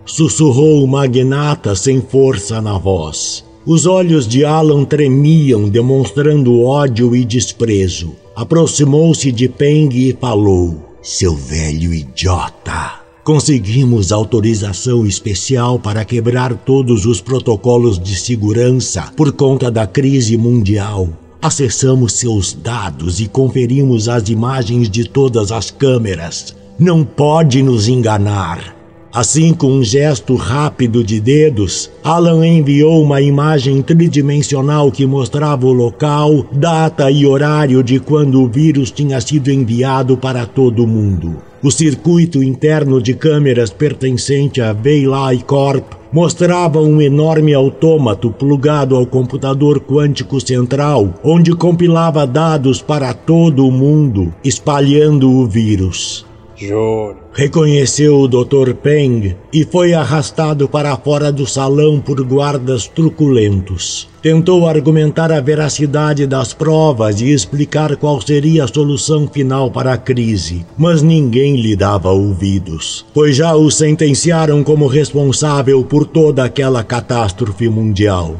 Sussurrou 0.05 0.83
o 0.83 0.87
magnata 0.87 1.75
sem 1.75 1.99
força 2.01 2.61
na 2.61 2.77
voz. 2.77 3.43
Os 3.65 3.85
olhos 3.85 4.27
de 4.27 4.45
Alan 4.45 4.85
tremiam, 4.85 5.67
demonstrando 5.67 6.61
ódio 6.61 7.15
e 7.15 7.25
desprezo. 7.25 8.13
Aproximou-se 8.35 9.31
de 9.31 9.49
Peng 9.49 9.89
e 9.91 10.13
falou: 10.13 10.92
seu 11.03 11.35
velho 11.35 11.93
idiota! 11.93 13.01
Conseguimos 13.23 14.11
autorização 14.11 15.05
especial 15.05 15.77
para 15.77 16.03
quebrar 16.03 16.53
todos 16.55 17.05
os 17.05 17.21
protocolos 17.21 17.99
de 17.99 18.15
segurança 18.15 19.11
por 19.15 19.31
conta 19.31 19.69
da 19.69 19.85
crise 19.85 20.37
mundial. 20.37 21.07
Acessamos 21.41 22.13
seus 22.13 22.53
dados 22.53 23.19
e 23.19 23.27
conferimos 23.27 24.09
as 24.09 24.29
imagens 24.29 24.89
de 24.89 25.07
todas 25.07 25.51
as 25.51 25.69
câmeras. 25.69 26.55
Não 26.79 27.03
pode 27.03 27.61
nos 27.61 27.87
enganar. 27.87 28.72
Assim, 29.13 29.53
com 29.53 29.67
um 29.67 29.83
gesto 29.83 30.33
rápido 30.33 31.03
de 31.03 31.19
dedos, 31.19 31.87
Alan 32.03 32.47
enviou 32.47 32.99
uma 33.03 33.21
imagem 33.21 33.79
tridimensional 33.79 34.91
que 34.91 35.05
mostrava 35.05 35.67
o 35.67 35.71
local, 35.71 36.43
data 36.51 37.11
e 37.11 37.23
horário 37.23 37.83
de 37.83 37.99
quando 37.99 38.41
o 38.41 38.47
vírus 38.47 38.89
tinha 38.89 39.21
sido 39.21 39.51
enviado 39.51 40.17
para 40.17 40.47
todo 40.47 40.83
o 40.83 40.87
mundo. 40.87 41.37
O 41.61 41.69
circuito 41.69 42.41
interno 42.41 42.99
de 42.99 43.13
câmeras 43.13 43.69
pertencente 43.69 44.59
à 44.59 44.73
Veilai 44.73 45.43
Corp 45.45 45.85
mostrava 46.11 46.81
um 46.81 46.99
enorme 46.99 47.53
autômato 47.53 48.31
plugado 48.31 48.95
ao 48.95 49.05
computador 49.05 49.79
quântico 49.79 50.41
central, 50.41 51.13
onde 51.23 51.55
compilava 51.55 52.25
dados 52.25 52.81
para 52.81 53.13
todo 53.13 53.67
o 53.67 53.71
mundo, 53.71 54.33
espalhando 54.43 55.31
o 55.31 55.45
vírus. 55.45 56.25
Juro. 56.67 57.17
Reconheceu 57.33 58.19
o 58.19 58.27
Dr. 58.27 58.73
Peng 58.73 59.35
e 59.51 59.65
foi 59.65 59.93
arrastado 59.93 60.67
para 60.67 60.95
fora 60.97 61.31
do 61.31 61.47
salão 61.47 61.99
por 61.99 62.23
guardas 62.23 62.87
truculentos. 62.87 64.07
Tentou 64.21 64.67
argumentar 64.67 65.31
a 65.31 65.41
veracidade 65.41 66.25
das 66.25 66.53
provas 66.53 67.19
e 67.19 67.31
explicar 67.31 67.95
qual 67.97 68.21
seria 68.21 68.63
a 68.63 68.67
solução 68.67 69.27
final 69.27 69.69
para 69.69 69.93
a 69.93 69.97
crise, 69.97 70.65
mas 70.77 71.01
ninguém 71.01 71.57
lhe 71.57 71.75
dava 71.75 72.11
ouvidos, 72.11 73.05
pois 73.13 73.35
já 73.35 73.53
o 73.55 73.69
sentenciaram 73.69 74.63
como 74.63 74.87
responsável 74.87 75.83
por 75.83 76.05
toda 76.05 76.43
aquela 76.43 76.83
catástrofe 76.83 77.67
mundial. 77.67 78.35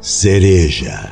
Cereja. 0.00 1.10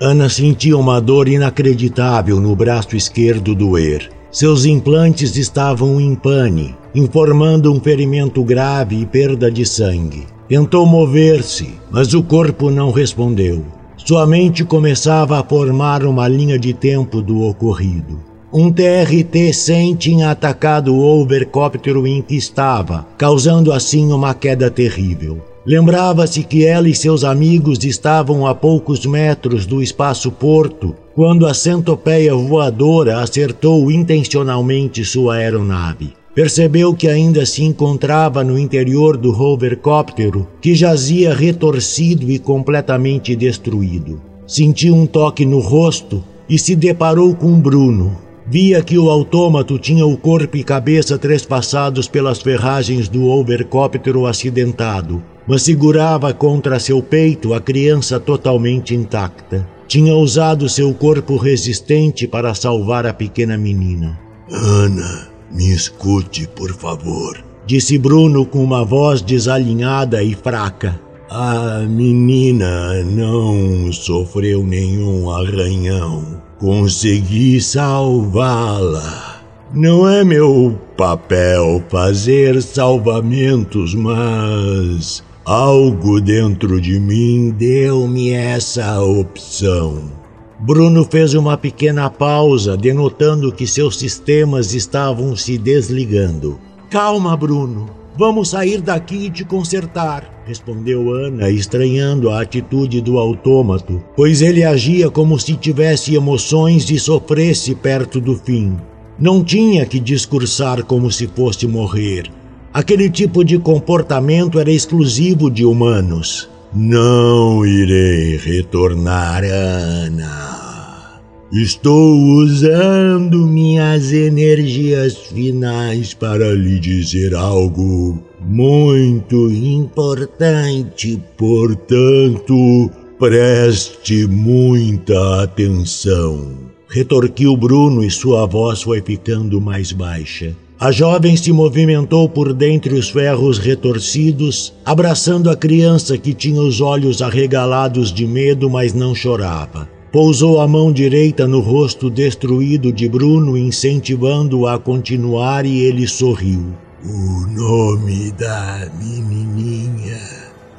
Ana 0.00 0.28
sentia 0.28 0.76
uma 0.76 1.00
dor 1.00 1.28
inacreditável 1.28 2.38
no 2.38 2.54
braço 2.54 2.94
esquerdo 2.94 3.54
doer. 3.54 4.10
Seus 4.34 4.64
implantes 4.64 5.36
estavam 5.36 6.00
em 6.00 6.12
pane, 6.16 6.74
informando 6.92 7.72
um 7.72 7.78
ferimento 7.78 8.42
grave 8.42 9.00
e 9.00 9.06
perda 9.06 9.48
de 9.48 9.64
sangue. 9.64 10.26
Tentou 10.48 10.84
mover-se, 10.84 11.68
mas 11.88 12.14
o 12.14 12.20
corpo 12.20 12.68
não 12.68 12.90
respondeu. 12.90 13.64
Sua 13.96 14.26
mente 14.26 14.64
começava 14.64 15.38
a 15.38 15.44
formar 15.44 16.04
uma 16.04 16.26
linha 16.26 16.58
de 16.58 16.74
tempo 16.74 17.22
do 17.22 17.42
ocorrido. 17.42 18.18
Um 18.52 18.72
TRT-100 18.72 19.96
tinha 19.96 20.32
atacado 20.32 20.92
o 20.92 21.22
overcóptero 21.22 22.04
em 22.04 22.20
que 22.20 22.34
estava, 22.34 23.06
causando 23.16 23.72
assim 23.72 24.12
uma 24.12 24.34
queda 24.34 24.68
terrível. 24.68 25.53
Lembrava-se 25.66 26.42
que 26.42 26.66
ela 26.66 26.88
e 26.88 26.94
seus 26.94 27.24
amigos 27.24 27.82
estavam 27.84 28.46
a 28.46 28.54
poucos 28.54 29.06
metros 29.06 29.64
do 29.64 29.82
espaço-porto 29.82 30.94
quando 31.14 31.46
a 31.46 31.54
centopeia 31.54 32.34
voadora 32.34 33.20
acertou 33.20 33.90
intencionalmente 33.90 35.02
sua 35.04 35.36
aeronave. 35.36 36.12
Percebeu 36.34 36.92
que 36.92 37.08
ainda 37.08 37.46
se 37.46 37.62
encontrava 37.62 38.44
no 38.44 38.58
interior 38.58 39.16
do 39.16 39.30
hovercóptero, 39.40 40.46
que 40.60 40.74
jazia 40.74 41.32
retorcido 41.32 42.30
e 42.30 42.38
completamente 42.38 43.34
destruído. 43.34 44.20
Sentiu 44.46 44.94
um 44.94 45.06
toque 45.06 45.46
no 45.46 45.60
rosto 45.60 46.22
e 46.46 46.58
se 46.58 46.76
deparou 46.76 47.34
com 47.34 47.58
Bruno. 47.58 48.18
Via 48.46 48.82
que 48.82 48.98
o 48.98 49.08
autômato 49.08 49.78
tinha 49.78 50.04
o 50.04 50.18
corpo 50.18 50.58
e 50.58 50.62
cabeça 50.62 51.16
trespassados 51.16 52.06
pelas 52.06 52.42
ferragens 52.42 53.08
do 53.08 53.26
hovercóptero 53.28 54.26
acidentado, 54.26 55.22
mas 55.46 55.62
segurava 55.62 56.32
contra 56.32 56.80
seu 56.80 57.02
peito 57.02 57.54
a 57.54 57.60
criança 57.60 58.18
totalmente 58.18 58.94
intacta. 58.94 59.68
Tinha 59.86 60.14
usado 60.14 60.68
seu 60.68 60.92
corpo 60.94 61.36
resistente 61.36 62.26
para 62.26 62.54
salvar 62.54 63.06
a 63.06 63.12
pequena 63.12 63.56
menina. 63.56 64.18
Ana, 64.50 65.28
me 65.50 65.70
escute, 65.70 66.48
por 66.48 66.72
favor, 66.72 67.42
disse 67.66 67.98
Bruno 67.98 68.46
com 68.46 68.62
uma 68.62 68.84
voz 68.84 69.20
desalinhada 69.20 70.22
e 70.22 70.34
fraca. 70.34 71.00
A 71.28 71.80
menina 71.80 73.02
não 73.02 73.92
sofreu 73.92 74.62
nenhum 74.62 75.30
arranhão. 75.30 76.42
Consegui 76.58 77.60
salvá-la. 77.60 79.42
Não 79.72 80.08
é 80.08 80.22
meu 80.22 80.78
papel 80.96 81.82
fazer 81.88 82.62
salvamentos, 82.62 83.94
mas 83.94 85.24
Algo 85.46 86.22
dentro 86.22 86.80
de 86.80 86.98
mim 86.98 87.50
deu-me 87.50 88.30
essa 88.30 89.02
opção. 89.02 90.10
Bruno 90.58 91.04
fez 91.04 91.34
uma 91.34 91.54
pequena 91.54 92.08
pausa, 92.08 92.78
denotando 92.78 93.52
que 93.52 93.66
seus 93.66 93.98
sistemas 93.98 94.72
estavam 94.72 95.36
se 95.36 95.58
desligando. 95.58 96.58
Calma, 96.88 97.36
Bruno. 97.36 97.90
Vamos 98.16 98.50
sair 98.50 98.80
daqui 98.80 99.26
e 99.26 99.30
te 99.30 99.44
consertar, 99.44 100.42
respondeu 100.46 101.12
Ana, 101.12 101.50
estranhando 101.50 102.30
a 102.30 102.40
atitude 102.40 103.02
do 103.02 103.18
autômato, 103.18 104.02
pois 104.16 104.40
ele 104.40 104.64
agia 104.64 105.10
como 105.10 105.38
se 105.38 105.54
tivesse 105.56 106.14
emoções 106.14 106.88
e 106.88 106.98
sofresse 106.98 107.74
perto 107.74 108.18
do 108.18 108.34
fim. 108.34 108.78
Não 109.18 109.44
tinha 109.44 109.84
que 109.84 110.00
discursar 110.00 110.84
como 110.84 111.12
se 111.12 111.26
fosse 111.26 111.66
morrer. 111.66 112.30
Aquele 112.74 113.08
tipo 113.08 113.44
de 113.44 113.56
comportamento 113.56 114.58
era 114.58 114.68
exclusivo 114.68 115.48
de 115.48 115.64
humanos. 115.64 116.48
Não 116.74 117.64
irei 117.64 118.36
retornar, 118.36 119.44
Ana. 119.44 121.20
Estou 121.52 122.18
usando 122.42 123.46
minhas 123.46 124.12
energias 124.12 125.16
finais 125.16 126.14
para 126.14 126.52
lhe 126.52 126.80
dizer 126.80 127.32
algo 127.32 128.18
muito 128.40 129.52
importante, 129.52 131.22
portanto, 131.38 132.90
preste 133.20 134.26
muita 134.26 135.44
atenção. 135.44 136.54
Retorquiu 136.88 137.56
Bruno 137.56 138.02
e 138.02 138.10
sua 138.10 138.46
voz 138.46 138.82
foi 138.82 139.00
ficando 139.00 139.60
mais 139.60 139.92
baixa. 139.92 140.56
A 140.78 140.90
jovem 140.90 141.36
se 141.36 141.52
movimentou 141.52 142.28
por 142.28 142.52
dentre 142.52 142.94
os 142.94 143.08
ferros 143.08 143.58
retorcidos, 143.58 144.74
abraçando 144.84 145.48
a 145.48 145.56
criança 145.56 146.18
que 146.18 146.34
tinha 146.34 146.60
os 146.60 146.80
olhos 146.80 147.22
arregalados 147.22 148.12
de 148.12 148.26
medo, 148.26 148.68
mas 148.68 148.92
não 148.92 149.14
chorava. 149.14 149.88
Pousou 150.12 150.60
a 150.60 150.68
mão 150.68 150.92
direita 150.92 151.46
no 151.46 151.60
rosto 151.60 152.10
destruído 152.10 152.92
de 152.92 153.08
Bruno, 153.08 153.56
incentivando-o 153.56 154.66
a 154.66 154.78
continuar, 154.78 155.64
e 155.64 155.78
ele 155.78 156.06
sorriu. 156.06 156.74
O 157.04 157.46
nome 157.46 158.32
da 158.32 158.90
menininha. 159.00 160.20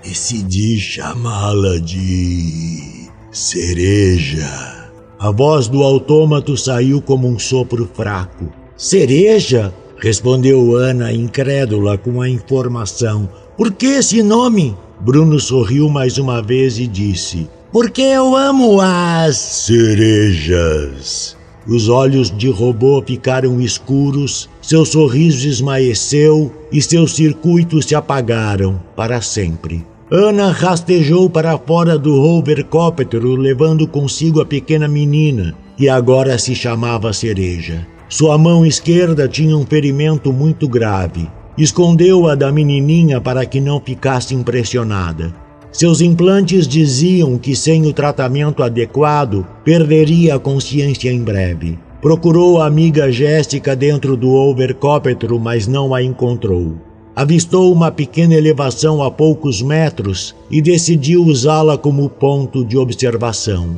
Decidi 0.04 0.78
chamá-la 0.78 1.80
de 1.80 3.10
Cereja. 3.32 4.89
A 5.18 5.32
voz 5.32 5.68
do 5.68 5.84
autômato 5.84 6.56
saiu 6.56 7.02
como 7.02 7.28
um 7.28 7.39
sopro 7.39 7.89
fraco. 7.93 8.46
Cereja? 8.78 9.74
Respondeu 9.98 10.76
Ana, 10.76 11.14
incrédula 11.14 11.98
com 11.98 12.22
a 12.22 12.30
informação. 12.30 13.30
Por 13.58 13.72
que 13.72 13.86
esse 13.86 14.22
nome? 14.22 14.76
Bruno 15.00 15.39
sorriu 15.39 15.89
mais 15.89 16.18
uma 16.18 16.41
vez 16.41 16.78
e 16.78 16.88
disse: 16.88 17.50
Porque 17.72 18.02
eu 18.02 18.36
amo 18.36 18.82
as 18.82 19.38
cerejas. 19.38 21.36
Os 21.68 21.89
olhos 21.89 22.30
de 22.30 22.50
robô 22.50 23.02
ficaram 23.06 23.60
escuros, 23.60 24.48
seu 24.62 24.86
sorriso 24.86 25.48
esmaeceu 25.48 26.52
e 26.72 26.80
seus 26.82 27.16
circuitos 27.16 27.86
se 27.86 27.96
apagaram 27.96 28.80
para 28.96 29.20
sempre. 29.22 29.84
Ana 30.12 30.52
rastejou 30.52 31.28
para 31.28 31.58
fora 31.58 31.98
do 31.98 32.14
hovercóptero, 32.22 33.36
levando 33.36 33.88
consigo 33.88 34.39
a 34.39 34.46
pequena 34.46 34.88
menina, 34.88 35.56
que 35.76 35.89
agora 35.89 36.38
se 36.38 36.54
chamava 36.54 37.12
Cereja. 37.12 37.88
Sua 38.08 38.38
mão 38.38 38.66
esquerda 38.66 39.28
tinha 39.28 39.58
um 39.58 39.66
ferimento 39.66 40.32
muito 40.32 40.68
grave. 40.68 41.28
Escondeu-a 41.58 42.36
da 42.36 42.51
menininha 42.51 43.20
para 43.20 43.45
que 43.45 43.60
não 43.60 43.80
ficasse 43.80 44.36
impressionada. 44.36 45.34
Seus 45.72 46.01
implantes 46.01 46.68
diziam 46.68 47.38
que 47.38 47.56
sem 47.56 47.86
o 47.86 47.91
tratamento 47.91 48.62
adequado 48.62 49.45
perderia 49.64 50.36
a 50.36 50.39
consciência 50.39 51.12
em 51.12 51.22
breve. 51.22 51.80
Procurou 52.01 52.62
a 52.62 52.68
amiga 52.68 53.12
Jéssica 53.12 53.76
dentro 53.76 54.16
do 54.16 54.32
overcóptero, 54.32 55.39
mas 55.39 55.68
não 55.68 55.93
a 55.93 56.01
encontrou. 56.01 56.76
Avistou 57.16 57.74
uma 57.74 57.91
pequena 57.91 58.36
elevação 58.36 59.01
a 59.01 59.10
poucos 59.10 59.62
metros 59.62 60.36
e 60.51 60.62
decidiu 60.62 61.24
usá-la 61.24 61.78
como 61.78 62.10
ponto 62.10 62.64
de 62.64 62.78
observação. 62.78 63.76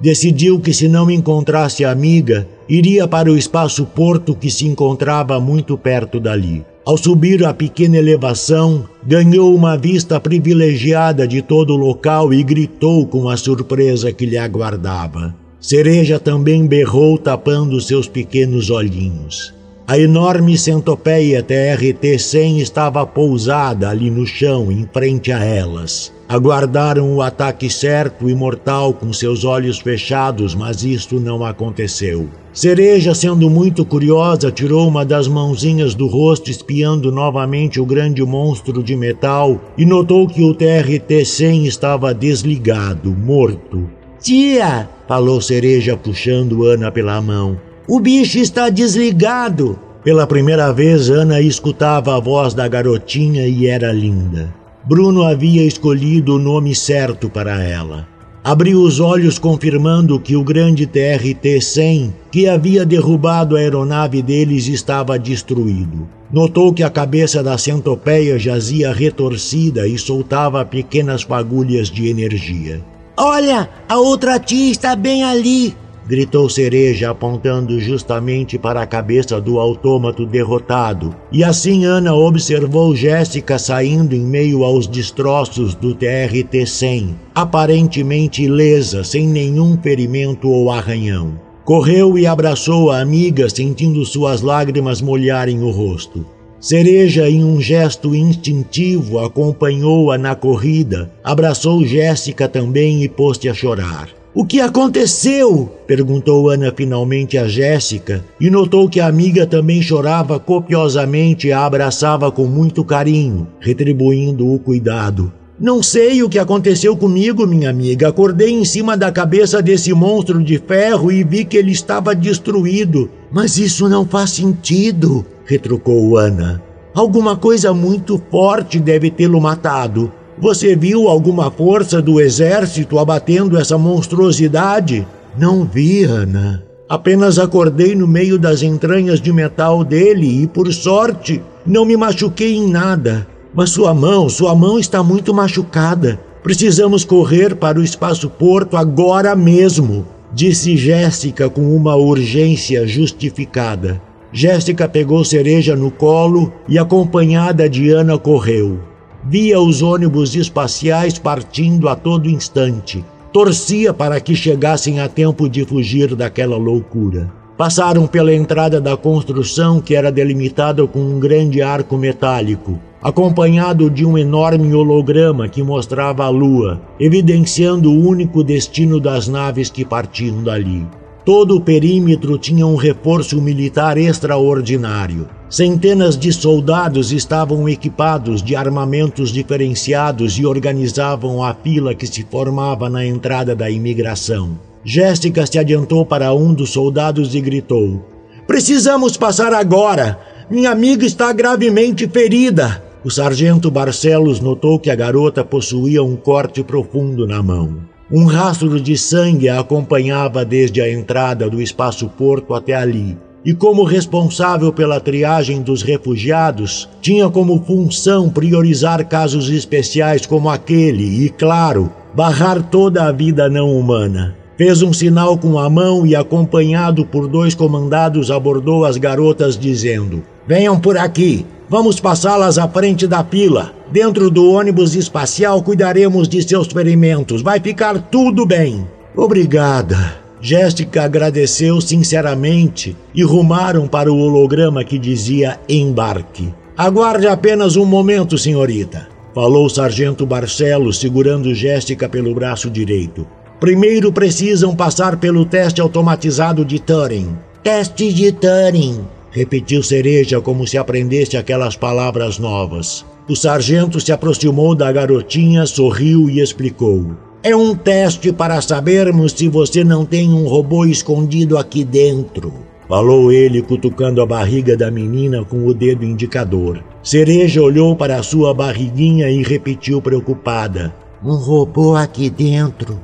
Decidiu 0.00 0.60
que 0.60 0.72
se 0.72 0.88
não 0.88 1.10
encontrasse 1.10 1.84
a 1.84 1.90
amiga, 1.90 2.46
iria 2.68 3.06
para 3.06 3.30
o 3.30 3.36
espaço 3.36 3.84
porto 3.84 4.34
que 4.34 4.50
se 4.50 4.66
encontrava 4.66 5.40
muito 5.40 5.78
perto 5.78 6.18
dali. 6.20 6.64
Ao 6.84 6.98
subir 6.98 7.44
a 7.46 7.54
pequena 7.54 7.96
elevação, 7.96 8.84
ganhou 9.02 9.54
uma 9.54 9.76
vista 9.76 10.20
privilegiada 10.20 11.26
de 11.26 11.40
todo 11.40 11.72
o 11.72 11.76
local 11.76 12.34
e 12.34 12.42
gritou 12.42 13.06
com 13.06 13.28
a 13.28 13.36
surpresa 13.36 14.12
que 14.12 14.26
lhe 14.26 14.36
aguardava. 14.36 15.34
Cereja 15.58 16.20
também 16.20 16.66
berrou 16.66 17.16
tapando 17.16 17.80
seus 17.80 18.06
pequenos 18.06 18.68
olhinhos. 18.68 19.54
A 19.86 19.98
enorme 19.98 20.56
centopeia 20.56 21.42
TRT-100 21.42 22.58
estava 22.58 23.04
pousada 23.04 23.90
ali 23.90 24.10
no 24.10 24.26
chão, 24.26 24.72
em 24.72 24.88
frente 24.90 25.30
a 25.30 25.44
elas. 25.44 26.10
Aguardaram 26.26 27.14
o 27.14 27.20
ataque 27.20 27.68
certo 27.68 28.30
e 28.30 28.34
mortal 28.34 28.94
com 28.94 29.12
seus 29.12 29.44
olhos 29.44 29.78
fechados, 29.78 30.54
mas 30.54 30.82
isto 30.82 31.20
não 31.20 31.44
aconteceu. 31.44 32.30
Cereja, 32.50 33.14
sendo 33.14 33.50
muito 33.50 33.84
curiosa, 33.84 34.50
tirou 34.50 34.88
uma 34.88 35.04
das 35.04 35.28
mãozinhas 35.28 35.94
do 35.94 36.06
rosto, 36.06 36.50
espiando 36.50 37.12
novamente 37.12 37.78
o 37.78 37.84
grande 37.84 38.22
monstro 38.24 38.82
de 38.82 38.96
metal 38.96 39.60
e 39.76 39.84
notou 39.84 40.26
que 40.26 40.42
o 40.42 40.54
TRT-100 40.54 41.66
estava 41.66 42.14
desligado, 42.14 43.10
morto. 43.10 43.86
Tia, 44.18 44.88
falou 45.06 45.42
Cereja, 45.42 45.94
puxando 45.94 46.64
Ana 46.64 46.90
pela 46.90 47.20
mão. 47.20 47.60
O 47.86 48.00
bicho 48.00 48.38
está 48.38 48.70
desligado. 48.70 49.78
Pela 50.02 50.26
primeira 50.26 50.72
vez, 50.72 51.10
Ana 51.10 51.42
escutava 51.42 52.16
a 52.16 52.20
voz 52.20 52.54
da 52.54 52.66
garotinha 52.66 53.46
e 53.46 53.66
era 53.66 53.92
linda. 53.92 54.52
Bruno 54.86 55.22
havia 55.22 55.62
escolhido 55.62 56.36
o 56.36 56.38
nome 56.38 56.74
certo 56.74 57.28
para 57.28 57.62
ela. 57.62 58.08
Abriu 58.42 58.80
os 58.80 59.00
olhos 59.00 59.38
confirmando 59.38 60.18
que 60.18 60.34
o 60.34 60.42
grande 60.42 60.86
TRT-100, 60.86 62.10
que 62.30 62.48
havia 62.48 62.86
derrubado 62.86 63.54
a 63.54 63.58
aeronave 63.58 64.22
deles, 64.22 64.66
estava 64.66 65.18
destruído. 65.18 66.08
Notou 66.32 66.72
que 66.72 66.82
a 66.82 66.90
cabeça 66.90 67.42
da 67.42 67.58
centopeia 67.58 68.38
jazia 68.38 68.92
retorcida 68.92 69.86
e 69.86 69.98
soltava 69.98 70.64
pequenas 70.64 71.22
fagulhas 71.22 71.90
de 71.90 72.08
energia. 72.08 72.82
Olha, 73.16 73.68
a 73.88 73.98
outra 73.98 74.38
tia 74.38 74.70
está 74.70 74.96
bem 74.96 75.22
ali, 75.22 75.74
gritou 76.06 76.48
Cereja, 76.48 77.10
apontando 77.10 77.80
justamente 77.80 78.58
para 78.58 78.82
a 78.82 78.86
cabeça 78.86 79.40
do 79.40 79.58
autômato 79.58 80.26
derrotado. 80.26 81.14
E 81.32 81.42
assim 81.42 81.84
Ana 81.84 82.14
observou 82.14 82.94
Jéssica 82.94 83.58
saindo 83.58 84.14
em 84.14 84.20
meio 84.20 84.64
aos 84.64 84.86
destroços 84.86 85.74
do 85.74 85.94
TRT-100, 85.94 87.14
aparentemente 87.34 88.42
ilesa, 88.42 89.02
sem 89.02 89.26
nenhum 89.26 89.78
ferimento 89.80 90.48
ou 90.48 90.70
arranhão. 90.70 91.38
Correu 91.64 92.18
e 92.18 92.26
abraçou 92.26 92.90
a 92.90 93.00
amiga, 93.00 93.48
sentindo 93.48 94.04
suas 94.04 94.42
lágrimas 94.42 95.00
molharem 95.00 95.62
o 95.62 95.70
rosto. 95.70 96.26
Cereja, 96.60 97.28
em 97.28 97.44
um 97.44 97.60
gesto 97.60 98.14
instintivo, 98.14 99.18
acompanhou-a 99.18 100.16
na 100.16 100.34
corrida, 100.34 101.12
abraçou 101.22 101.84
Jéssica 101.84 102.48
também 102.48 103.02
e 103.02 103.08
pôs-se 103.08 103.48
a 103.48 103.54
chorar. 103.54 104.23
O 104.34 104.44
que 104.44 104.60
aconteceu? 104.60 105.70
perguntou 105.86 106.50
Ana 106.50 106.74
finalmente 106.76 107.38
a 107.38 107.46
Jéssica 107.46 108.24
e 108.40 108.50
notou 108.50 108.88
que 108.88 108.98
a 108.98 109.06
amiga 109.06 109.46
também 109.46 109.80
chorava 109.80 110.40
copiosamente 110.40 111.46
e 111.46 111.52
a 111.52 111.64
abraçava 111.64 112.32
com 112.32 112.44
muito 112.44 112.84
carinho, 112.84 113.46
retribuindo 113.60 114.52
o 114.52 114.58
cuidado. 114.58 115.32
Não 115.58 115.80
sei 115.84 116.20
o 116.20 116.28
que 116.28 116.40
aconteceu 116.40 116.96
comigo, 116.96 117.46
minha 117.46 117.70
amiga. 117.70 118.08
Acordei 118.08 118.50
em 118.50 118.64
cima 118.64 118.96
da 118.96 119.12
cabeça 119.12 119.62
desse 119.62 119.94
monstro 119.94 120.42
de 120.42 120.58
ferro 120.58 121.12
e 121.12 121.22
vi 121.22 121.44
que 121.44 121.56
ele 121.56 121.70
estava 121.70 122.12
destruído. 122.12 123.08
Mas 123.30 123.56
isso 123.56 123.88
não 123.88 124.04
faz 124.04 124.30
sentido, 124.30 125.24
retrucou 125.46 126.18
Ana. 126.18 126.60
Alguma 126.92 127.36
coisa 127.36 127.72
muito 127.72 128.20
forte 128.32 128.80
deve 128.80 129.12
tê-lo 129.12 129.40
matado. 129.40 130.12
Você 130.44 130.76
viu 130.76 131.08
alguma 131.08 131.50
força 131.50 132.02
do 132.02 132.20
exército 132.20 132.98
abatendo 132.98 133.56
essa 133.56 133.78
monstruosidade? 133.78 135.08
Não 135.38 135.64
vi, 135.64 136.04
Ana. 136.04 136.62
Apenas 136.86 137.38
acordei 137.38 137.94
no 137.94 138.06
meio 138.06 138.38
das 138.38 138.62
entranhas 138.62 139.22
de 139.22 139.32
metal 139.32 139.82
dele 139.82 140.42
e, 140.42 140.46
por 140.46 140.70
sorte, 140.70 141.40
não 141.64 141.86
me 141.86 141.96
machuquei 141.96 142.56
em 142.56 142.68
nada. 142.68 143.26
Mas 143.54 143.70
sua 143.70 143.94
mão, 143.94 144.28
sua 144.28 144.54
mão 144.54 144.78
está 144.78 145.02
muito 145.02 145.32
machucada. 145.32 146.20
Precisamos 146.42 147.06
correr 147.06 147.56
para 147.56 147.80
o 147.80 147.82
espaço 147.82 148.28
porto 148.28 148.76
agora 148.76 149.34
mesmo, 149.34 150.06
disse 150.30 150.76
Jéssica 150.76 151.48
com 151.48 151.74
uma 151.74 151.96
urgência 151.96 152.86
justificada. 152.86 153.98
Jéssica 154.30 154.86
pegou 154.86 155.24
Cereja 155.24 155.74
no 155.74 155.90
colo 155.90 156.52
e, 156.68 156.78
acompanhada 156.78 157.66
de 157.66 157.88
Ana, 157.88 158.18
correu. 158.18 158.92
Via 159.26 159.58
os 159.58 159.80
ônibus 159.80 160.34
espaciais 160.34 161.18
partindo 161.18 161.88
a 161.88 161.96
todo 161.96 162.28
instante. 162.28 163.02
Torcia 163.32 163.94
para 163.94 164.20
que 164.20 164.34
chegassem 164.34 165.00
a 165.00 165.08
tempo 165.08 165.48
de 165.48 165.64
fugir 165.64 166.14
daquela 166.14 166.58
loucura. 166.58 167.32
Passaram 167.56 168.06
pela 168.06 168.34
entrada 168.34 168.82
da 168.82 168.98
construção 168.98 169.80
que 169.80 169.94
era 169.94 170.12
delimitada 170.12 170.86
com 170.86 170.98
um 170.98 171.18
grande 171.18 171.62
arco 171.62 171.96
metálico, 171.96 172.78
acompanhado 173.02 173.88
de 173.88 174.04
um 174.04 174.18
enorme 174.18 174.74
holograma 174.74 175.48
que 175.48 175.62
mostrava 175.62 176.24
a 176.24 176.28
lua, 176.28 176.82
evidenciando 177.00 177.90
o 177.90 178.06
único 178.06 178.44
destino 178.44 179.00
das 179.00 179.26
naves 179.26 179.70
que 179.70 179.86
partiam 179.86 180.42
dali. 180.42 180.86
Todo 181.24 181.56
o 181.56 181.60
perímetro 181.62 182.36
tinha 182.36 182.66
um 182.66 182.76
reforço 182.76 183.40
militar 183.40 183.96
extraordinário. 183.96 185.26
Centenas 185.54 186.18
de 186.18 186.32
soldados 186.32 187.12
estavam 187.12 187.68
equipados 187.68 188.42
de 188.42 188.56
armamentos 188.56 189.30
diferenciados 189.30 190.36
e 190.36 190.44
organizavam 190.44 191.44
a 191.44 191.54
fila 191.54 191.94
que 191.94 192.08
se 192.08 192.26
formava 192.28 192.90
na 192.90 193.06
entrada 193.06 193.54
da 193.54 193.70
imigração. 193.70 194.58
Jéssica 194.84 195.46
se 195.46 195.56
adiantou 195.56 196.04
para 196.04 196.34
um 196.34 196.52
dos 196.52 196.70
soldados 196.70 197.36
e 197.36 197.40
gritou: 197.40 198.04
Precisamos 198.48 199.16
passar 199.16 199.54
agora! 199.54 200.18
Minha 200.50 200.72
amiga 200.72 201.06
está 201.06 201.32
gravemente 201.32 202.08
ferida! 202.08 202.82
O 203.04 203.10
sargento 203.10 203.70
Barcelos 203.70 204.40
notou 204.40 204.80
que 204.80 204.90
a 204.90 204.96
garota 204.96 205.44
possuía 205.44 206.02
um 206.02 206.16
corte 206.16 206.64
profundo 206.64 207.28
na 207.28 207.40
mão. 207.40 207.76
Um 208.10 208.24
rastro 208.24 208.80
de 208.80 208.98
sangue 208.98 209.48
a 209.48 209.60
acompanhava 209.60 210.44
desde 210.44 210.80
a 210.80 210.92
entrada 210.92 211.48
do 211.48 211.62
espaço 211.62 212.08
porto 212.08 212.54
até 212.54 212.74
ali. 212.74 213.16
E 213.44 213.52
como 213.52 213.84
responsável 213.84 214.72
pela 214.72 214.98
triagem 214.98 215.60
dos 215.60 215.82
refugiados, 215.82 216.88
tinha 217.02 217.28
como 217.28 217.62
função 217.62 218.30
priorizar 218.30 219.06
casos 219.06 219.50
especiais 219.50 220.24
como 220.24 220.48
aquele 220.48 221.26
e, 221.26 221.28
claro, 221.28 221.92
barrar 222.14 222.62
toda 222.62 223.04
a 223.04 223.12
vida 223.12 223.50
não 223.50 223.70
humana. 223.76 224.34
Fez 224.56 224.80
um 224.80 224.94
sinal 224.94 225.36
com 225.36 225.58
a 225.58 225.68
mão 225.68 226.06
e, 226.06 226.16
acompanhado 226.16 227.04
por 227.04 227.28
dois 227.28 227.54
comandados, 227.54 228.30
abordou 228.30 228.86
as 228.86 228.96
garotas, 228.96 229.58
dizendo: 229.58 230.22
Venham 230.46 230.80
por 230.80 230.96
aqui, 230.96 231.44
vamos 231.68 232.00
passá-las 232.00 232.56
à 232.56 232.66
frente 232.66 233.06
da 233.06 233.22
fila. 233.22 233.72
Dentro 233.92 234.30
do 234.30 234.52
ônibus 234.52 234.94
espacial 234.94 235.62
cuidaremos 235.62 236.28
de 236.28 236.42
seus 236.42 236.68
ferimentos. 236.68 237.42
Vai 237.42 237.60
ficar 237.60 237.98
tudo 238.10 238.46
bem. 238.46 238.88
Obrigada. 239.14 240.23
Jéssica 240.44 241.04
agradeceu 241.04 241.80
sinceramente 241.80 242.94
e 243.14 243.24
rumaram 243.24 243.88
para 243.88 244.12
o 244.12 244.18
holograma 244.18 244.84
que 244.84 244.98
dizia 244.98 245.58
embarque. 245.66 246.52
Aguarde 246.76 247.26
apenas 247.26 247.76
um 247.76 247.86
momento, 247.86 248.36
senhorita, 248.36 249.08
falou 249.34 249.64
o 249.64 249.70
sargento 249.70 250.26
Barcelos, 250.26 250.98
segurando 250.98 251.54
Jéssica 251.54 252.10
pelo 252.10 252.34
braço 252.34 252.68
direito. 252.68 253.26
Primeiro 253.58 254.12
precisam 254.12 254.76
passar 254.76 255.16
pelo 255.16 255.46
teste 255.46 255.80
automatizado 255.80 256.62
de 256.62 256.78
Turing. 256.78 257.34
Teste 257.62 258.12
de 258.12 258.30
Turing, 258.30 259.00
repetiu 259.30 259.82
Cereja 259.82 260.42
como 260.42 260.66
se 260.66 260.76
aprendesse 260.76 261.38
aquelas 261.38 261.74
palavras 261.74 262.38
novas. 262.38 263.02
O 263.26 263.34
sargento 263.34 263.98
se 263.98 264.12
aproximou 264.12 264.74
da 264.74 264.92
garotinha, 264.92 265.64
sorriu 265.64 266.28
e 266.28 266.40
explicou. 266.40 267.16
É 267.46 267.54
um 267.54 267.74
teste 267.74 268.32
para 268.32 268.58
sabermos 268.62 269.32
se 269.32 269.50
você 269.50 269.84
não 269.84 270.06
tem 270.06 270.32
um 270.32 270.48
robô 270.48 270.86
escondido 270.86 271.58
aqui 271.58 271.84
dentro. 271.84 272.54
Falou 272.88 273.30
ele, 273.30 273.60
cutucando 273.60 274.22
a 274.22 274.26
barriga 274.26 274.74
da 274.74 274.90
menina 274.90 275.44
com 275.44 275.66
o 275.66 275.74
dedo 275.74 276.06
indicador. 276.06 276.82
Cereja 277.02 277.60
olhou 277.60 277.94
para 277.94 278.22
sua 278.22 278.54
barriguinha 278.54 279.28
e 279.28 279.42
repetiu 279.42 280.00
preocupada: 280.00 280.94
Um 281.22 281.34
robô 281.34 281.94
aqui 281.94 282.30
dentro. 282.30 282.98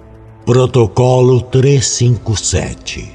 Protocolo 0.46 1.42
357 1.42 3.12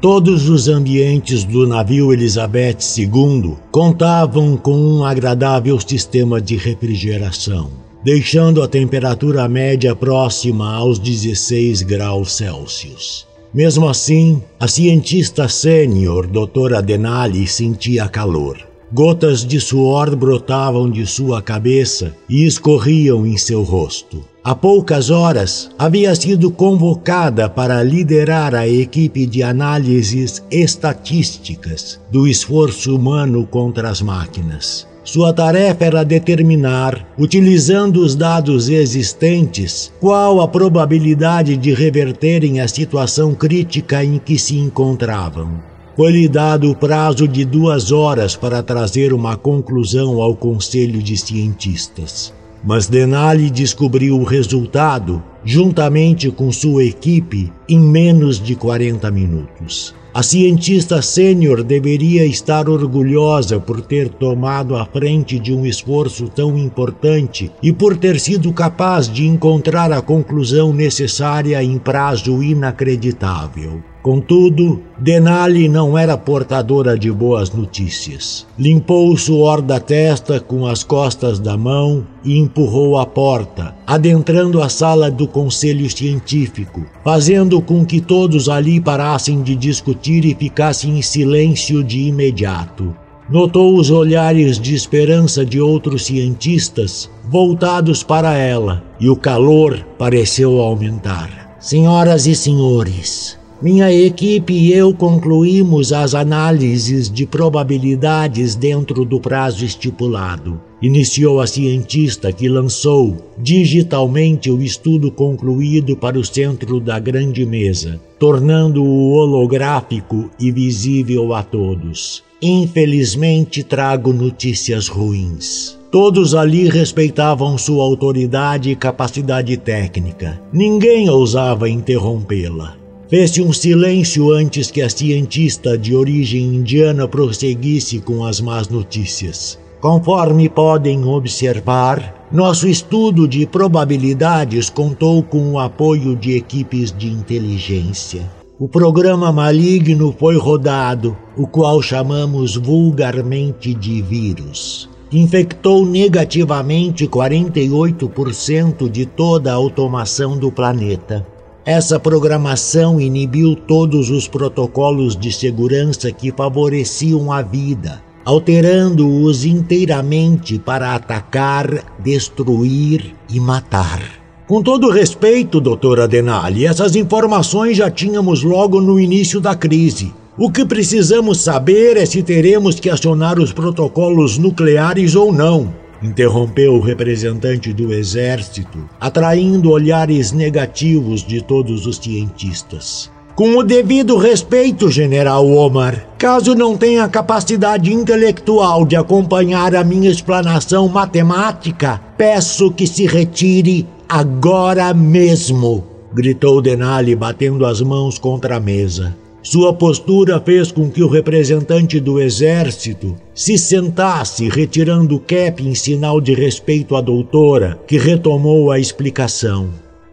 Todos 0.00 0.48
os 0.48 0.68
ambientes 0.68 1.42
do 1.42 1.66
navio 1.66 2.12
Elizabeth 2.12 2.78
II 2.96 3.56
contavam 3.72 4.56
com 4.56 4.72
um 4.72 5.04
agradável 5.04 5.80
sistema 5.80 6.40
de 6.40 6.56
refrigeração, 6.56 7.72
deixando 8.02 8.62
a 8.62 8.68
temperatura 8.68 9.48
média 9.48 9.94
próxima 9.94 10.74
aos 10.74 10.98
16 10.98 11.82
graus 11.82 12.32
Celsius. 12.32 13.26
Mesmo 13.52 13.88
assim, 13.88 14.42
a 14.58 14.68
cientista 14.68 15.48
sênior, 15.48 16.26
doutora 16.26 16.80
Denali, 16.80 17.46
sentia 17.46 18.08
calor. 18.08 18.58
Gotas 18.92 19.44
de 19.44 19.60
suor 19.60 20.16
brotavam 20.16 20.90
de 20.90 21.06
sua 21.06 21.40
cabeça 21.40 22.14
e 22.28 22.44
escorriam 22.44 23.24
em 23.24 23.36
seu 23.36 23.62
rosto. 23.62 24.24
Há 24.42 24.54
poucas 24.54 25.10
horas 25.10 25.70
havia 25.78 26.14
sido 26.14 26.50
convocada 26.50 27.48
para 27.48 27.82
liderar 27.82 28.54
a 28.54 28.66
equipe 28.66 29.26
de 29.26 29.42
análises 29.42 30.42
estatísticas 30.50 32.00
do 32.10 32.26
esforço 32.26 32.96
humano 32.96 33.46
contra 33.46 33.90
as 33.90 34.00
máquinas. 34.00 34.89
Sua 35.02 35.32
tarefa 35.32 35.84
era 35.84 36.04
determinar, 36.04 37.06
utilizando 37.18 38.00
os 38.00 38.14
dados 38.14 38.68
existentes, 38.68 39.90
qual 39.98 40.40
a 40.40 40.46
probabilidade 40.46 41.56
de 41.56 41.72
reverterem 41.72 42.60
a 42.60 42.68
situação 42.68 43.34
crítica 43.34 44.04
em 44.04 44.18
que 44.18 44.38
se 44.38 44.58
encontravam. 44.58 45.54
Foi-lhe 45.96 46.28
dado 46.28 46.70
o 46.70 46.76
prazo 46.76 47.26
de 47.26 47.44
duas 47.44 47.90
horas 47.90 48.36
para 48.36 48.62
trazer 48.62 49.12
uma 49.12 49.36
conclusão 49.36 50.20
ao 50.20 50.34
Conselho 50.36 51.02
de 51.02 51.16
Cientistas. 51.16 52.32
Mas 52.62 52.86
Denali 52.86 53.50
descobriu 53.50 54.18
o 54.18 54.24
resultado, 54.24 55.22
juntamente 55.42 56.30
com 56.30 56.52
sua 56.52 56.84
equipe, 56.84 57.50
em 57.68 57.80
menos 57.80 58.38
de 58.40 58.54
40 58.54 59.10
minutos. 59.10 59.94
A 60.12 60.24
cientista 60.24 61.00
sênior 61.00 61.62
deveria 61.62 62.26
estar 62.26 62.68
orgulhosa 62.68 63.60
por 63.60 63.80
ter 63.80 64.08
tomado 64.08 64.74
a 64.74 64.84
frente 64.84 65.38
de 65.38 65.54
um 65.54 65.64
esforço 65.64 66.28
tão 66.28 66.58
importante 66.58 67.48
e 67.62 67.72
por 67.72 67.96
ter 67.96 68.18
sido 68.18 68.52
capaz 68.52 69.08
de 69.08 69.24
encontrar 69.24 69.92
a 69.92 70.02
conclusão 70.02 70.72
necessária 70.72 71.62
em 71.62 71.78
prazo 71.78 72.42
inacreditável. 72.42 73.80
Contudo, 74.02 74.80
Denali 74.98 75.68
não 75.68 75.96
era 75.96 76.16
portadora 76.16 76.98
de 76.98 77.10
boas 77.10 77.50
notícias. 77.50 78.46
Limpou 78.58 79.12
o 79.12 79.18
suor 79.18 79.60
da 79.60 79.78
testa 79.78 80.40
com 80.40 80.66
as 80.66 80.82
costas 80.82 81.38
da 81.38 81.54
mão 81.54 82.06
e 82.24 82.38
empurrou 82.38 82.98
a 82.98 83.04
porta, 83.04 83.74
adentrando 83.86 84.62
a 84.62 84.70
sala 84.70 85.10
do 85.10 85.28
conselho 85.28 85.88
científico, 85.90 86.86
fazendo 87.04 87.60
com 87.60 87.84
que 87.84 88.00
todos 88.00 88.48
ali 88.48 88.80
parassem 88.80 89.42
de 89.42 89.54
discutir 89.54 90.24
e 90.24 90.34
ficassem 90.34 90.98
em 90.98 91.02
silêncio 91.02 91.84
de 91.84 92.00
imediato. 92.00 92.96
Notou 93.28 93.76
os 93.76 93.90
olhares 93.90 94.58
de 94.58 94.74
esperança 94.74 95.44
de 95.44 95.60
outros 95.60 96.06
cientistas 96.06 97.08
voltados 97.28 98.02
para 98.02 98.34
ela 98.34 98.82
e 98.98 99.10
o 99.10 99.14
calor 99.14 99.86
pareceu 99.98 100.58
aumentar. 100.60 101.54
Senhoras 101.60 102.26
e 102.26 102.34
senhores, 102.34 103.38
minha 103.62 103.92
equipe 103.92 104.54
e 104.54 104.72
eu 104.72 104.94
concluímos 104.94 105.92
as 105.92 106.14
análises 106.14 107.10
de 107.10 107.26
probabilidades 107.26 108.54
dentro 108.54 109.04
do 109.04 109.20
prazo 109.20 109.64
estipulado. 109.64 110.60
Iniciou 110.80 111.40
a 111.40 111.46
cientista 111.46 112.32
que 112.32 112.48
lançou 112.48 113.16
digitalmente 113.36 114.50
o 114.50 114.62
estudo 114.62 115.10
concluído 115.10 115.94
para 115.94 116.18
o 116.18 116.24
centro 116.24 116.80
da 116.80 116.98
grande 116.98 117.44
mesa, 117.44 118.00
tornando-o 118.18 119.10
holográfico 119.12 120.30
e 120.40 120.50
visível 120.50 121.34
a 121.34 121.42
todos. 121.42 122.22
Infelizmente 122.40 123.62
trago 123.62 124.14
notícias 124.14 124.88
ruins. 124.88 125.78
Todos 125.90 126.34
ali 126.34 126.68
respeitavam 126.68 127.58
sua 127.58 127.84
autoridade 127.84 128.70
e 128.70 128.76
capacidade 128.76 129.56
técnica. 129.58 130.40
Ninguém 130.50 131.10
ousava 131.10 131.68
interrompê-la. 131.68 132.79
Fez-se 133.10 133.42
um 133.42 133.52
silêncio 133.52 134.30
antes 134.30 134.70
que 134.70 134.80
a 134.80 134.88
cientista 134.88 135.76
de 135.76 135.96
origem 135.96 136.44
indiana 136.44 137.08
prosseguisse 137.08 137.98
com 137.98 138.24
as 138.24 138.40
más 138.40 138.68
notícias. 138.68 139.58
Conforme 139.80 140.48
podem 140.48 141.04
observar, 141.04 142.28
nosso 142.30 142.68
estudo 142.68 143.26
de 143.26 143.48
probabilidades 143.48 144.70
contou 144.70 145.24
com 145.24 145.54
o 145.54 145.58
apoio 145.58 146.14
de 146.14 146.36
equipes 146.36 146.96
de 146.96 147.08
inteligência. 147.08 148.30
O 148.56 148.68
programa 148.68 149.32
maligno 149.32 150.14
foi 150.16 150.38
rodado, 150.38 151.16
o 151.36 151.48
qual 151.48 151.82
chamamos 151.82 152.54
vulgarmente 152.54 153.74
de 153.74 154.00
vírus. 154.00 154.88
Infectou 155.10 155.84
negativamente 155.84 157.08
48% 157.08 158.88
de 158.88 159.04
toda 159.04 159.50
a 159.50 159.54
automação 159.54 160.38
do 160.38 160.52
planeta. 160.52 161.26
Essa 161.64 162.00
programação 162.00 162.98
inibiu 162.98 163.54
todos 163.54 164.08
os 164.08 164.26
protocolos 164.26 165.14
de 165.14 165.30
segurança 165.30 166.10
que 166.10 166.32
favoreciam 166.32 167.30
a 167.30 167.42
vida, 167.42 168.02
alterando-os 168.24 169.44
inteiramente 169.44 170.58
para 170.58 170.94
atacar, 170.94 171.84
destruir 171.98 173.14
e 173.30 173.38
matar. 173.38 174.00
Com 174.48 174.62
todo 174.62 174.90
respeito, 174.90 175.60
doutora 175.60 176.08
Denali, 176.08 176.64
essas 176.64 176.96
informações 176.96 177.76
já 177.76 177.90
tínhamos 177.90 178.42
logo 178.42 178.80
no 178.80 178.98
início 178.98 179.38
da 179.38 179.54
crise. 179.54 180.14
O 180.38 180.50
que 180.50 180.64
precisamos 180.64 181.42
saber 181.42 181.98
é 181.98 182.06
se 182.06 182.22
teremos 182.22 182.80
que 182.80 182.88
acionar 182.88 183.38
os 183.38 183.52
protocolos 183.52 184.38
nucleares 184.38 185.14
ou 185.14 185.30
não 185.30 185.74
interrompeu 186.02 186.74
o 186.74 186.80
representante 186.80 187.72
do 187.72 187.92
exército, 187.92 188.88
atraindo 189.00 189.70
olhares 189.70 190.32
negativos 190.32 191.22
de 191.22 191.42
todos 191.42 191.86
os 191.86 191.96
cientistas. 191.96 193.10
Com 193.34 193.56
o 193.56 193.62
devido 193.62 194.18
respeito, 194.18 194.90
General 194.90 195.46
Omar, 195.46 196.06
caso 196.18 196.54
não 196.54 196.76
tenha 196.76 197.08
capacidade 197.08 197.92
intelectual 197.92 198.84
de 198.84 198.96
acompanhar 198.96 199.74
a 199.74 199.82
minha 199.82 200.10
explanação 200.10 200.88
matemática, 200.88 202.00
peço 202.18 202.70
que 202.70 202.86
se 202.86 203.06
retire 203.06 203.86
agora 204.06 204.92
mesmo, 204.92 205.86
gritou 206.12 206.60
Denali, 206.60 207.14
batendo 207.14 207.64
as 207.64 207.80
mãos 207.80 208.18
contra 208.18 208.56
a 208.56 208.60
mesa. 208.60 209.16
Sua 209.42 209.72
postura 209.72 210.38
fez 210.38 210.70
com 210.70 210.90
que 210.90 211.02
o 211.02 211.08
representante 211.08 211.98
do 211.98 212.20
exército 212.20 213.16
se 213.34 213.56
sentasse, 213.56 214.48
retirando 214.48 215.16
o 215.16 215.20
cap 215.20 215.66
em 215.66 215.74
sinal 215.74 216.20
de 216.20 216.34
respeito 216.34 216.94
à 216.94 217.00
doutora, 217.00 217.78
que 217.86 217.96
retomou 217.96 218.70
a 218.70 218.78
explicação. 218.78 219.70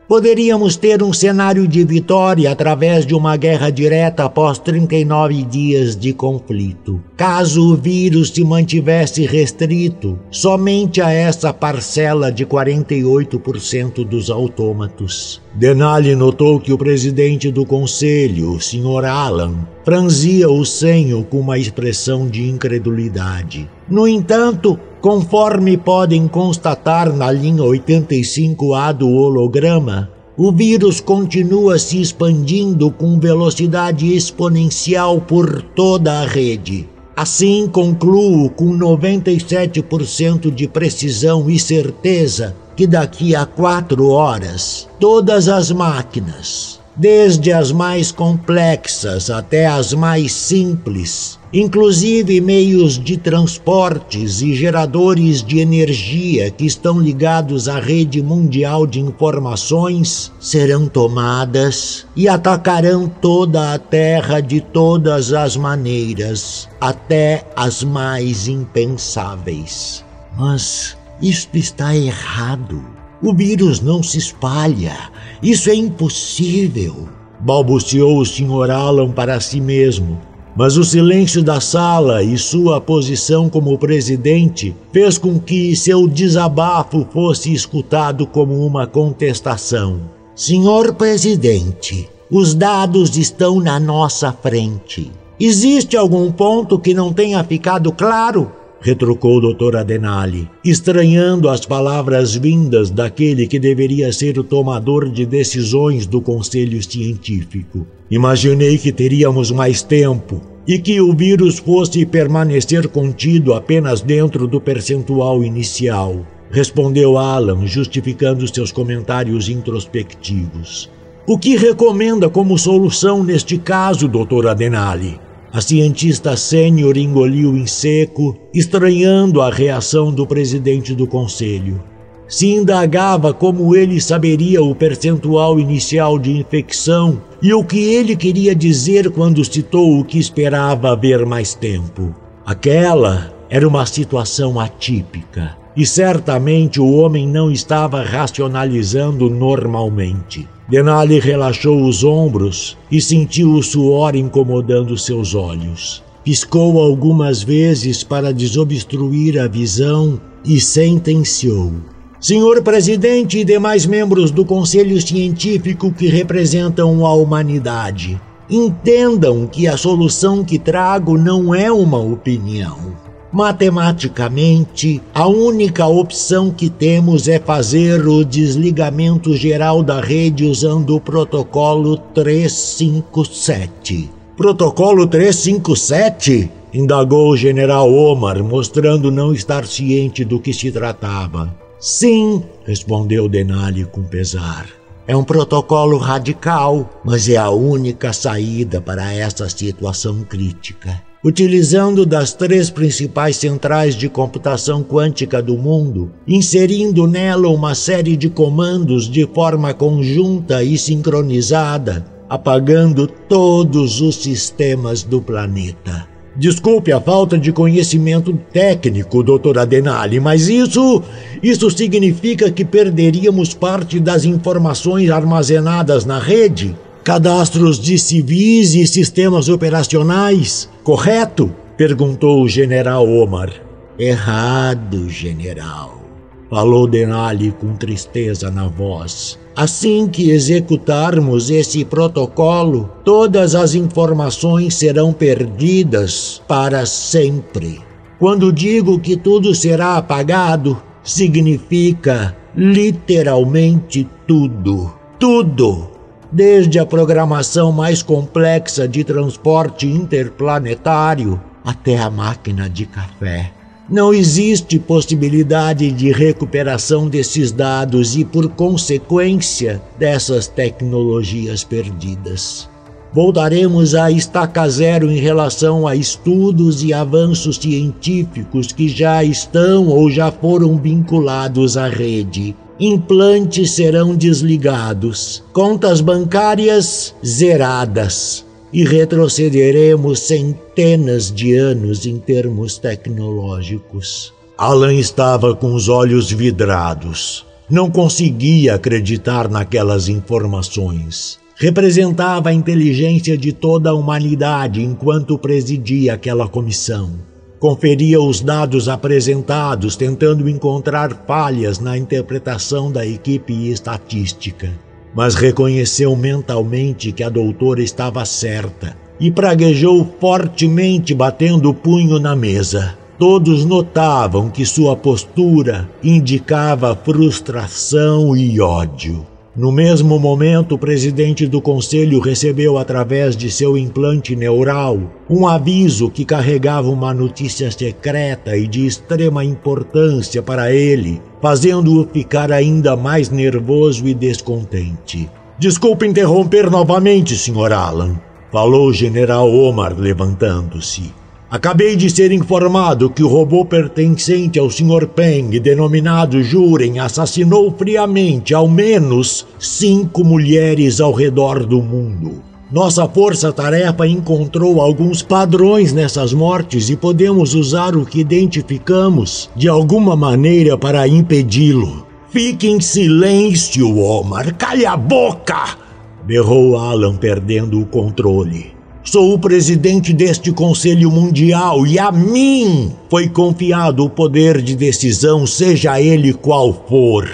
Poderíamos 0.07 0.77
ter 0.77 1.03
um 1.03 1.11
cenário 1.11 1.67
de 1.67 1.83
vitória 1.83 2.49
através 2.49 3.05
de 3.05 3.13
uma 3.13 3.35
guerra 3.35 3.69
direta 3.69 4.23
após 4.23 4.57
39 4.57 5.43
dias 5.43 5.97
de 5.97 6.13
conflito. 6.13 7.01
Caso 7.17 7.73
o 7.73 7.75
vírus 7.75 8.29
se 8.29 8.41
mantivesse 8.41 9.25
restrito 9.25 10.17
somente 10.31 11.01
a 11.01 11.11
essa 11.11 11.53
parcela 11.53 12.31
de 12.31 12.45
48% 12.45 14.07
dos 14.07 14.29
autômatos. 14.29 15.41
Denali 15.53 16.15
notou 16.15 16.57
que 16.57 16.71
o 16.71 16.77
presidente 16.77 17.51
do 17.51 17.65
conselho, 17.65 18.53
o 18.53 18.61
Sr. 18.61 19.03
Alan, 19.03 19.67
franzia 19.83 20.49
o 20.49 20.63
senho 20.63 21.21
com 21.25 21.41
uma 21.41 21.57
expressão 21.57 22.29
de 22.29 22.47
incredulidade. 22.47 23.69
No 23.89 24.07
entanto, 24.07 24.79
Conforme 25.07 25.77
podem 25.77 26.27
constatar 26.27 27.13
na 27.13 27.31
linha 27.31 27.63
85A 27.63 28.91
do 28.91 29.09
holograma, 29.09 30.11
o 30.35 30.51
vírus 30.51 30.99
continua 30.99 31.79
se 31.79 32.01
expandindo 32.01 32.91
com 32.91 33.17
velocidade 33.17 34.13
exponencial 34.13 35.21
por 35.21 35.61
toda 35.61 36.19
a 36.19 36.25
rede. 36.25 36.89
Assim, 37.15 37.69
concluo 37.71 38.49
com 38.49 38.77
97% 38.77 40.51
de 40.53 40.67
precisão 40.67 41.49
e 41.49 41.57
certeza 41.57 42.53
que 42.75 42.85
daqui 42.85 43.33
a 43.33 43.45
quatro 43.45 44.09
horas, 44.09 44.89
todas 44.99 45.47
as 45.47 45.71
máquinas, 45.71 46.81
desde 46.97 47.53
as 47.53 47.71
mais 47.71 48.11
complexas 48.11 49.29
até 49.29 49.67
as 49.67 49.93
mais 49.93 50.33
simples, 50.33 51.39
inclusive 51.59 52.39
meios 52.39 52.99
de 52.99 53.17
transportes 53.17 54.41
e 54.41 54.53
geradores 54.53 55.43
de 55.43 55.57
energia 55.57 56.51
que 56.51 56.67
estão 56.67 56.99
ligados 56.99 57.67
à 57.67 57.79
rede 57.79 58.21
mundial 58.21 58.85
de 58.85 58.99
informações, 58.99 60.31
serão 60.39 60.87
tomadas 60.87 62.05
e 62.15 62.29
atacarão 62.29 63.07
toda 63.07 63.73
a 63.73 63.79
Terra 63.79 64.39
de 64.39 64.61
todas 64.61 65.33
as 65.33 65.57
maneiras, 65.57 66.69
até 66.79 67.43
as 67.55 67.83
mais 67.83 68.47
impensáveis. 68.47 70.05
Mas 70.37 70.95
isto 71.19 71.57
está 71.57 71.95
errado. 71.95 72.85
O 73.19 73.33
vírus 73.33 73.81
não 73.81 74.03
se 74.03 74.19
espalha. 74.19 74.95
Isso 75.41 75.71
é 75.71 75.73
impossível. 75.73 77.09
Balbuciou 77.39 78.19
o 78.19 78.25
Sr. 78.25 78.69
Alan 78.69 79.09
para 79.11 79.39
si 79.39 79.59
mesmo. 79.59 80.21
Mas 80.57 80.75
o 80.75 80.83
silêncio 80.83 81.43
da 81.43 81.61
sala 81.61 82.23
e 82.23 82.35
sua 82.35 82.81
posição 82.81 83.47
como 83.47 83.77
presidente 83.77 84.75
fez 84.91 85.15
com 85.19 85.39
que 85.39 85.75
seu 85.75 86.07
desabafo 86.07 87.05
fosse 87.13 87.53
escutado 87.53 88.25
como 88.25 88.65
uma 88.65 88.87
contestação. 88.87 89.99
Senhor 90.35 90.95
presidente, 90.95 92.09
os 92.31 92.55
dados 92.55 93.15
estão 93.17 93.59
na 93.59 93.79
nossa 93.79 94.31
frente. 94.31 95.11
Existe 95.39 95.95
algum 95.95 96.31
ponto 96.31 96.79
que 96.79 96.91
não 96.91 97.13
tenha 97.13 97.43
ficado 97.43 97.91
claro? 97.91 98.51
Retrucou 98.79 99.37
o 99.37 99.53
Dr. 99.53 99.77
Adenali, 99.77 100.49
estranhando 100.63 101.49
as 101.49 101.65
palavras 101.65 102.35
vindas 102.35 102.89
daquele 102.89 103.47
que 103.47 103.59
deveria 103.59 104.11
ser 104.13 104.37
o 104.37 104.43
tomador 104.43 105.09
de 105.09 105.25
decisões 105.25 106.05
do 106.05 106.21
Conselho 106.21 106.81
Científico. 106.81 107.85
Imaginei 108.09 108.77
que 108.77 108.91
teríamos 108.91 109.51
mais 109.51 109.81
tempo 109.81 110.41
e 110.67 110.77
que 110.77 110.99
o 110.99 111.15
vírus 111.15 111.59
fosse 111.59 112.05
permanecer 112.05 112.87
contido 112.89 113.53
apenas 113.53 114.01
dentro 114.01 114.47
do 114.47 114.59
percentual 114.59 115.43
inicial, 115.43 116.25
respondeu 116.51 117.17
Alan, 117.17 117.65
justificando 117.65 118.47
seus 118.53 118.71
comentários 118.71 119.49
introspectivos. 119.49 120.89
O 121.25 121.37
que 121.37 121.57
recomenda 121.57 122.29
como 122.29 122.57
solução 122.57 123.23
neste 123.23 123.57
caso, 123.57 124.07
Dr. 124.07 124.47
Adenali? 124.47 125.19
A 125.51 125.61
cientista 125.61 126.35
sênior 126.35 126.97
engoliu 126.97 127.55
em 127.55 127.65
seco, 127.65 128.37
estranhando 128.53 129.41
a 129.41 129.49
reação 129.49 130.11
do 130.11 130.27
presidente 130.27 130.93
do 130.93 131.07
conselho. 131.07 131.81
Se 132.27 132.47
indagava 132.47 133.33
como 133.33 133.73
ele 133.75 134.01
saberia 134.01 134.61
o 134.61 134.75
percentual 134.75 135.57
inicial 135.59 136.19
de 136.19 136.31
infecção 136.31 137.21
e 137.41 137.53
o 137.53 137.63
que 137.63 137.79
ele 137.79 138.15
queria 138.15 138.53
dizer 138.53 139.09
quando 139.11 139.45
citou 139.45 139.99
o 139.99 140.03
que 140.03 140.19
esperava 140.19 140.95
ver 140.95 141.25
mais 141.25 141.53
tempo. 141.53 142.13
Aquela 142.45 143.33
era 143.49 143.65
uma 143.65 143.85
situação 143.85 144.59
atípica 144.59 145.66
e 145.77 145.85
certamente 145.85 146.81
o 146.81 146.91
homem 146.91 147.27
não 147.27 147.51
estava 147.51 148.01
racionalizando 148.01 149.29
normalmente. 149.29 150.47
Denali 150.67 151.19
relaxou 151.19 151.85
os 151.85 152.03
ombros 152.03 152.75
e 152.91 152.99
sentiu 152.99 153.51
o 153.51 153.61
suor 153.61 154.15
incomodando 154.15 154.97
seus 154.97 155.35
olhos. 155.35 156.03
Piscou 156.23 156.81
algumas 156.81 157.43
vezes 157.43 158.03
para 158.03 158.33
desobstruir 158.33 159.39
a 159.39 159.47
visão 159.47 160.19
e 160.43 160.59
sentenciou. 160.59 161.71
Senhor 162.19 162.63
presidente 162.63 163.37
e 163.37 163.45
demais 163.45 163.85
membros 163.85 164.31
do 164.31 164.43
Conselho 164.43 164.99
Científico 164.99 165.93
que 165.93 166.07
representam 166.07 167.05
a 167.05 167.13
humanidade, 167.13 168.19
entendam 168.49 169.45
que 169.45 169.67
a 169.67 169.77
solução 169.77 170.43
que 170.43 170.57
trago 170.57 171.17
não 171.19 171.53
é 171.53 171.71
uma 171.71 171.99
opinião. 171.99 173.06
Matematicamente, 173.31 175.01
a 175.13 175.27
única 175.27 175.85
opção 175.85 176.49
que 176.49 176.67
temos 176.69 177.27
é 177.27 177.39
fazer 177.39 178.07
o 178.07 178.23
desligamento 178.23 179.35
geral 179.35 179.83
da 179.83 179.99
rede 179.99 180.45
usando 180.45 180.95
o 180.95 181.01
protocolo 181.01 181.97
357. 181.97 184.09
Protocolo 184.37 185.05
357? 185.05 186.51
indagou 186.73 187.31
o 187.31 187.37
general 187.37 187.91
Omar, 187.91 188.41
mostrando 188.43 189.11
não 189.11 189.33
estar 189.33 189.65
ciente 189.65 190.23
do 190.23 190.39
que 190.39 190.53
se 190.53 190.71
tratava. 190.71 191.53
Sim, 191.79 192.43
respondeu 192.65 193.27
Denali 193.27 193.83
com 193.85 194.03
pesar. 194.03 194.67
É 195.07 195.15
um 195.15 195.23
protocolo 195.23 195.97
radical, 195.97 196.87
mas 197.03 197.27
é 197.29 197.37
a 197.37 197.49
única 197.49 198.13
saída 198.13 198.79
para 198.81 199.11
essa 199.13 199.49
situação 199.49 200.23
crítica 200.23 201.06
utilizando 201.23 202.05
das 202.05 202.33
três 202.33 202.69
principais 202.69 203.37
centrais 203.37 203.95
de 203.95 204.07
computação 204.07 204.83
quântica 204.83 205.41
do 205.41 205.57
mundo, 205.57 206.11
inserindo 206.27 207.07
nela 207.07 207.49
uma 207.49 207.73
série 207.73 208.15
de 208.15 208.29
comandos 208.29 209.09
de 209.09 209.25
forma 209.25 209.73
conjunta 209.73 210.63
e 210.63 210.77
sincronizada, 210.77 212.05
apagando 212.29 213.07
todos 213.07 214.01
os 214.01 214.15
sistemas 214.17 215.03
do 215.03 215.21
planeta. 215.21 216.07
Desculpe 216.35 216.91
a 216.91 217.01
falta 217.01 217.35
de 217.35 217.51
conhecimento 217.51 218.31
técnico, 218.53 219.23
Dr. 219.23 219.57
Adenali, 219.57 220.19
mas 220.19 220.47
isso 220.47 221.01
isso 221.41 221.71
significa 221.71 222.51
que 222.51 222.63
perderíamos 222.63 223.55
parte 223.55 223.99
das 223.99 224.23
informações 224.23 225.09
armazenadas 225.09 226.05
na 226.05 226.19
rede 226.19 226.75
cadastros 227.07 227.79
de 227.79 227.97
civis 227.97 228.75
e 228.75 228.85
sistemas 228.85 229.47
operacionais, 229.47 230.69
correto? 230.83 231.55
perguntou 231.77 232.41
o 232.43 232.49
general 232.49 233.07
Omar. 233.07 233.49
Errado, 233.97 235.09
general, 235.09 236.01
falou 236.49 236.85
Denali 236.85 237.53
com 237.53 237.77
tristeza 237.77 238.51
na 238.51 238.67
voz. 238.67 239.39
Assim 239.55 240.09
que 240.09 240.31
executarmos 240.31 241.49
esse 241.49 241.85
protocolo, 241.85 242.89
todas 243.05 243.55
as 243.55 243.73
informações 243.73 244.75
serão 244.75 245.13
perdidas 245.13 246.41
para 246.45 246.85
sempre. 246.85 247.79
Quando 248.19 248.51
digo 248.51 248.99
que 248.99 249.15
tudo 249.15 249.55
será 249.55 249.95
apagado, 249.95 250.75
significa 251.05 252.35
literalmente 252.53 254.05
tudo. 254.27 254.93
Tudo 255.17 255.95
desde 256.31 256.77
a 256.79 256.85
programação 256.85 257.71
mais 257.71 258.01
complexa 258.01 258.87
de 258.87 259.03
transporte 259.03 259.87
interplanetário 259.87 261.41
até 261.63 261.97
a 261.97 262.09
máquina 262.09 262.69
de 262.69 262.85
café. 262.85 263.51
Não 263.89 264.13
existe 264.13 264.77
possibilidade 264.77 265.91
de 265.91 266.11
recuperação 266.11 267.07
desses 267.07 267.53
dados 267.53 268.17
e, 268.17 268.25
por 268.25 268.49
consequência, 268.49 269.81
dessas 269.97 270.45
tecnologias 270.47 271.63
perdidas. 271.63 272.69
Voltaremos 273.13 273.95
a 273.95 274.11
estaca 274.11 274.67
zero 274.67 275.09
em 275.09 275.19
relação 275.19 275.87
a 275.87 275.95
estudos 275.95 276.83
e 276.83 276.93
avanços 276.93 277.55
científicos 277.55 278.73
que 278.73 278.89
já 278.89 279.23
estão 279.23 279.87
ou 279.87 280.11
já 280.11 280.29
foram 280.31 280.77
vinculados 280.77 281.77
à 281.77 281.87
rede 281.87 282.53
implantes 282.79 283.71
serão 283.71 284.15
desligados, 284.15 285.43
contas 285.51 286.01
bancárias 286.01 287.13
zeradas 287.25 288.45
e 288.71 288.83
retrocederemos 288.83 290.19
centenas 290.19 291.31
de 291.31 291.55
anos 291.55 292.05
em 292.05 292.19
termos 292.19 292.77
tecnológicos. 292.77 294.33
Alan 294.57 294.93
estava 294.93 295.55
com 295.55 295.73
os 295.73 295.87
olhos 295.87 296.31
vidrados. 296.31 297.45
Não 297.69 297.89
conseguia 297.89 298.75
acreditar 298.75 299.49
naquelas 299.49 300.07
informações. 300.07 301.39
Representava 301.55 302.49
a 302.49 302.53
inteligência 302.53 303.37
de 303.37 303.51
toda 303.51 303.89
a 303.89 303.93
humanidade 303.93 304.81
enquanto 304.81 305.37
presidia 305.37 306.13
aquela 306.13 306.47
comissão. 306.47 307.13
Conferia 307.59 308.21
os 308.21 308.39
dados 308.39 308.87
apresentados, 308.87 309.95
tentando 309.95 310.47
encontrar 310.47 311.23
falhas 311.25 311.79
na 311.79 311.97
interpretação 311.97 312.91
da 312.91 313.05
equipe 313.05 313.69
estatística. 313.71 314.71
Mas 315.15 315.33
reconheceu 315.33 316.15
mentalmente 316.15 317.11
que 317.11 317.23
a 317.23 317.29
doutora 317.29 317.81
estava 317.81 318.23
certa 318.25 318.95
e 319.19 319.31
praguejou 319.31 320.07
fortemente, 320.19 321.15
batendo 321.15 321.71
o 321.71 321.73
punho 321.73 322.19
na 322.19 322.35
mesa. 322.35 322.95
Todos 323.17 323.65
notavam 323.65 324.51
que 324.51 324.63
sua 324.63 324.95
postura 324.95 325.89
indicava 326.03 326.95
frustração 326.95 328.37
e 328.37 328.61
ódio. 328.61 329.25
No 329.57 329.71
mesmo 329.71 330.19
momento, 330.19 330.75
o 330.75 330.77
presidente 330.77 331.47
do 331.47 331.59
conselho 331.59 332.19
recebeu, 332.19 332.77
através 332.77 333.35
de 333.35 333.49
seu 333.49 333.75
implante 333.75 334.35
neural, 334.35 334.99
um 335.27 335.47
aviso 335.47 336.11
que 336.11 336.23
carregava 336.23 336.87
uma 336.89 337.11
notícia 337.11 337.71
secreta 337.71 338.55
e 338.55 338.67
de 338.67 338.85
extrema 338.85 339.43
importância 339.43 340.43
para 340.43 340.71
ele, 340.71 341.19
fazendo-o 341.41 342.07
ficar 342.07 342.51
ainda 342.51 342.95
mais 342.95 343.31
nervoso 343.31 344.07
e 344.07 344.13
descontente. 344.13 345.27
Desculpe 345.57 346.05
interromper 346.05 346.69
novamente, 346.69 347.35
Sr. 347.35 347.73
Alan, 347.73 348.15
falou 348.51 348.89
o 348.89 348.93
general 348.93 349.51
Omar, 349.51 349.95
levantando-se. 349.97 351.11
Acabei 351.49 351.95
de 351.95 352.09
ser 352.09 352.33
informado 352.33 353.09
que 353.09 353.23
o 353.23 353.27
robô 353.29 353.63
pertencente 353.63 354.59
ao 354.59 354.69
Sr. 354.69 355.07
Peng, 355.07 355.57
denominado 355.61 356.43
Juren, 356.43 356.99
assassinou 356.99 357.73
friamente 357.77 358.53
ao 358.53 358.67
menos 358.67 359.47
cinco 359.57 360.25
mulheres 360.25 360.99
ao 360.99 361.13
redor 361.13 361.65
do 361.65 361.81
mundo. 361.81 362.43
Nossa 362.69 363.07
força-tarefa 363.07 364.05
encontrou 364.05 364.81
alguns 364.81 365.21
padrões 365.21 365.93
nessas 365.93 366.33
mortes 366.33 366.89
e 366.89 366.97
podemos 366.97 367.55
usar 367.55 367.95
o 367.95 368.05
que 368.05 368.19
identificamos 368.19 369.49
de 369.55 369.69
alguma 369.69 370.17
maneira 370.17 370.77
para 370.77 371.07
impedi-lo. 371.07 372.05
Fique 372.29 372.67
em 372.67 372.81
silêncio, 372.81 373.97
Omar. 373.97 374.53
Calha 374.55 374.91
a 374.91 374.97
boca! 374.97 375.77
berrou 376.25 376.77
Alan, 376.77 377.15
perdendo 377.15 377.79
o 377.79 377.85
controle. 377.85 378.76
Sou 379.09 379.33
o 379.33 379.39
presidente 379.39 380.11
deste 380.11 380.51
Conselho 380.51 381.09
Mundial 381.09 381.87
e 381.87 381.97
a 381.97 382.11
mim 382.11 382.91
foi 383.09 383.29
confiado 383.29 384.03
o 384.03 384.09
poder 384.09 384.61
de 384.61 384.75
decisão, 384.75 385.47
seja 385.47 386.01
ele 386.01 386.33
qual 386.33 386.73
for. 386.89 387.25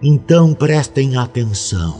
Então 0.00 0.54
prestem 0.54 1.16
atenção. 1.16 1.96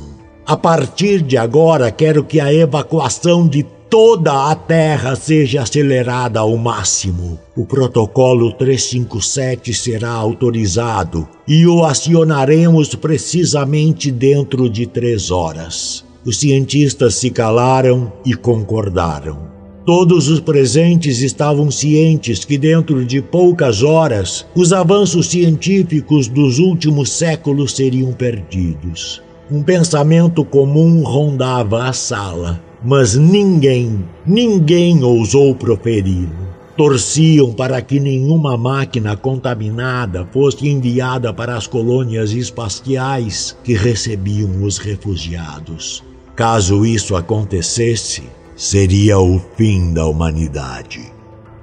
A 0.47 0.57
partir 0.57 1.21
de 1.21 1.37
agora, 1.37 1.91
quero 1.91 2.23
que 2.23 2.39
a 2.39 2.55
evacuação 2.55 3.49
de 3.49 3.67
toda 3.91 4.53
a 4.53 4.55
Terra 4.55 5.17
seja 5.17 5.63
acelerada 5.63 6.39
ao 6.39 6.57
máximo. 6.57 7.41
O 7.57 7.67
protocolo 7.67 8.53
357 8.53 9.75
será 9.75 10.13
autorizado 10.13 11.27
e 11.47 11.67
o 11.67 11.85
acionaremos 11.85 12.95
precisamente 12.95 14.13
dentro 14.13 14.71
de 14.71 14.87
três 14.87 15.33
horas. 15.33 16.07
Os 16.25 16.39
cientistas 16.39 17.15
se 17.15 17.31
calaram 17.31 18.13
e 18.25 18.35
concordaram. 18.35 19.49
Todos 19.87 20.29
os 20.29 20.39
presentes 20.39 21.23
estavam 21.23 21.71
cientes 21.71 22.45
que, 22.45 22.59
dentro 22.59 23.07
de 23.07 23.23
poucas 23.23 23.83
horas, 23.83 24.45
os 24.55 24.71
avanços 24.71 25.29
científicos 25.29 26.29
dos 26.29 26.59
últimos 26.59 27.11
séculos 27.11 27.73
seriam 27.73 28.13
perdidos. 28.13 29.23
Um 29.51 29.63
pensamento 29.63 30.45
comum 30.45 31.03
rondava 31.03 31.85
a 31.85 31.93
sala, 31.95 32.63
mas 32.85 33.17
ninguém, 33.17 34.05
ninguém 34.27 35.03
ousou 35.03 35.55
proferi-lo. 35.55 36.49
Torciam 36.77 37.53
para 37.55 37.81
que 37.81 37.99
nenhuma 37.99 38.59
máquina 38.59 39.17
contaminada 39.17 40.29
fosse 40.31 40.69
enviada 40.69 41.33
para 41.33 41.57
as 41.57 41.67
colônias 41.67 42.33
espaciais 42.33 43.57
que 43.65 43.73
recebiam 43.73 44.63
os 44.63 44.77
refugiados. 44.77 46.05
Caso 46.39 46.87
isso 46.87 47.17
acontecesse, 47.17 48.23
seria 48.55 49.19
o 49.19 49.41
fim 49.57 49.93
da 49.93 50.07
humanidade. 50.07 51.01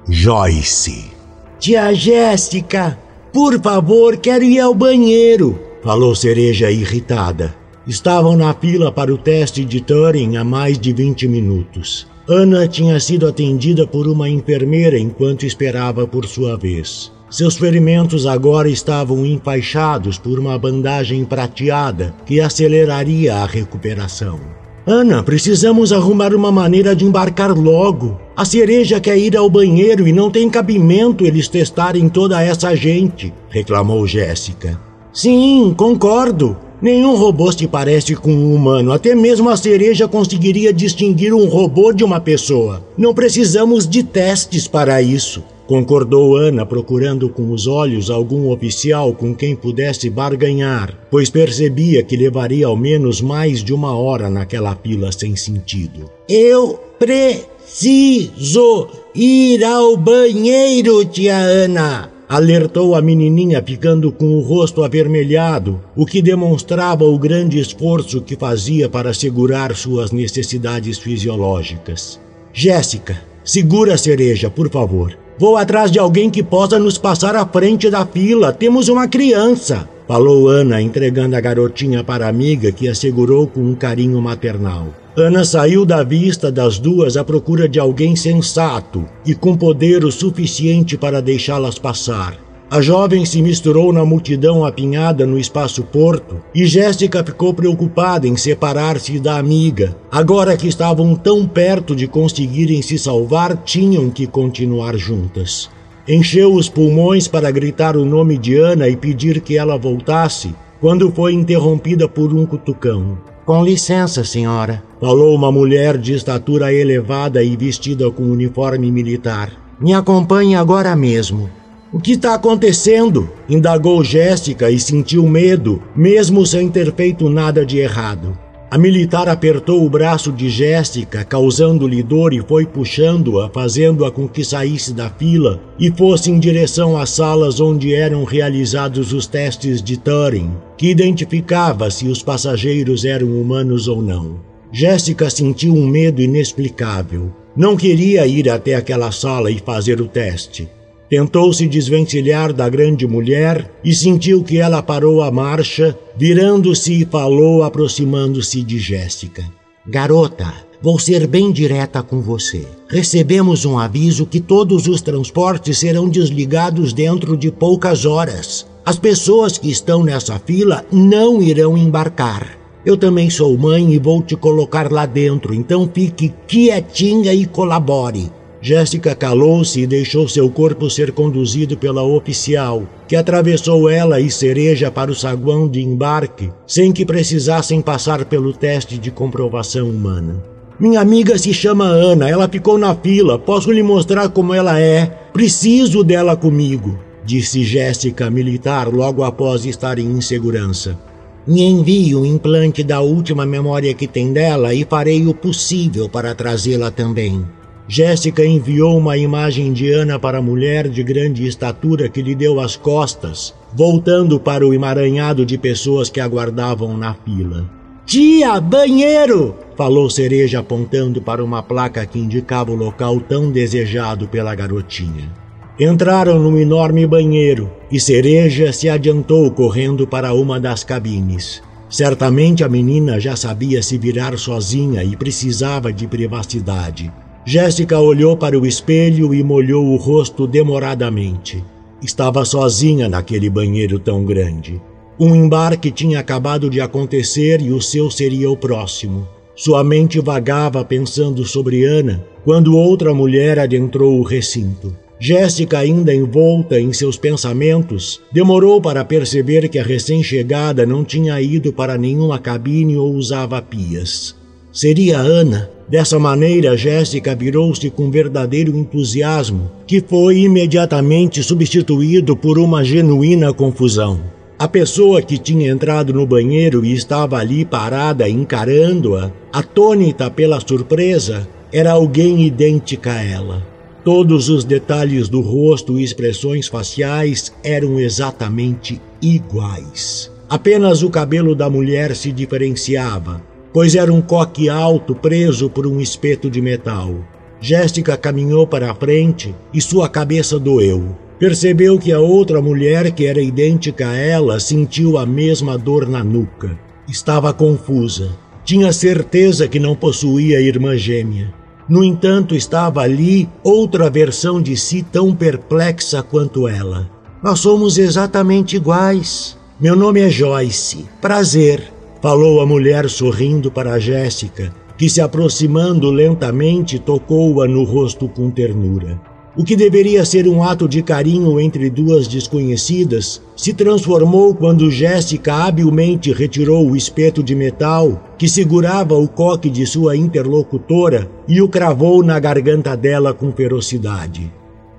Joyce. 0.05 1.11
Tia 1.57 1.93
Jéssica, 1.93 2.99
por 3.31 3.57
favor, 3.61 4.17
quero 4.17 4.43
ir 4.43 4.59
ao 4.59 4.75
banheiro, 4.75 5.57
falou 5.81 6.13
Cereja 6.13 6.69
irritada. 6.69 7.55
Estavam 7.87 8.35
na 8.35 8.53
fila 8.53 8.91
para 8.91 9.13
o 9.13 9.17
teste 9.17 9.63
de 9.63 9.79
Turing 9.79 10.35
há 10.35 10.43
mais 10.43 10.77
de 10.77 10.91
20 10.91 11.25
minutos. 11.29 12.05
Ana 12.27 12.67
tinha 12.67 12.99
sido 12.99 13.29
atendida 13.29 13.87
por 13.87 14.09
uma 14.09 14.27
enfermeira 14.27 14.99
enquanto 14.99 15.45
esperava 15.45 16.05
por 16.05 16.25
sua 16.25 16.57
vez. 16.57 17.13
Seus 17.29 17.55
ferimentos 17.55 18.25
agora 18.25 18.67
estavam 18.67 19.25
enfaixados 19.25 20.17
por 20.17 20.37
uma 20.37 20.59
bandagem 20.59 21.23
prateada 21.23 22.13
que 22.25 22.41
aceleraria 22.41 23.35
a 23.35 23.45
recuperação. 23.45 24.64
Ana, 24.87 25.23
precisamos 25.23 25.91
arrumar 25.91 26.35
uma 26.35 26.51
maneira 26.51 26.95
de 26.95 27.05
embarcar 27.05 27.51
logo. 27.57 28.19
A 28.37 28.45
cereja 28.45 28.99
quer 28.99 29.17
ir 29.17 29.35
ao 29.35 29.49
banheiro 29.49 30.07
e 30.07 30.13
não 30.13 30.29
tem 30.29 30.47
cabimento 30.47 31.25
eles 31.25 31.47
testarem 31.47 32.07
toda 32.07 32.39
essa 32.39 32.75
gente, 32.75 33.33
reclamou 33.49 34.05
Jéssica. 34.05 34.79
Sim, 35.11 35.73
concordo. 35.75 36.55
Nenhum 36.79 37.15
robô 37.15 37.51
se 37.51 37.67
parece 37.67 38.15
com 38.15 38.31
um 38.31 38.53
humano. 38.53 38.91
Até 38.91 39.15
mesmo 39.15 39.49
a 39.49 39.57
cereja 39.57 40.07
conseguiria 40.07 40.71
distinguir 40.71 41.33
um 41.33 41.47
robô 41.47 41.91
de 41.91 42.03
uma 42.03 42.19
pessoa. 42.19 42.85
Não 42.95 43.11
precisamos 43.11 43.87
de 43.87 44.03
testes 44.03 44.67
para 44.67 45.01
isso. 45.01 45.43
Concordou 45.67 46.35
Ana, 46.35 46.65
procurando 46.65 47.27
com 47.27 47.51
os 47.51 47.65
olhos 47.65 48.11
algum 48.11 48.51
oficial 48.51 49.13
com 49.13 49.33
quem 49.33 49.55
pudesse 49.55 50.09
barganhar, 50.09 50.95
pois 51.09 51.29
percebia 51.29 52.03
que 52.03 52.15
levaria 52.15 52.67
ao 52.67 52.77
menos 52.77 53.19
mais 53.19 53.63
de 53.63 53.73
uma 53.73 53.97
hora 53.97 54.29
naquela 54.29 54.75
fila 54.75 55.11
sem 55.11 55.35
sentido. 55.35 56.09
Eu 56.29 56.79
preciso 56.99 58.87
ir 59.15 59.63
ao 59.63 59.97
banheiro, 59.97 61.03
tia 61.05 61.37
Ana! 61.37 62.11
alertou 62.27 62.95
a 62.95 63.01
menininha, 63.01 63.61
ficando 63.61 64.11
com 64.11 64.37
o 64.37 64.41
rosto 64.41 64.83
avermelhado, 64.83 65.79
o 65.95 66.05
que 66.05 66.21
demonstrava 66.21 67.05
o 67.05 67.17
grande 67.19 67.59
esforço 67.59 68.21
que 68.21 68.35
fazia 68.35 68.89
para 68.89 69.13
segurar 69.13 69.75
suas 69.75 70.11
necessidades 70.11 70.97
fisiológicas. 70.97 72.19
Jéssica, 72.51 73.21
segura 73.43 73.93
a 73.93 73.97
cereja, 73.97 74.49
por 74.49 74.69
favor. 74.69 75.24
Vou 75.37 75.57
atrás 75.57 75.91
de 75.91 75.99
alguém 75.99 76.29
que 76.29 76.41
possa 76.41 76.79
nos 76.79 76.97
passar 76.97 77.35
à 77.35 77.45
frente 77.45 77.89
da 77.89 78.05
fila. 78.05 78.53
Temos 78.53 78.87
uma 78.87 79.05
criança, 79.05 79.87
falou 80.07 80.47
Ana, 80.47 80.81
entregando 80.81 81.35
a 81.35 81.41
garotinha 81.41 82.03
para 82.05 82.25
a 82.25 82.29
amiga 82.29 82.71
que 82.71 82.87
a 82.87 82.95
segurou 82.95 83.45
com 83.45 83.59
um 83.59 83.75
carinho 83.75 84.21
maternal. 84.21 84.87
Ana 85.17 85.43
saiu 85.43 85.85
da 85.85 86.03
vista 86.03 86.49
das 86.49 86.79
duas 86.79 87.17
à 87.17 87.23
procura 87.23 87.67
de 87.67 87.79
alguém 87.79 88.15
sensato 88.15 89.05
e 89.25 89.35
com 89.35 89.57
poder 89.57 90.05
o 90.05 90.11
suficiente 90.11 90.97
para 90.97 91.21
deixá-las 91.21 91.77
passar. 91.77 92.44
A 92.69 92.81
jovem 92.81 93.25
se 93.25 93.41
misturou 93.41 93.93
na 93.93 94.03
multidão 94.03 94.65
apinhada 94.65 95.25
no 95.25 95.37
espaço 95.37 95.83
porto 95.83 96.37
e 96.53 96.65
Jéssica 96.65 97.23
ficou 97.23 97.53
preocupada 97.53 98.27
em 98.27 98.35
separar-se 98.35 99.19
da 99.19 99.37
amiga. 99.37 99.95
Agora 100.11 100.57
que 100.57 100.67
estavam 100.67 101.15
tão 101.15 101.47
perto 101.47 101.95
de 101.95 102.07
conseguirem 102.07 102.81
se 102.81 102.97
salvar, 102.97 103.55
tinham 103.63 104.09
que 104.09 104.25
continuar 104.25 104.97
juntas. 104.97 105.69
Encheu 106.07 106.53
os 106.53 106.67
pulmões 106.67 107.27
para 107.27 107.51
gritar 107.51 107.95
o 107.95 108.03
nome 108.03 108.37
de 108.37 108.55
Ana 108.55 108.89
e 108.89 108.95
pedir 108.95 109.41
que 109.41 109.57
ela 109.57 109.77
voltasse, 109.77 110.53
quando 110.81 111.11
foi 111.11 111.33
interrompida 111.33 112.07
por 112.07 112.33
um 112.33 112.45
cutucão. 112.45 113.17
Com 113.45 113.63
licença, 113.63 114.23
senhora, 114.23 114.83
falou 114.99 115.35
uma 115.35 115.51
mulher 115.51 115.99
de 115.99 116.13
estatura 116.13 116.73
elevada 116.73 117.43
e 117.43 117.55
vestida 117.55 118.09
com 118.09 118.23
uniforme 118.23 118.91
militar. 118.91 119.51
Me 119.79 119.93
acompanhe 119.93 120.55
agora 120.55 120.95
mesmo. 120.95 121.49
O 121.95 121.97
que 121.97 122.11
está 122.11 122.33
acontecendo? 122.33 123.31
indagou 123.47 124.03
Jéssica 124.03 124.69
e 124.69 124.77
sentiu 124.77 125.25
medo, 125.29 125.81
mesmo 125.95 126.45
sem 126.45 126.67
ter 126.67 126.93
feito 126.93 127.29
nada 127.29 127.65
de 127.65 127.77
errado. 127.77 128.37
A 128.69 128.77
militar 128.77 129.29
apertou 129.29 129.81
o 129.81 129.89
braço 129.89 130.29
de 130.29 130.49
Jéssica, 130.49 131.23
causando-lhe 131.23 132.03
dor 132.03 132.33
e 132.33 132.41
foi 132.41 132.65
puxando-a, 132.65 133.49
fazendo-a 133.49 134.11
com 134.11 134.27
que 134.27 134.43
saísse 134.43 134.91
da 134.91 135.09
fila 135.09 135.61
e 135.79 135.89
fosse 135.89 136.29
em 136.29 136.37
direção 136.37 136.97
às 136.97 137.11
salas 137.11 137.61
onde 137.61 137.95
eram 137.95 138.25
realizados 138.25 139.13
os 139.13 139.25
testes 139.25 139.81
de 139.81 139.95
Turing, 139.95 140.51
que 140.77 140.89
identificava 140.89 141.89
se 141.89 142.09
os 142.09 142.21
passageiros 142.21 143.05
eram 143.05 143.27
humanos 143.39 143.87
ou 143.87 144.01
não. 144.01 144.41
Jéssica 144.69 145.29
sentiu 145.29 145.73
um 145.73 145.87
medo 145.87 146.21
inexplicável. 146.21 147.31
Não 147.55 147.77
queria 147.77 148.27
ir 148.27 148.49
até 148.49 148.75
aquela 148.75 149.13
sala 149.13 149.49
e 149.49 149.59
fazer 149.59 150.01
o 150.01 150.07
teste. 150.09 150.67
Tentou 151.09 151.53
se 151.53 151.67
desvencilhar 151.67 152.51
da 152.51 152.67
grande 152.67 153.05
mulher 153.05 153.71
e 153.83 153.93
sentiu 153.93 154.43
que 154.43 154.57
ela 154.57 154.81
parou 154.81 155.21
a 155.21 155.29
marcha, 155.29 155.97
virando-se 156.17 157.01
e 157.01 157.05
falou, 157.05 157.63
aproximando-se 157.63 158.63
de 158.63 158.79
Jéssica. 158.79 159.43
Garota, 159.87 160.51
vou 160.81 160.97
ser 160.97 161.27
bem 161.27 161.51
direta 161.51 162.01
com 162.01 162.21
você. 162.21 162.65
Recebemos 162.89 163.65
um 163.65 163.77
aviso 163.77 164.25
que 164.25 164.39
todos 164.39 164.87
os 164.87 164.99
transportes 164.99 165.77
serão 165.77 166.09
desligados 166.09 166.91
dentro 166.91 167.37
de 167.37 167.51
poucas 167.51 168.03
horas. 168.03 168.65
As 168.83 168.97
pessoas 168.97 169.59
que 169.59 169.69
estão 169.69 170.03
nessa 170.03 170.39
fila 170.39 170.83
não 170.91 171.39
irão 171.39 171.77
embarcar. 171.77 172.57
Eu 172.83 172.97
também 172.97 173.29
sou 173.29 173.55
mãe 173.57 173.93
e 173.93 173.99
vou 173.99 174.23
te 174.23 174.35
colocar 174.35 174.91
lá 174.91 175.05
dentro, 175.05 175.53
então 175.53 175.89
fique 175.91 176.33
quietinha 176.47 177.33
e 177.33 177.45
colabore. 177.45 178.31
Jéssica 178.65 179.13
calou-se 179.13 179.79
e 179.79 179.85
deixou 179.85 180.27
seu 180.27 180.49
corpo 180.49 180.89
ser 180.89 181.11
conduzido 181.11 181.77
pela 181.77 182.01
oficial, 182.01 182.81
que 183.07 183.15
atravessou 183.15 183.87
ela 183.87 184.19
e 184.19 184.31
Cereja 184.31 184.89
para 184.89 185.11
o 185.11 185.15
saguão 185.15 185.67
de 185.67 185.83
embarque, 185.83 186.49
sem 186.65 186.91
que 186.91 187.05
precisassem 187.05 187.79
passar 187.79 188.25
pelo 188.25 188.51
teste 188.51 188.97
de 188.97 189.11
comprovação 189.11 189.87
humana. 189.87 190.43
Minha 190.79 190.99
amiga 190.99 191.37
se 191.37 191.53
chama 191.53 191.85
Ana, 191.85 192.27
ela 192.27 192.49
ficou 192.49 192.75
na 192.75 192.95
fila, 192.95 193.37
posso 193.37 193.71
lhe 193.71 193.83
mostrar 193.83 194.29
como 194.29 194.51
ela 194.51 194.79
é. 194.79 195.05
Preciso 195.31 196.03
dela 196.03 196.35
comigo, 196.35 196.97
disse 197.23 197.63
Jéssica, 197.63 198.31
militar, 198.31 198.87
logo 198.87 199.23
após 199.23 199.63
estar 199.63 199.99
em 199.99 200.09
insegurança. 200.09 200.97
Me 201.45 201.61
envie 201.61 202.15
o 202.15 202.25
implante 202.25 202.81
da 202.81 202.99
última 202.99 203.45
memória 203.45 203.93
que 203.93 204.07
tem 204.07 204.33
dela 204.33 204.73
e 204.73 204.83
farei 204.83 205.27
o 205.27 205.35
possível 205.35 206.09
para 206.09 206.33
trazê-la 206.33 206.89
também. 206.89 207.45
Jéssica 207.87 208.43
enviou 208.43 208.97
uma 208.97 209.15
imagem 209.15 209.71
de 209.71 209.91
Ana 209.91 210.17
para 210.17 210.39
a 210.39 210.41
mulher 210.41 210.89
de 210.89 211.03
grande 211.03 211.45
estatura 211.45 212.09
que 212.09 212.21
lhe 212.21 212.33
deu 212.33 212.59
as 212.59 212.75
costas, 212.75 213.53
voltando 213.73 214.39
para 214.39 214.65
o 214.65 214.73
emaranhado 214.73 215.45
de 215.45 215.57
pessoas 215.57 216.09
que 216.09 216.19
aguardavam 216.19 216.97
na 216.97 217.13
fila. 217.13 217.69
Tia, 218.05 218.59
banheiro! 218.59 219.55
falou 219.75 220.09
Cereja 220.09 220.59
apontando 220.59 221.21
para 221.21 221.43
uma 221.43 221.61
placa 221.61 222.05
que 222.05 222.17
indicava 222.17 222.71
o 222.71 222.75
local 222.75 223.19
tão 223.19 223.51
desejado 223.51 224.27
pela 224.27 224.55
garotinha. 224.55 225.31
Entraram 225.79 226.39
num 226.39 226.57
enorme 226.57 227.05
banheiro 227.05 227.69
e 227.91 227.99
Cereja 227.99 228.71
se 228.71 228.89
adiantou 228.89 229.51
correndo 229.51 230.07
para 230.07 230.33
uma 230.33 230.59
das 230.59 230.83
cabines. 230.83 231.61
Certamente 231.89 232.63
a 232.63 232.69
menina 232.69 233.19
já 233.19 233.35
sabia 233.35 233.83
se 233.83 233.97
virar 233.97 234.37
sozinha 234.37 235.03
e 235.03 235.15
precisava 235.15 235.91
de 235.93 236.07
privacidade. 236.07 237.11
Jéssica 237.45 237.99
olhou 237.99 238.35
para 238.35 238.57
o 238.57 238.65
espelho 238.65 239.31
e 239.31 239.43
molhou 239.43 239.85
o 239.85 239.97
rosto 239.97 240.47
demoradamente. 240.47 241.63
Estava 242.01 242.43
sozinha 242.43 243.07
naquele 243.07 243.51
banheiro 243.51 243.99
tão 243.99 244.25
grande. 244.25 244.81
Um 245.19 245.35
embarque 245.35 245.91
tinha 245.91 246.19
acabado 246.19 246.71
de 246.71 246.81
acontecer 246.81 247.61
e 247.61 247.71
o 247.71 247.79
seu 247.79 248.09
seria 248.09 248.49
o 248.49 248.57
próximo. 248.57 249.27
Sua 249.55 249.83
mente 249.83 250.19
vagava 250.19 250.83
pensando 250.83 251.45
sobre 251.45 251.85
Ana 251.85 252.25
quando 252.43 252.75
outra 252.75 253.13
mulher 253.13 253.59
adentrou 253.59 254.19
o 254.19 254.23
recinto. 254.23 254.95
Jéssica, 255.19 255.79
ainda 255.79 256.13
envolta 256.13 256.79
em 256.79 256.91
seus 256.91 257.15
pensamentos, 257.15 258.21
demorou 258.31 258.81
para 258.81 259.05
perceber 259.05 259.69
que 259.69 259.79
a 259.79 259.83
recém-chegada 259.83 260.85
não 260.85 261.05
tinha 261.05 261.39
ido 261.39 261.71
para 261.71 261.97
nenhuma 261.97 262.37
cabine 262.37 262.97
ou 262.97 263.13
usava 263.13 263.61
pias. 263.61 264.35
Seria 264.73 265.19
Ana? 265.19 265.74
Dessa 265.87 266.17
maneira, 266.17 266.75
Jéssica 266.75 267.35
virou-se 267.35 267.89
com 267.91 268.09
verdadeiro 268.09 268.75
entusiasmo, 268.75 269.69
que 269.85 270.01
foi 270.01 270.39
imediatamente 270.39 271.43
substituído 271.43 272.35
por 272.35 272.57
uma 272.57 272.83
genuína 272.83 273.53
confusão. 273.53 274.19
A 274.57 274.67
pessoa 274.67 275.21
que 275.21 275.37
tinha 275.37 275.69
entrado 275.69 276.11
no 276.11 276.25
banheiro 276.25 276.83
e 276.83 276.93
estava 276.93 277.37
ali 277.37 277.63
parada 277.63 278.27
encarando-a, 278.27 279.31
atônita 279.53 280.31
pela 280.31 280.59
surpresa, 280.59 281.47
era 281.71 281.91
alguém 281.91 282.43
idêntica 282.43 283.11
a 283.11 283.23
ela. 283.23 283.75
Todos 284.03 284.49
os 284.49 284.63
detalhes 284.63 285.29
do 285.29 285.41
rosto 285.41 285.99
e 285.99 286.03
expressões 286.03 286.67
faciais 286.67 287.53
eram 287.63 287.99
exatamente 287.99 288.99
iguais. 289.21 290.31
Apenas 290.49 291.03
o 291.03 291.09
cabelo 291.09 291.53
da 291.53 291.69
mulher 291.69 292.15
se 292.15 292.31
diferenciava, 292.31 293.41
pois 293.75 293.93
era 293.93 294.13
um 294.13 294.21
coque 294.21 294.69
alto 294.69 295.13
preso 295.13 295.69
por 295.69 295.85
um 295.85 295.99
espeto 295.99 296.49
de 296.49 296.61
metal. 296.61 297.13
Jéssica 297.59 298.15
caminhou 298.15 298.65
para 298.65 298.89
a 298.89 298.95
frente 298.95 299.53
e 299.73 299.81
sua 299.81 300.07
cabeça 300.07 300.57
doeu. 300.57 301.13
Percebeu 301.37 301.99
que 301.99 302.13
a 302.13 302.19
outra 302.21 302.61
mulher, 302.61 303.11
que 303.11 303.25
era 303.25 303.41
idêntica 303.41 304.07
a 304.07 304.15
ela, 304.15 304.61
sentiu 304.61 305.17
a 305.17 305.25
mesma 305.25 305.77
dor 305.77 306.07
na 306.07 306.23
nuca. 306.23 306.79
Estava 307.05 307.51
confusa. 307.51 308.29
Tinha 308.63 308.93
certeza 308.93 309.67
que 309.67 309.77
não 309.77 309.93
possuía 309.93 310.61
irmã 310.61 310.95
gêmea. 310.95 311.53
No 311.89 312.01
entanto, 312.01 312.55
estava 312.55 313.01
ali 313.01 313.49
outra 313.61 314.09
versão 314.09 314.61
de 314.61 314.77
si 314.77 315.03
tão 315.03 315.35
perplexa 315.35 316.23
quanto 316.23 316.65
ela. 316.65 317.11
Nós 317.43 317.59
somos 317.59 317.97
exatamente 317.97 318.77
iguais. 318.77 319.57
Meu 319.77 319.97
nome 319.97 320.21
é 320.21 320.29
Joyce. 320.29 321.05
Prazer, 321.19 321.91
falou 322.25 322.59
a 322.59 322.65
mulher 322.65 323.07
sorrindo 323.07 323.69
para 323.69 323.99
Jéssica, 323.99 324.73
que 324.97 325.07
se 325.07 325.21
aproximando 325.21 326.09
lentamente 326.09 326.97
tocou-a 326.97 327.67
no 327.67 327.83
rosto 327.83 328.27
com 328.27 328.49
ternura. 328.49 329.21
O 329.55 329.63
que 329.63 329.75
deveria 329.75 330.25
ser 330.25 330.47
um 330.47 330.63
ato 330.63 330.89
de 330.89 331.03
carinho 331.03 331.59
entre 331.59 331.87
duas 331.87 332.27
desconhecidas 332.27 333.43
se 333.55 333.75
transformou 333.75 334.55
quando 334.55 334.89
Jéssica 334.89 335.53
habilmente 335.53 336.33
retirou 336.33 336.89
o 336.89 336.95
espeto 336.95 337.43
de 337.43 337.53
metal 337.53 338.19
que 338.39 338.49
segurava 338.49 339.13
o 339.13 339.27
coque 339.27 339.69
de 339.69 339.85
sua 339.85 340.17
interlocutora 340.17 341.29
e 341.47 341.61
o 341.61 341.69
cravou 341.69 342.23
na 342.23 342.39
garganta 342.39 342.97
dela 342.97 343.35
com 343.35 343.51
ferocidade. 343.51 344.51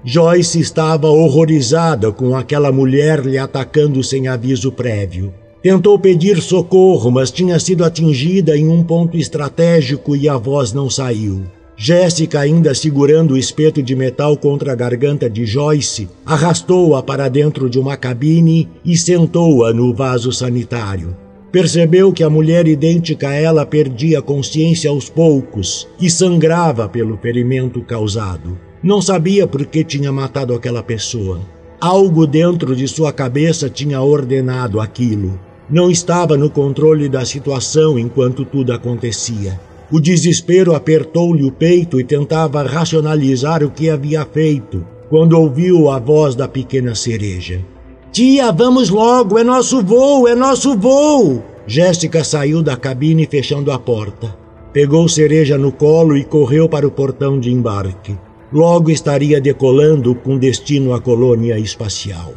Joyce 0.04 0.60
estava 0.60 1.08
horrorizada 1.08 2.12
com 2.12 2.36
aquela 2.36 2.70
mulher 2.70 3.26
lhe 3.26 3.36
atacando 3.36 4.00
sem 4.04 4.28
aviso 4.28 4.70
prévio. 4.70 5.34
Tentou 5.66 5.98
pedir 5.98 6.40
socorro, 6.40 7.10
mas 7.10 7.32
tinha 7.32 7.58
sido 7.58 7.84
atingida 7.84 8.56
em 8.56 8.68
um 8.68 8.84
ponto 8.84 9.16
estratégico 9.16 10.14
e 10.14 10.28
a 10.28 10.36
voz 10.36 10.72
não 10.72 10.88
saiu. 10.88 11.42
Jéssica, 11.76 12.38
ainda 12.38 12.72
segurando 12.72 13.34
o 13.34 13.36
espeto 13.36 13.82
de 13.82 13.96
metal 13.96 14.36
contra 14.36 14.70
a 14.70 14.76
garganta 14.76 15.28
de 15.28 15.44
Joyce, 15.44 16.08
arrastou-a 16.24 17.02
para 17.02 17.28
dentro 17.28 17.68
de 17.68 17.80
uma 17.80 17.96
cabine 17.96 18.68
e 18.84 18.96
sentou-a 18.96 19.72
no 19.72 19.92
vaso 19.92 20.30
sanitário. 20.30 21.16
Percebeu 21.50 22.12
que 22.12 22.22
a 22.22 22.30
mulher 22.30 22.68
idêntica 22.68 23.30
a 23.30 23.34
ela 23.34 23.66
perdia 23.66 24.22
consciência 24.22 24.88
aos 24.88 25.10
poucos 25.10 25.88
e 26.00 26.08
sangrava 26.08 26.88
pelo 26.88 27.16
ferimento 27.16 27.80
causado. 27.80 28.56
Não 28.80 29.02
sabia 29.02 29.48
por 29.48 29.66
que 29.66 29.82
tinha 29.82 30.12
matado 30.12 30.54
aquela 30.54 30.84
pessoa. 30.84 31.40
Algo 31.80 32.24
dentro 32.24 32.76
de 32.76 32.86
sua 32.86 33.12
cabeça 33.12 33.68
tinha 33.68 34.00
ordenado 34.00 34.80
aquilo. 34.80 35.36
Não 35.68 35.90
estava 35.90 36.36
no 36.36 36.48
controle 36.48 37.08
da 37.08 37.24
situação 37.24 37.98
enquanto 37.98 38.44
tudo 38.44 38.72
acontecia. 38.72 39.60
O 39.90 40.00
desespero 40.00 40.74
apertou-lhe 40.74 41.44
o 41.44 41.50
peito 41.50 42.00
e 42.00 42.04
tentava 42.04 42.62
racionalizar 42.62 43.64
o 43.64 43.70
que 43.70 43.90
havia 43.90 44.24
feito, 44.24 44.84
quando 45.08 45.38
ouviu 45.38 45.90
a 45.90 45.98
voz 45.98 46.34
da 46.34 46.46
pequena 46.46 46.94
cereja. 46.94 47.64
Tia, 48.12 48.50
vamos 48.52 48.90
logo, 48.90 49.38
é 49.38 49.44
nosso 49.44 49.82
voo, 49.82 50.26
é 50.26 50.34
nosso 50.34 50.76
voo! 50.76 51.42
Jéssica 51.66 52.22
saiu 52.22 52.62
da 52.62 52.76
cabine 52.76 53.26
fechando 53.26 53.72
a 53.72 53.78
porta. 53.78 54.36
Pegou 54.72 55.08
cereja 55.08 55.58
no 55.58 55.72
colo 55.72 56.16
e 56.16 56.24
correu 56.24 56.68
para 56.68 56.86
o 56.86 56.90
portão 56.90 57.40
de 57.40 57.52
embarque. 57.52 58.16
Logo 58.52 58.90
estaria 58.90 59.40
decolando 59.40 60.14
com 60.14 60.38
destino 60.38 60.94
à 60.94 61.00
colônia 61.00 61.58
espacial. 61.58 62.34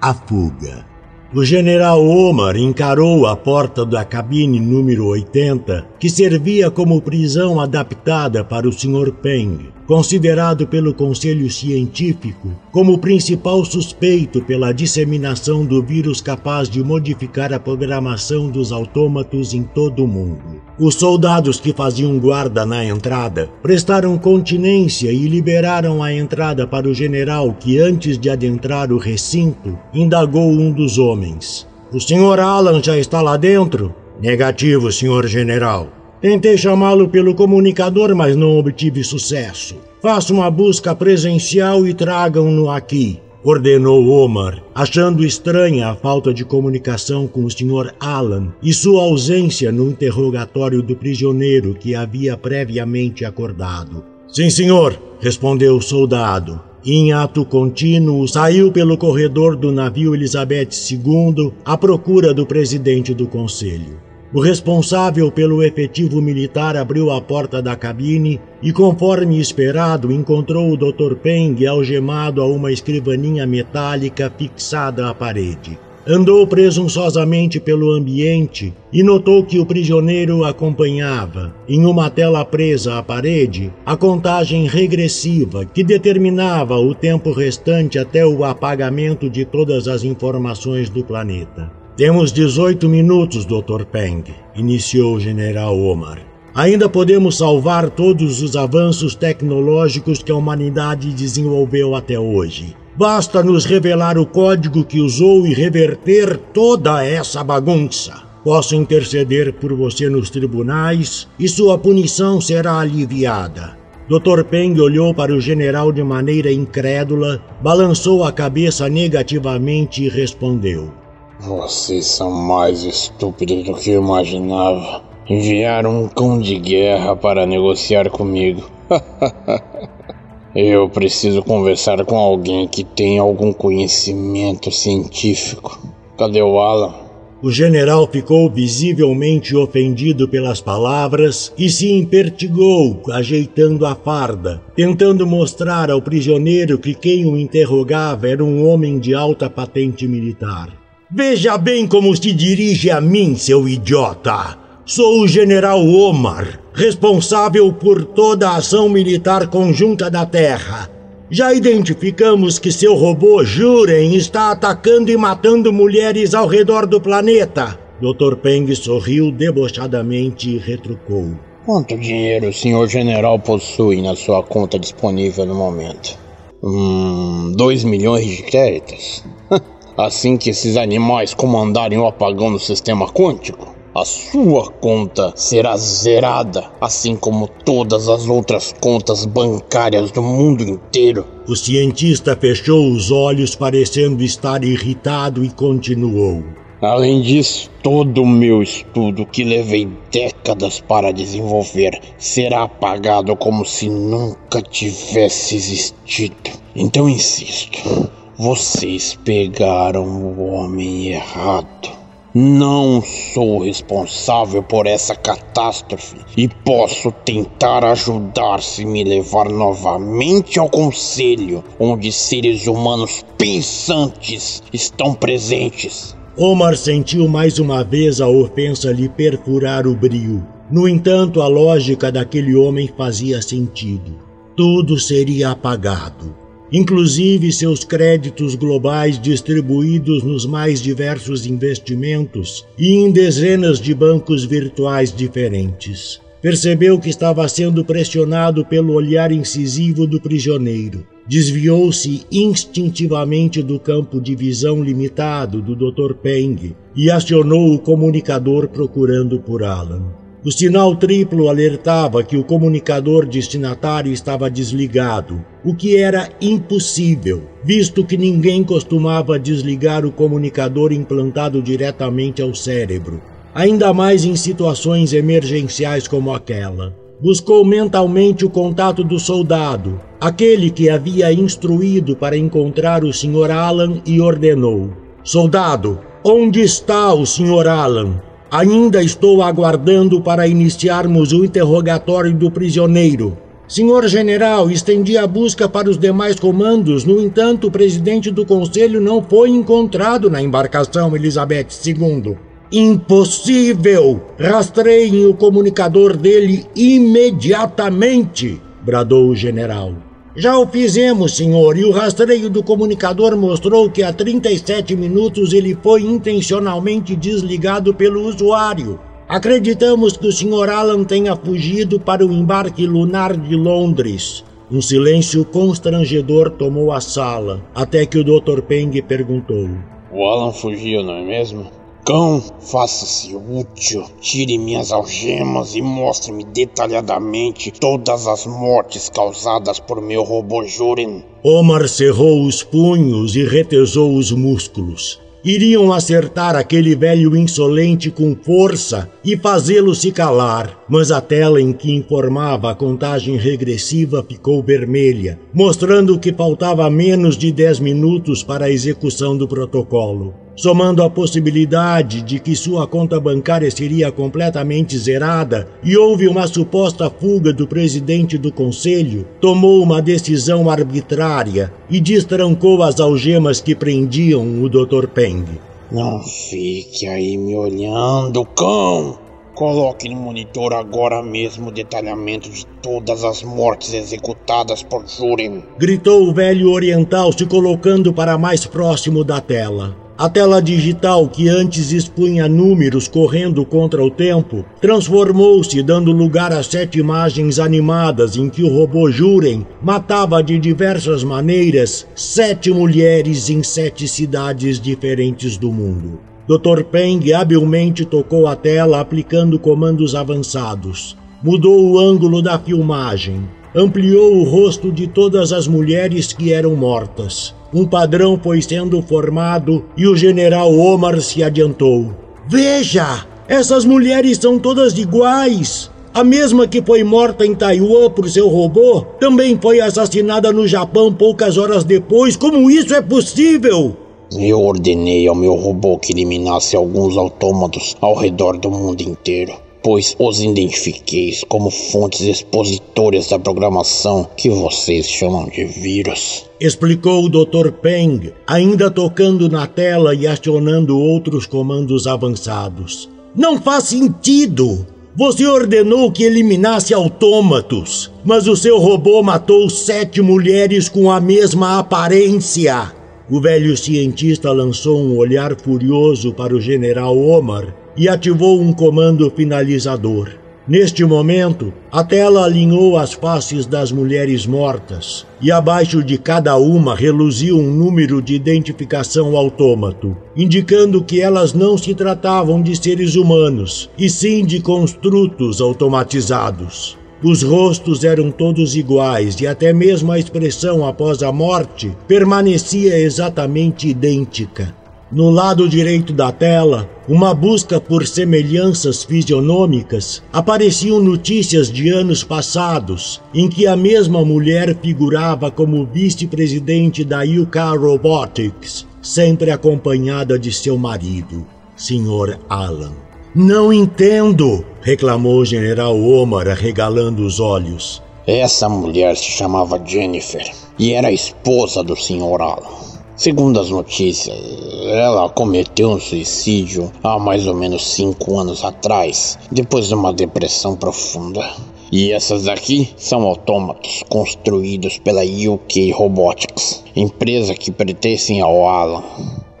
A 0.00 0.12
fuga. 0.12 0.84
O 1.34 1.44
general 1.44 2.02
Omar 2.02 2.56
encarou 2.56 3.26
a 3.26 3.36
porta 3.36 3.84
da 3.84 4.02
cabine 4.02 4.58
número 4.58 5.04
80, 5.08 5.86
que 6.00 6.08
servia 6.08 6.70
como 6.70 7.02
prisão 7.02 7.60
adaptada 7.60 8.42
para 8.42 8.66
o 8.66 8.72
Sr. 8.72 9.12
Peng, 9.12 9.68
considerado 9.88 10.66
pelo 10.66 10.92
Conselho 10.92 11.50
Científico 11.50 12.50
como 12.70 12.92
o 12.92 12.98
principal 12.98 13.64
suspeito 13.64 14.42
pela 14.42 14.70
disseminação 14.70 15.64
do 15.64 15.82
vírus 15.82 16.20
capaz 16.20 16.68
de 16.68 16.84
modificar 16.84 17.54
a 17.54 17.58
programação 17.58 18.50
dos 18.50 18.70
autômatos 18.70 19.54
em 19.54 19.62
todo 19.62 20.04
o 20.04 20.06
mundo. 20.06 20.60
Os 20.78 20.96
soldados 20.96 21.58
que 21.58 21.72
faziam 21.72 22.18
guarda 22.18 22.66
na 22.66 22.84
entrada 22.84 23.48
prestaram 23.62 24.18
continência 24.18 25.10
e 25.10 25.26
liberaram 25.26 26.02
a 26.02 26.12
entrada 26.12 26.66
para 26.66 26.86
o 26.86 26.92
general 26.92 27.54
que, 27.58 27.78
antes 27.78 28.18
de 28.18 28.28
adentrar 28.28 28.92
o 28.92 28.98
recinto, 28.98 29.78
indagou 29.94 30.50
um 30.50 30.70
dos 30.70 30.98
homens. 30.98 31.66
O 31.90 31.98
Sr. 31.98 32.40
Alan 32.40 32.82
já 32.82 32.98
está 32.98 33.22
lá 33.22 33.38
dentro? 33.38 33.94
Negativo, 34.20 34.92
senhor 34.92 35.26
general. 35.26 35.97
Tentei 36.20 36.58
chamá-lo 36.58 37.08
pelo 37.08 37.32
comunicador, 37.32 38.14
mas 38.14 38.34
não 38.34 38.58
obtive 38.58 39.04
sucesso. 39.04 39.76
Faça 40.02 40.32
uma 40.32 40.50
busca 40.50 40.92
presencial 40.94 41.86
e 41.86 41.94
tragam-no 41.94 42.68
aqui, 42.68 43.20
ordenou 43.44 44.08
Omar, 44.08 44.60
achando 44.74 45.24
estranha 45.24 45.88
a 45.88 45.94
falta 45.94 46.34
de 46.34 46.44
comunicação 46.44 47.28
com 47.28 47.44
o 47.44 47.50
Sr. 47.50 47.94
Alan 48.00 48.52
e 48.60 48.72
sua 48.72 49.02
ausência 49.02 49.70
no 49.70 49.90
interrogatório 49.90 50.82
do 50.82 50.96
prisioneiro 50.96 51.74
que 51.74 51.94
havia 51.94 52.36
previamente 52.36 53.24
acordado. 53.24 54.04
Sim, 54.26 54.50
senhor, 54.50 55.00
respondeu 55.20 55.76
o 55.76 55.82
soldado. 55.82 56.60
Em 56.84 57.12
ato 57.12 57.44
contínuo, 57.44 58.26
saiu 58.26 58.72
pelo 58.72 58.98
corredor 58.98 59.56
do 59.56 59.70
navio 59.70 60.14
Elizabeth 60.14 60.70
II 60.90 61.52
à 61.64 61.76
procura 61.76 62.34
do 62.34 62.44
presidente 62.44 63.14
do 63.14 63.26
conselho. 63.26 64.07
O 64.30 64.40
responsável 64.40 65.32
pelo 65.32 65.62
efetivo 65.62 66.20
militar 66.20 66.76
abriu 66.76 67.10
a 67.10 67.18
porta 67.18 67.62
da 67.62 67.74
cabine 67.74 68.38
e, 68.62 68.70
conforme 68.74 69.40
esperado, 69.40 70.12
encontrou 70.12 70.70
o 70.70 70.76
Dr. 70.76 71.14
Peng 71.14 71.64
algemado 71.66 72.42
a 72.42 72.46
uma 72.46 72.70
escrivaninha 72.70 73.46
metálica 73.46 74.30
fixada 74.36 75.08
à 75.08 75.14
parede. 75.14 75.78
Andou 76.06 76.46
presunçosamente 76.46 77.58
pelo 77.58 77.90
ambiente 77.90 78.74
e 78.92 79.02
notou 79.02 79.42
que 79.44 79.58
o 79.58 79.64
prisioneiro 79.64 80.44
acompanhava, 80.44 81.54
em 81.66 81.86
uma 81.86 82.10
tela 82.10 82.44
presa 82.44 82.98
à 82.98 83.02
parede, 83.02 83.72
a 83.84 83.96
contagem 83.96 84.66
regressiva 84.66 85.64
que 85.64 85.82
determinava 85.82 86.76
o 86.76 86.94
tempo 86.94 87.32
restante 87.32 87.98
até 87.98 88.26
o 88.26 88.44
apagamento 88.44 89.30
de 89.30 89.46
todas 89.46 89.88
as 89.88 90.04
informações 90.04 90.90
do 90.90 91.02
planeta. 91.02 91.87
Temos 91.98 92.30
18 92.30 92.88
minutos, 92.88 93.44
Dr. 93.44 93.84
Peng, 93.90 94.22
iniciou 94.54 95.16
o 95.16 95.20
general 95.20 95.76
Omar. 95.76 96.20
Ainda 96.54 96.88
podemos 96.88 97.38
salvar 97.38 97.90
todos 97.90 98.40
os 98.40 98.54
avanços 98.54 99.16
tecnológicos 99.16 100.22
que 100.22 100.30
a 100.30 100.36
humanidade 100.36 101.12
desenvolveu 101.12 101.96
até 101.96 102.16
hoje. 102.16 102.76
Basta 102.96 103.42
nos 103.42 103.64
revelar 103.64 104.16
o 104.16 104.24
código 104.24 104.84
que 104.84 105.00
usou 105.00 105.44
e 105.44 105.52
reverter 105.52 106.36
toda 106.54 107.04
essa 107.04 107.42
bagunça. 107.42 108.22
Posso 108.44 108.76
interceder 108.76 109.54
por 109.54 109.72
você 109.74 110.08
nos 110.08 110.30
tribunais 110.30 111.26
e 111.36 111.48
sua 111.48 111.76
punição 111.76 112.40
será 112.40 112.78
aliviada. 112.78 113.76
Dr. 114.08 114.44
Peng 114.44 114.78
olhou 114.80 115.12
para 115.12 115.34
o 115.34 115.40
general 115.40 115.90
de 115.90 116.04
maneira 116.04 116.52
incrédula, 116.52 117.42
balançou 117.60 118.22
a 118.22 118.30
cabeça 118.30 118.88
negativamente 118.88 120.04
e 120.04 120.08
respondeu: 120.08 120.92
vocês 121.40 122.06
são 122.06 122.30
mais 122.30 122.82
estúpidos 122.82 123.64
do 123.64 123.74
que 123.74 123.90
eu 123.90 124.02
imaginava. 124.02 125.02
Enviaram 125.28 126.04
um 126.04 126.08
cão 126.08 126.38
de 126.38 126.58
guerra 126.58 127.14
para 127.14 127.46
negociar 127.46 128.10
comigo. 128.10 128.68
eu 130.54 130.88
preciso 130.88 131.42
conversar 131.42 132.04
com 132.04 132.16
alguém 132.16 132.66
que 132.66 132.82
tenha 132.82 133.22
algum 133.22 133.52
conhecimento 133.52 134.70
científico. 134.72 135.78
Cadê 136.16 136.42
o 136.42 136.58
Alan? 136.58 136.94
O 137.40 137.52
general 137.52 138.08
ficou 138.10 138.50
visivelmente 138.50 139.54
ofendido 139.54 140.28
pelas 140.28 140.60
palavras 140.60 141.52
e 141.56 141.70
se 141.70 141.92
impertigou, 141.92 143.00
ajeitando 143.12 143.86
a 143.86 143.94
farda, 143.94 144.60
tentando 144.74 145.24
mostrar 145.24 145.88
ao 145.88 146.02
prisioneiro 146.02 146.78
que 146.78 146.94
quem 146.94 147.26
o 147.26 147.36
interrogava 147.36 148.28
era 148.28 148.42
um 148.42 148.66
homem 148.66 148.98
de 148.98 149.14
alta 149.14 149.48
patente 149.48 150.08
militar. 150.08 150.77
Veja 151.10 151.56
bem 151.56 151.86
como 151.86 152.14
se 152.14 152.32
dirige 152.34 152.90
a 152.90 153.00
mim, 153.00 153.34
seu 153.34 153.66
idiota! 153.66 154.58
Sou 154.84 155.22
o 155.22 155.28
general 155.28 155.82
Omar, 155.82 156.60
responsável 156.74 157.72
por 157.72 158.04
toda 158.04 158.50
a 158.50 158.56
ação 158.56 158.90
militar 158.90 159.48
conjunta 159.48 160.10
da 160.10 160.26
Terra. 160.26 160.90
Já 161.30 161.54
identificamos 161.54 162.58
que 162.58 162.70
seu 162.70 162.94
robô 162.94 163.42
Juren 163.42 164.14
está 164.14 164.50
atacando 164.50 165.10
e 165.10 165.16
matando 165.16 165.72
mulheres 165.72 166.34
ao 166.34 166.46
redor 166.46 166.86
do 166.86 167.00
planeta. 167.00 167.78
Dr. 168.02 168.36
Peng 168.36 168.70
sorriu 168.74 169.32
debochadamente 169.32 170.50
e 170.50 170.58
retrucou. 170.58 171.30
Quanto 171.64 171.96
dinheiro 171.96 172.50
o 172.50 172.52
senhor 172.52 172.86
general 172.86 173.38
possui 173.38 174.02
na 174.02 174.14
sua 174.14 174.42
conta 174.42 174.78
disponível 174.78 175.46
no 175.46 175.54
momento? 175.54 176.18
Hum, 176.62 177.54
dois 177.56 177.82
milhões 177.82 178.26
de 178.26 178.42
créditos? 178.42 179.24
assim 179.98 180.36
que 180.36 180.50
esses 180.50 180.76
animais 180.76 181.34
comandarem 181.34 181.98
o 181.98 182.06
apagão 182.06 182.50
no 182.50 182.58
sistema 182.58 183.06
quântico? 183.08 183.78
a 184.00 184.04
sua 184.04 184.70
conta 184.70 185.32
será 185.34 185.76
zerada, 185.76 186.70
assim 186.80 187.16
como 187.16 187.48
todas 187.48 188.08
as 188.08 188.28
outras 188.28 188.72
contas 188.80 189.26
bancárias 189.26 190.12
do 190.12 190.22
mundo 190.22 190.62
inteiro. 190.62 191.26
O 191.48 191.56
cientista 191.56 192.36
fechou 192.36 192.92
os 192.92 193.10
olhos, 193.10 193.56
parecendo 193.56 194.22
estar 194.22 194.62
irritado, 194.62 195.44
e 195.44 195.50
continuou. 195.50 196.44
Além 196.80 197.20
disso, 197.22 197.68
todo 197.82 198.22
o 198.22 198.26
meu 198.26 198.62
estudo, 198.62 199.26
que 199.26 199.42
levei 199.42 199.88
décadas 200.12 200.78
para 200.80 201.10
desenvolver, 201.10 202.00
será 202.16 202.62
apagado 202.62 203.34
como 203.34 203.64
se 203.64 203.88
nunca 203.88 204.62
tivesse 204.62 205.56
existido. 205.56 206.36
Então 206.76 207.08
insisto, 207.08 208.08
vocês 208.38 209.18
pegaram 209.24 210.04
o 210.04 210.52
homem 210.52 211.08
errado. 211.08 211.98
Não 212.32 213.02
sou 213.34 213.64
responsável 213.64 214.62
por 214.62 214.86
essa 214.86 215.12
catástrofe 215.16 216.18
e 216.36 216.46
posso 216.46 217.10
tentar 217.10 217.84
ajudar 217.84 218.62
se 218.62 218.84
me 218.84 219.02
levar 219.02 219.48
novamente 219.48 220.56
ao 220.56 220.70
conselho, 220.70 221.64
onde 221.80 222.12
seres 222.12 222.68
humanos 222.68 223.24
pensantes 223.36 224.62
estão 224.72 225.14
presentes. 225.14 226.16
Omar 226.36 226.76
sentiu 226.76 227.26
mais 227.26 227.58
uma 227.58 227.82
vez 227.82 228.20
a 228.20 228.28
ofensa 228.28 228.92
lhe 228.92 229.08
perfurar 229.08 229.84
o 229.84 229.96
brio. 229.96 230.46
No 230.70 230.86
entanto, 230.86 231.42
a 231.42 231.48
lógica 231.48 232.12
daquele 232.12 232.54
homem 232.54 232.88
fazia 232.96 233.42
sentido. 233.42 234.16
Tudo 234.54 234.96
seria 234.96 235.50
apagado 235.50 236.47
inclusive 236.72 237.52
seus 237.52 237.84
créditos 237.84 238.54
globais 238.54 239.20
distribuídos 239.20 240.22
nos 240.22 240.46
mais 240.46 240.80
diversos 240.80 241.46
investimentos 241.46 242.66
e 242.78 242.94
em 242.94 243.10
dezenas 243.10 243.80
de 243.80 243.94
bancos 243.94 244.44
virtuais 244.44 245.14
diferentes. 245.14 246.20
Percebeu 246.40 247.00
que 247.00 247.08
estava 247.08 247.48
sendo 247.48 247.84
pressionado 247.84 248.64
pelo 248.64 248.92
olhar 248.92 249.32
incisivo 249.32 250.06
do 250.06 250.20
prisioneiro. 250.20 251.04
Desviou-se 251.26 252.24
instintivamente 252.30 253.62
do 253.62 253.78
campo 253.78 254.20
de 254.20 254.36
visão 254.36 254.82
limitado 254.82 255.60
do 255.60 255.74
Dr. 255.74 256.14
Peng 256.14 256.74
e 256.94 257.10
acionou 257.10 257.74
o 257.74 257.78
comunicador 257.78 258.68
procurando 258.68 259.40
por 259.40 259.64
Alan. 259.64 260.17
O 260.44 260.52
sinal 260.52 260.94
triplo 260.94 261.48
alertava 261.48 262.22
que 262.22 262.36
o 262.36 262.44
comunicador 262.44 263.26
destinatário 263.26 264.12
estava 264.12 264.48
desligado, 264.48 265.44
o 265.64 265.74
que 265.74 265.96
era 265.96 266.30
impossível, 266.40 267.42
visto 267.64 268.04
que 268.04 268.16
ninguém 268.16 268.62
costumava 268.62 269.36
desligar 269.36 270.06
o 270.06 270.12
comunicador 270.12 270.92
implantado 270.92 271.60
diretamente 271.60 272.40
ao 272.40 272.54
cérebro, 272.54 273.20
ainda 273.52 273.92
mais 273.92 274.24
em 274.24 274.36
situações 274.36 275.12
emergenciais 275.12 276.06
como 276.06 276.32
aquela. 276.32 276.94
Buscou 277.20 277.64
mentalmente 277.64 278.44
o 278.44 278.50
contato 278.50 279.02
do 279.02 279.18
soldado, 279.18 280.00
aquele 280.20 280.70
que 280.70 280.88
havia 280.88 281.32
instruído 281.32 282.14
para 282.14 282.36
encontrar 282.36 283.02
o 283.02 283.12
Sr. 283.12 283.50
Alan 283.50 284.00
e 284.06 284.20
ordenou: 284.20 284.92
Soldado, 285.24 285.98
onde 286.24 286.60
está 286.60 287.12
o 287.12 287.26
Sr. 287.26 287.66
Alan? 287.66 288.27
Ainda 288.50 289.02
estou 289.02 289.42
aguardando 289.42 290.22
para 290.22 290.48
iniciarmos 290.48 291.32
o 291.32 291.44
interrogatório 291.44 292.32
do 292.32 292.50
prisioneiro. 292.50 293.36
Senhor 293.68 294.08
general, 294.08 294.70
estendi 294.70 295.18
a 295.18 295.26
busca 295.26 295.68
para 295.68 295.90
os 295.90 295.98
demais 295.98 296.40
comandos, 296.40 297.04
no 297.04 297.20
entanto, 297.20 297.66
o 297.66 297.70
presidente 297.70 298.30
do 298.30 298.46
conselho 298.46 298.98
não 299.02 299.22
foi 299.22 299.50
encontrado 299.50 300.30
na 300.30 300.40
embarcação 300.40 301.14
Elizabeth 301.14 301.66
II. 301.86 302.38
Impossível! 302.72 304.22
Rastreiem 304.38 305.26
o 305.26 305.34
comunicador 305.34 306.16
dele 306.16 306.64
imediatamente! 306.74 308.62
bradou 308.82 309.28
o 309.28 309.36
general. 309.36 310.07
Já 310.40 310.56
o 310.56 310.68
fizemos, 310.68 311.36
senhor, 311.36 311.76
e 311.76 311.84
o 311.84 311.90
rastreio 311.90 312.48
do 312.48 312.62
comunicador 312.62 313.36
mostrou 313.36 313.90
que 313.90 314.04
há 314.04 314.12
37 314.12 314.94
minutos 314.94 315.52
ele 315.52 315.76
foi 315.82 316.02
intencionalmente 316.02 317.16
desligado 317.16 317.92
pelo 317.92 318.22
usuário. 318.22 319.00
Acreditamos 319.28 320.16
que 320.16 320.28
o 320.28 320.32
Sr. 320.32 320.70
Alan 320.70 321.02
tenha 321.02 321.34
fugido 321.34 321.98
para 321.98 322.24
o 322.24 322.32
embarque 322.32 322.86
lunar 322.86 323.36
de 323.36 323.56
Londres. 323.56 324.44
Um 324.70 324.80
silêncio 324.80 325.44
constrangedor 325.44 326.50
tomou 326.50 326.92
a 326.92 327.00
sala, 327.00 327.60
até 327.74 328.06
que 328.06 328.18
o 328.18 328.22
Dr. 328.22 328.62
Peng 328.62 328.92
perguntou: 329.02 329.68
O 330.12 330.24
Alan 330.24 330.52
fugiu, 330.52 331.02
não 331.02 331.14
é 331.14 331.24
mesmo? 331.24 331.77
Cão, 332.08 332.42
faça-se 332.60 333.36
útil, 333.36 334.02
tire 334.18 334.56
minhas 334.56 334.92
algemas 334.92 335.74
e 335.74 335.82
mostre-me 335.82 336.42
detalhadamente 336.42 337.70
todas 337.70 338.26
as 338.26 338.46
mortes 338.46 339.10
causadas 339.10 339.78
por 339.78 340.00
meu 340.00 340.22
robô 340.22 340.64
Jurin. 340.64 341.22
Omar 341.44 341.86
cerrou 341.86 342.46
os 342.46 342.62
punhos 342.62 343.36
e 343.36 343.44
retesou 343.44 344.16
os 344.16 344.32
músculos. 344.32 345.20
Iriam 345.44 345.92
acertar 345.92 346.56
aquele 346.56 346.96
velho 346.96 347.36
insolente 347.36 348.10
com 348.10 348.34
força 348.34 349.10
e 349.22 349.36
fazê-lo 349.36 349.94
se 349.94 350.10
calar, 350.10 350.82
mas 350.88 351.10
a 351.10 351.20
tela 351.20 351.60
em 351.60 351.74
que 351.74 351.94
informava 351.94 352.70
a 352.70 352.74
contagem 352.74 353.36
regressiva 353.36 354.24
ficou 354.26 354.62
vermelha, 354.62 355.38
mostrando 355.52 356.18
que 356.18 356.32
faltava 356.32 356.88
menos 356.88 357.36
de 357.36 357.52
10 357.52 357.80
minutos 357.80 358.42
para 358.42 358.64
a 358.64 358.70
execução 358.70 359.36
do 359.36 359.46
protocolo 359.46 360.47
somando 360.58 361.04
a 361.04 361.08
possibilidade 361.08 362.20
de 362.20 362.40
que 362.40 362.56
sua 362.56 362.84
conta 362.84 363.20
bancária 363.20 363.70
seria 363.70 364.10
completamente 364.10 364.98
zerada 364.98 365.68
e 365.84 365.96
houve 365.96 366.26
uma 366.26 366.48
suposta 366.48 367.08
fuga 367.08 367.52
do 367.52 367.66
presidente 367.66 368.36
do 368.36 368.52
conselho, 368.52 369.24
tomou 369.40 369.80
uma 369.80 370.02
decisão 370.02 370.68
arbitrária 370.68 371.72
e 371.88 372.00
destrancou 372.00 372.82
as 372.82 372.98
algemas 372.98 373.60
que 373.60 373.72
prendiam 373.72 374.60
o 374.60 374.68
Dr. 374.68 375.06
Peng. 375.06 375.44
Não 375.92 376.20
fique 376.24 377.06
aí 377.06 377.38
me 377.38 377.54
olhando, 377.56 378.44
cão! 378.44 379.16
Coloque 379.54 380.08
no 380.08 380.16
monitor 380.16 380.72
agora 380.72 381.22
mesmo 381.22 381.68
o 381.68 381.72
detalhamento 381.72 382.48
de 382.48 382.64
todas 382.80 383.24
as 383.24 383.42
mortes 383.42 383.92
executadas 383.92 384.82
por 384.82 385.04
Juren. 385.08 385.62
Gritou 385.78 386.28
o 386.28 386.34
velho 386.34 386.70
oriental 386.70 387.32
se 387.32 387.44
colocando 387.46 388.12
para 388.12 388.38
mais 388.38 388.66
próximo 388.66 389.24
da 389.24 389.40
tela. 389.40 390.07
A 390.18 390.28
tela 390.28 390.60
digital, 390.60 391.28
que 391.28 391.48
antes 391.48 391.92
expunha 391.92 392.48
números 392.48 393.06
correndo 393.06 393.64
contra 393.64 394.02
o 394.02 394.10
tempo, 394.10 394.64
transformou-se, 394.80 395.80
dando 395.80 396.10
lugar 396.10 396.52
a 396.52 396.60
sete 396.60 396.98
imagens 396.98 397.60
animadas 397.60 398.36
em 398.36 398.48
que 398.48 398.64
o 398.64 398.68
robô 398.68 399.08
Juren 399.12 399.64
matava 399.80 400.42
de 400.42 400.58
diversas 400.58 401.22
maneiras 401.22 402.04
sete 402.16 402.68
mulheres 402.72 403.48
em 403.48 403.62
sete 403.62 404.08
cidades 404.08 404.80
diferentes 404.80 405.56
do 405.56 405.70
mundo. 405.70 406.18
Dr. 406.48 406.82
Peng 406.82 407.32
habilmente 407.32 408.04
tocou 408.04 408.48
a 408.48 408.56
tela 408.56 408.98
aplicando 408.98 409.56
comandos 409.56 410.16
avançados. 410.16 411.16
Mudou 411.44 411.92
o 411.92 411.96
ângulo 411.96 412.42
da 412.42 412.58
filmagem. 412.58 413.48
Ampliou 413.72 414.34
o 414.34 414.42
rosto 414.42 414.90
de 414.90 415.06
todas 415.06 415.52
as 415.52 415.68
mulheres 415.68 416.32
que 416.32 416.52
eram 416.52 416.74
mortas 416.74 417.56
um 417.72 417.86
padrão 417.86 418.38
foi 418.42 418.62
sendo 418.62 419.02
formado 419.02 419.84
e 419.96 420.06
o 420.06 420.16
general 420.16 420.72
Omar 420.72 421.20
se 421.20 421.42
adiantou. 421.42 422.14
Veja! 422.46 423.26
Essas 423.46 423.84
mulheres 423.84 424.38
são 424.38 424.58
todas 424.58 424.98
iguais! 424.98 425.90
A 426.12 426.24
mesma 426.24 426.66
que 426.66 426.82
foi 426.82 427.04
morta 427.04 427.46
em 427.46 427.54
Taiwan 427.54 428.10
por 428.10 428.28
seu 428.28 428.48
robô 428.48 429.02
também 429.20 429.58
foi 429.60 429.80
assassinada 429.80 430.52
no 430.52 430.66
Japão 430.66 431.12
poucas 431.12 431.56
horas 431.56 431.84
depois. 431.84 432.36
Como 432.36 432.70
isso 432.70 432.94
é 432.94 433.00
possível? 433.00 433.94
Eu 434.36 434.60
ordenei 434.60 435.26
ao 435.28 435.34
meu 435.34 435.54
robô 435.54 435.96
que 435.96 436.12
eliminasse 436.12 436.74
alguns 436.74 437.16
autômatos 437.16 437.96
ao 438.00 438.14
redor 438.14 438.58
do 438.58 438.70
mundo 438.70 439.00
inteiro, 439.02 439.52
pois 439.82 440.14
os 440.18 440.40
identifiquei 440.40 441.36
como 441.48 441.70
fontes 441.70 442.20
expositórias 442.20 443.28
da 443.28 443.38
programação 443.38 444.28
que 444.36 444.50
vocês 444.50 445.08
chamam 445.08 445.48
de 445.48 445.64
vírus. 445.64 446.44
Explicou 446.60 447.24
o 447.24 447.28
Dr. 447.28 447.70
Peng, 447.70 448.32
ainda 448.46 448.90
tocando 448.90 449.48
na 449.48 449.66
tela 449.66 450.14
e 450.14 450.26
acionando 450.26 450.98
outros 450.98 451.46
comandos 451.46 452.06
avançados. 452.06 453.08
Não 453.34 453.60
faz 453.60 453.84
sentido! 453.84 454.86
Você 455.16 455.44
ordenou 455.46 456.12
que 456.12 456.22
eliminasse 456.22 456.94
autômatos, 456.94 458.08
mas 458.24 458.46
o 458.46 458.54
seu 458.54 458.78
robô 458.78 459.20
matou 459.20 459.68
sete 459.68 460.22
mulheres 460.22 460.88
com 460.88 461.10
a 461.10 461.20
mesma 461.20 461.80
aparência. 461.80 462.92
O 463.28 463.40
velho 463.40 463.76
cientista 463.76 464.52
lançou 464.52 465.00
um 465.00 465.16
olhar 465.16 465.56
furioso 465.56 466.32
para 466.32 466.54
o 466.54 466.60
general 466.60 467.18
Omar 467.18 467.74
e 467.98 468.08
ativou 468.08 468.60
um 468.60 468.72
comando 468.72 469.30
finalizador. 469.34 470.30
Neste 470.68 471.02
momento, 471.02 471.72
a 471.90 472.04
tela 472.04 472.44
alinhou 472.44 472.98
as 472.98 473.14
faces 473.14 473.64
das 473.64 473.90
mulheres 473.90 474.46
mortas 474.46 475.26
e 475.40 475.50
abaixo 475.50 476.04
de 476.04 476.18
cada 476.18 476.56
uma 476.58 476.94
reluziu 476.94 477.58
um 477.58 477.70
número 477.70 478.20
de 478.20 478.34
identificação 478.34 479.34
autômato, 479.34 480.14
indicando 480.36 481.02
que 481.02 481.22
elas 481.22 481.54
não 481.54 481.78
se 481.78 481.94
tratavam 481.94 482.60
de 482.60 482.76
seres 482.76 483.16
humanos, 483.16 483.88
e 483.98 484.10
sim 484.10 484.44
de 484.44 484.60
construtos 484.60 485.62
automatizados. 485.62 486.98
Os 487.24 487.42
rostos 487.42 488.04
eram 488.04 488.30
todos 488.30 488.76
iguais 488.76 489.40
e 489.40 489.46
até 489.46 489.72
mesmo 489.72 490.12
a 490.12 490.18
expressão 490.18 490.86
após 490.86 491.22
a 491.22 491.32
morte 491.32 491.90
permanecia 492.06 492.96
exatamente 492.96 493.88
idêntica. 493.88 494.72
No 495.10 495.30
lado 495.30 495.66
direito 495.66 496.12
da 496.12 496.30
tela, 496.30 496.88
uma 497.08 497.32
busca 497.32 497.80
por 497.80 498.06
semelhanças 498.06 499.02
fisionômicas, 499.02 500.22
apareciam 500.30 501.00
notícias 501.00 501.72
de 501.72 501.88
anos 501.88 502.22
passados 502.22 503.20
em 503.32 503.48
que 503.48 503.66
a 503.66 503.74
mesma 503.74 504.22
mulher 504.24 504.76
figurava 504.76 505.50
como 505.50 505.86
vice-presidente 505.86 507.04
da 507.04 507.20
UK 507.22 507.78
Robotics, 507.78 508.86
sempre 509.00 509.50
acompanhada 509.50 510.38
de 510.38 510.52
seu 510.52 510.76
marido, 510.76 511.46
Sr. 511.74 512.38
Alan. 512.48 512.92
Não 513.34 513.72
entendo, 513.72 514.64
reclamou 514.82 515.38
o 515.38 515.44
general 515.44 515.98
Omar, 515.98 516.48
arregalando 516.48 517.24
os 517.24 517.40
olhos. 517.40 518.02
Essa 518.26 518.68
mulher 518.68 519.16
se 519.16 519.30
chamava 519.30 519.82
Jennifer 519.82 520.44
e 520.78 520.92
era 520.92 521.10
esposa 521.10 521.82
do 521.82 521.96
Sr. 521.96 522.42
Alan. 522.42 522.87
Segundo 523.18 523.58
as 523.58 523.68
notícias, 523.68 524.38
ela 524.84 525.28
cometeu 525.28 525.90
um 525.90 525.98
suicídio 525.98 526.92
há 527.02 527.18
mais 527.18 527.48
ou 527.48 527.54
menos 527.54 527.84
cinco 527.84 528.38
anos 528.38 528.62
atrás, 528.62 529.36
depois 529.50 529.88
de 529.88 529.94
uma 529.94 530.12
depressão 530.12 530.76
profunda. 530.76 531.44
E 531.90 532.12
essas 532.12 532.44
daqui 532.44 532.88
são 532.96 533.22
autômatos 533.22 534.04
construídos 534.08 534.98
pela 534.98 535.22
UK 535.24 535.90
Robotics, 535.90 536.84
empresa 536.94 537.56
que 537.56 537.72
pertence 537.72 538.40
ao 538.40 538.68
Alan. 538.68 539.02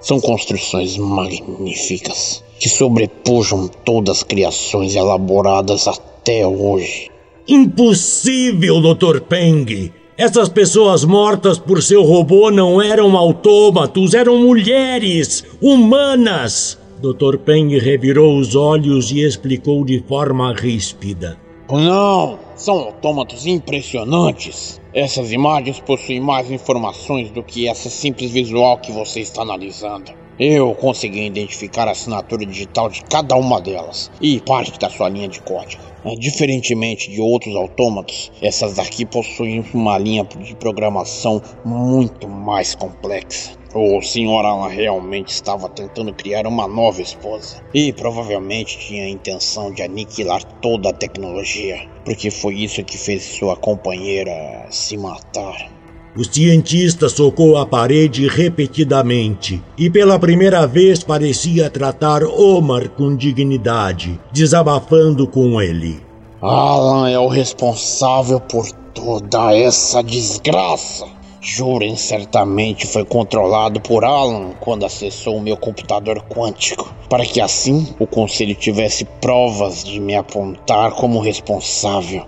São 0.00 0.20
construções 0.20 0.96
magníficas 0.96 2.44
que 2.60 2.68
sobrepujam 2.68 3.68
todas 3.84 4.18
as 4.18 4.22
criações 4.22 4.94
elaboradas 4.94 5.88
até 5.88 6.46
hoje. 6.46 7.10
Impossível, 7.48 8.80
Dr. 8.80 9.20
Peng! 9.22 9.90
Essas 10.18 10.48
pessoas 10.48 11.04
mortas 11.04 11.60
por 11.60 11.80
seu 11.80 12.02
robô 12.02 12.50
não 12.50 12.82
eram 12.82 13.16
autômatos, 13.16 14.14
eram 14.14 14.36
mulheres, 14.38 15.44
humanas! 15.62 16.76
Dr. 17.00 17.38
Peng 17.38 17.78
revirou 17.78 18.36
os 18.36 18.56
olhos 18.56 19.12
e 19.12 19.20
explicou 19.20 19.84
de 19.84 20.00
forma 20.08 20.52
ríspida. 20.52 21.38
Não, 21.70 22.36
são 22.56 22.78
autômatos 22.78 23.46
impressionantes. 23.46 24.80
Essas 24.92 25.30
imagens 25.30 25.78
possuem 25.78 26.18
mais 26.18 26.50
informações 26.50 27.30
do 27.30 27.40
que 27.40 27.68
essa 27.68 27.88
simples 27.88 28.32
visual 28.32 28.78
que 28.78 28.90
você 28.90 29.20
está 29.20 29.42
analisando. 29.42 30.10
Eu 30.38 30.72
consegui 30.72 31.26
identificar 31.26 31.88
a 31.88 31.90
assinatura 31.90 32.46
digital 32.46 32.88
de 32.88 33.02
cada 33.02 33.34
uma 33.34 33.60
delas 33.60 34.08
e 34.20 34.40
parte 34.40 34.78
da 34.78 34.88
sua 34.88 35.08
linha 35.08 35.26
de 35.26 35.40
código. 35.40 35.82
É, 36.04 36.14
diferentemente 36.14 37.10
de 37.10 37.20
outros 37.20 37.56
autômatos, 37.56 38.30
essas 38.40 38.74
daqui 38.74 39.04
possuem 39.04 39.64
uma 39.74 39.98
linha 39.98 40.22
de 40.22 40.54
programação 40.54 41.42
muito 41.64 42.28
mais 42.28 42.76
complexa. 42.76 43.58
O 43.74 44.00
Sr. 44.00 44.46
Alan 44.46 44.68
realmente 44.68 45.28
estava 45.28 45.68
tentando 45.68 46.14
criar 46.14 46.46
uma 46.46 46.68
nova 46.68 47.02
esposa 47.02 47.60
e 47.74 47.92
provavelmente 47.92 48.78
tinha 48.78 49.04
a 49.04 49.10
intenção 49.10 49.72
de 49.72 49.82
aniquilar 49.82 50.42
toda 50.60 50.90
a 50.90 50.92
tecnologia, 50.92 51.86
porque 52.04 52.30
foi 52.30 52.54
isso 52.54 52.84
que 52.84 52.96
fez 52.96 53.24
sua 53.24 53.56
companheira 53.56 54.66
se 54.70 54.96
matar. 54.96 55.77
O 56.16 56.24
cientista 56.24 57.08
socou 57.08 57.56
a 57.56 57.66
parede 57.66 58.26
repetidamente 58.26 59.62
e 59.76 59.88
pela 59.88 60.18
primeira 60.18 60.66
vez 60.66 61.04
parecia 61.04 61.70
tratar 61.70 62.24
Omar 62.24 62.88
com 62.90 63.14
dignidade, 63.14 64.18
desabafando 64.32 65.26
com 65.28 65.60
ele. 65.60 66.00
Alan 66.40 67.08
é 67.08 67.18
o 67.18 67.28
responsável 67.28 68.40
por 68.40 68.70
toda 68.94 69.54
essa 69.54 70.02
desgraça. 70.02 71.06
Juren 71.40 71.96
certamente 71.96 72.86
foi 72.86 73.04
controlado 73.04 73.80
por 73.80 74.04
Alan 74.04 74.50
quando 74.60 74.84
acessou 74.84 75.36
o 75.36 75.40
meu 75.40 75.56
computador 75.56 76.20
quântico, 76.22 76.92
para 77.08 77.24
que 77.24 77.40
assim 77.40 77.94
o 77.98 78.06
conselho 78.06 78.54
tivesse 78.54 79.04
provas 79.20 79.84
de 79.84 80.00
me 80.00 80.16
apontar 80.16 80.92
como 80.92 81.20
responsável. 81.20 82.24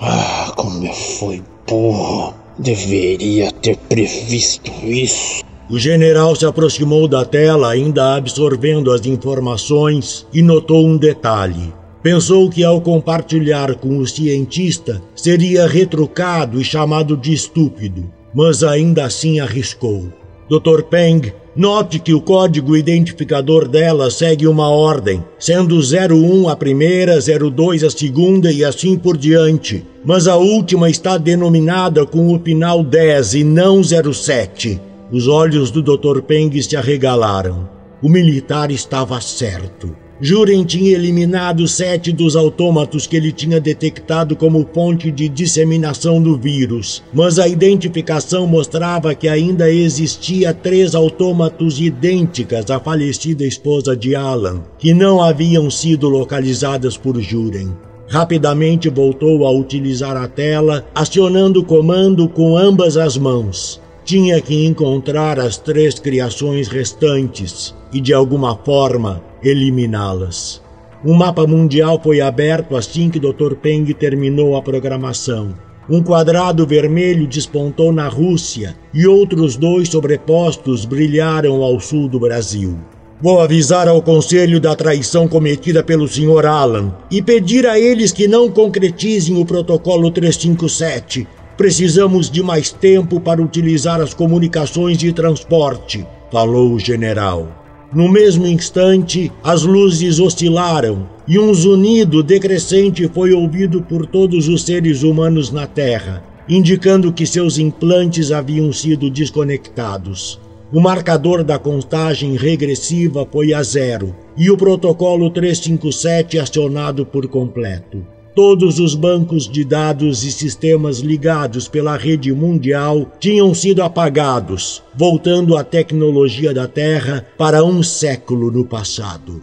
Ah, 0.00 0.52
como 0.54 0.86
eu 0.86 0.92
fui 0.92 1.42
burro. 1.66 2.41
Deveria 2.62 3.50
ter 3.50 3.76
previsto 3.76 4.70
isso. 4.84 5.42
O 5.68 5.80
general 5.80 6.36
se 6.36 6.46
aproximou 6.46 7.08
da 7.08 7.24
tela, 7.24 7.72
ainda 7.72 8.14
absorvendo 8.14 8.92
as 8.92 9.04
informações, 9.04 10.24
e 10.32 10.42
notou 10.42 10.86
um 10.86 10.96
detalhe. 10.96 11.74
Pensou 12.04 12.48
que 12.48 12.62
ao 12.62 12.80
compartilhar 12.80 13.74
com 13.74 13.98
o 13.98 14.06
cientista 14.06 15.02
seria 15.16 15.66
retrucado 15.66 16.60
e 16.60 16.64
chamado 16.64 17.16
de 17.16 17.32
estúpido, 17.32 18.08
mas 18.32 18.62
ainda 18.62 19.06
assim 19.06 19.40
arriscou. 19.40 20.12
Dr. 20.48 20.82
Peng 20.88 21.32
Note 21.54 21.98
que 21.98 22.14
o 22.14 22.20
código 22.20 22.74
identificador 22.74 23.68
dela 23.68 24.10
segue 24.10 24.46
uma 24.46 24.70
ordem, 24.70 25.22
sendo 25.38 25.78
01 25.78 26.48
a 26.48 26.56
primeira, 26.56 27.18
02 27.20 27.84
a 27.84 27.90
segunda 27.90 28.50
e 28.50 28.64
assim 28.64 28.96
por 28.96 29.18
diante. 29.18 29.84
Mas 30.02 30.26
a 30.26 30.36
última 30.36 30.88
está 30.88 31.18
denominada 31.18 32.06
com 32.06 32.34
o 32.34 32.38
final 32.38 32.82
10 32.82 33.34
e 33.34 33.44
não 33.44 33.82
07. 33.82 34.80
Os 35.12 35.28
olhos 35.28 35.70
do 35.70 35.82
Dr. 35.82 36.22
Peng 36.22 36.50
se 36.62 36.74
arregalaram. 36.74 37.68
O 38.02 38.08
militar 38.08 38.70
estava 38.70 39.20
certo. 39.20 39.94
Juren 40.24 40.62
tinha 40.62 40.92
eliminado 40.92 41.66
sete 41.66 42.12
dos 42.12 42.36
autômatos 42.36 43.08
que 43.08 43.16
ele 43.16 43.32
tinha 43.32 43.60
detectado 43.60 44.36
como 44.36 44.64
ponte 44.64 45.10
de 45.10 45.28
disseminação 45.28 46.22
do 46.22 46.38
vírus, 46.38 47.02
mas 47.12 47.40
a 47.40 47.48
identificação 47.48 48.46
mostrava 48.46 49.16
que 49.16 49.26
ainda 49.26 49.68
existia 49.68 50.54
três 50.54 50.94
autômatos 50.94 51.80
idênticas 51.80 52.70
à 52.70 52.78
falecida 52.78 53.44
esposa 53.44 53.96
de 53.96 54.14
Alan, 54.14 54.62
que 54.78 54.94
não 54.94 55.20
haviam 55.20 55.68
sido 55.68 56.08
localizadas 56.08 56.96
por 56.96 57.20
Juren. 57.20 57.70
Rapidamente 58.06 58.88
voltou 58.88 59.44
a 59.44 59.50
utilizar 59.50 60.16
a 60.16 60.28
tela, 60.28 60.86
acionando 60.94 61.62
o 61.62 61.64
comando 61.64 62.28
com 62.28 62.56
ambas 62.56 62.96
as 62.96 63.18
mãos. 63.18 63.80
Tinha 64.04 64.40
que 64.40 64.66
encontrar 64.66 65.40
as 65.40 65.56
três 65.56 65.98
criações 65.98 66.68
restantes 66.68 67.74
e, 67.92 68.00
de 68.00 68.12
alguma 68.12 68.56
forma, 68.56 69.22
eliminá-las. 69.42 70.62
Um 71.04 71.14
mapa 71.14 71.46
mundial 71.46 72.00
foi 72.02 72.20
aberto 72.20 72.76
assim 72.76 73.10
que 73.10 73.18
Dr. 73.18 73.54
Peng 73.60 73.84
terminou 73.92 74.56
a 74.56 74.62
programação. 74.62 75.54
Um 75.90 76.02
quadrado 76.02 76.66
vermelho 76.66 77.26
despontou 77.26 77.92
na 77.92 78.08
Rússia 78.08 78.76
e 78.94 79.06
outros 79.06 79.56
dois 79.56 79.88
sobrepostos 79.88 80.84
brilharam 80.84 81.62
ao 81.62 81.80
sul 81.80 82.08
do 82.08 82.20
Brasil. 82.20 82.78
Vou 83.20 83.40
avisar 83.40 83.88
ao 83.88 84.00
conselho 84.00 84.60
da 84.60 84.74
traição 84.74 85.28
cometida 85.28 85.82
pelo 85.82 86.08
Sr. 86.08 86.46
Alan 86.46 86.94
e 87.10 87.20
pedir 87.20 87.66
a 87.66 87.78
eles 87.78 88.12
que 88.12 88.28
não 88.28 88.48
concretizem 88.48 89.40
o 89.40 89.44
protocolo 89.44 90.10
357 90.10 91.26
Precisamos 91.56 92.30
de 92.30 92.42
mais 92.42 92.72
tempo 92.72 93.20
para 93.20 93.42
utilizar 93.42 94.00
as 94.00 94.14
comunicações 94.14 94.96
de 94.96 95.12
transporte, 95.12 96.04
falou 96.30 96.72
o 96.72 96.78
general. 96.80 97.61
No 97.94 98.08
mesmo 98.08 98.46
instante, 98.46 99.30
as 99.44 99.64
luzes 99.64 100.18
oscilaram 100.18 101.06
e 101.28 101.38
um 101.38 101.52
zunido 101.52 102.22
decrescente 102.22 103.06
foi 103.06 103.34
ouvido 103.34 103.82
por 103.82 104.06
todos 104.06 104.48
os 104.48 104.62
seres 104.62 105.02
humanos 105.02 105.50
na 105.50 105.66
Terra, 105.66 106.24
indicando 106.48 107.12
que 107.12 107.26
seus 107.26 107.58
implantes 107.58 108.32
haviam 108.32 108.72
sido 108.72 109.10
desconectados. 109.10 110.40
O 110.72 110.80
marcador 110.80 111.44
da 111.44 111.58
contagem 111.58 112.34
regressiva 112.34 113.28
foi 113.30 113.52
a 113.52 113.62
zero 113.62 114.16
e 114.38 114.50
o 114.50 114.56
protocolo 114.56 115.28
357 115.28 116.38
acionado 116.38 117.04
por 117.04 117.28
completo. 117.28 118.02
Todos 118.34 118.78
os 118.78 118.94
bancos 118.94 119.46
de 119.46 119.62
dados 119.62 120.24
e 120.24 120.32
sistemas 120.32 121.00
ligados 121.00 121.68
pela 121.68 121.98
rede 121.98 122.32
mundial 122.32 123.06
tinham 123.20 123.54
sido 123.54 123.82
apagados, 123.82 124.82
voltando 124.96 125.54
a 125.54 125.62
tecnologia 125.62 126.54
da 126.54 126.66
Terra 126.66 127.26
para 127.36 127.62
um 127.62 127.82
século 127.82 128.50
no 128.50 128.64
passado. 128.64 129.42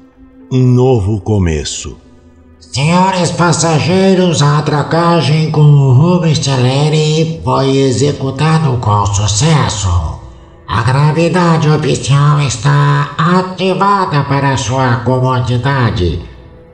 Um 0.52 0.66
novo 0.66 1.22
começo. 1.22 1.98
Senhores 2.60 3.32
passageiros, 3.32 4.42
a 4.42 4.58
atracagem 4.58 5.52
com 5.52 5.62
o 5.62 5.94
Rubens 5.94 6.40
Celeri 6.40 7.40
foi 7.44 7.78
executada 7.78 8.76
com 8.78 9.06
sucesso. 9.06 10.20
A 10.68 10.82
gravidade 10.82 11.70
oficial 11.70 12.42
está 12.42 13.14
ativada 13.18 14.24
para 14.24 14.58
sua 14.58 14.98
comodidade 14.98 16.29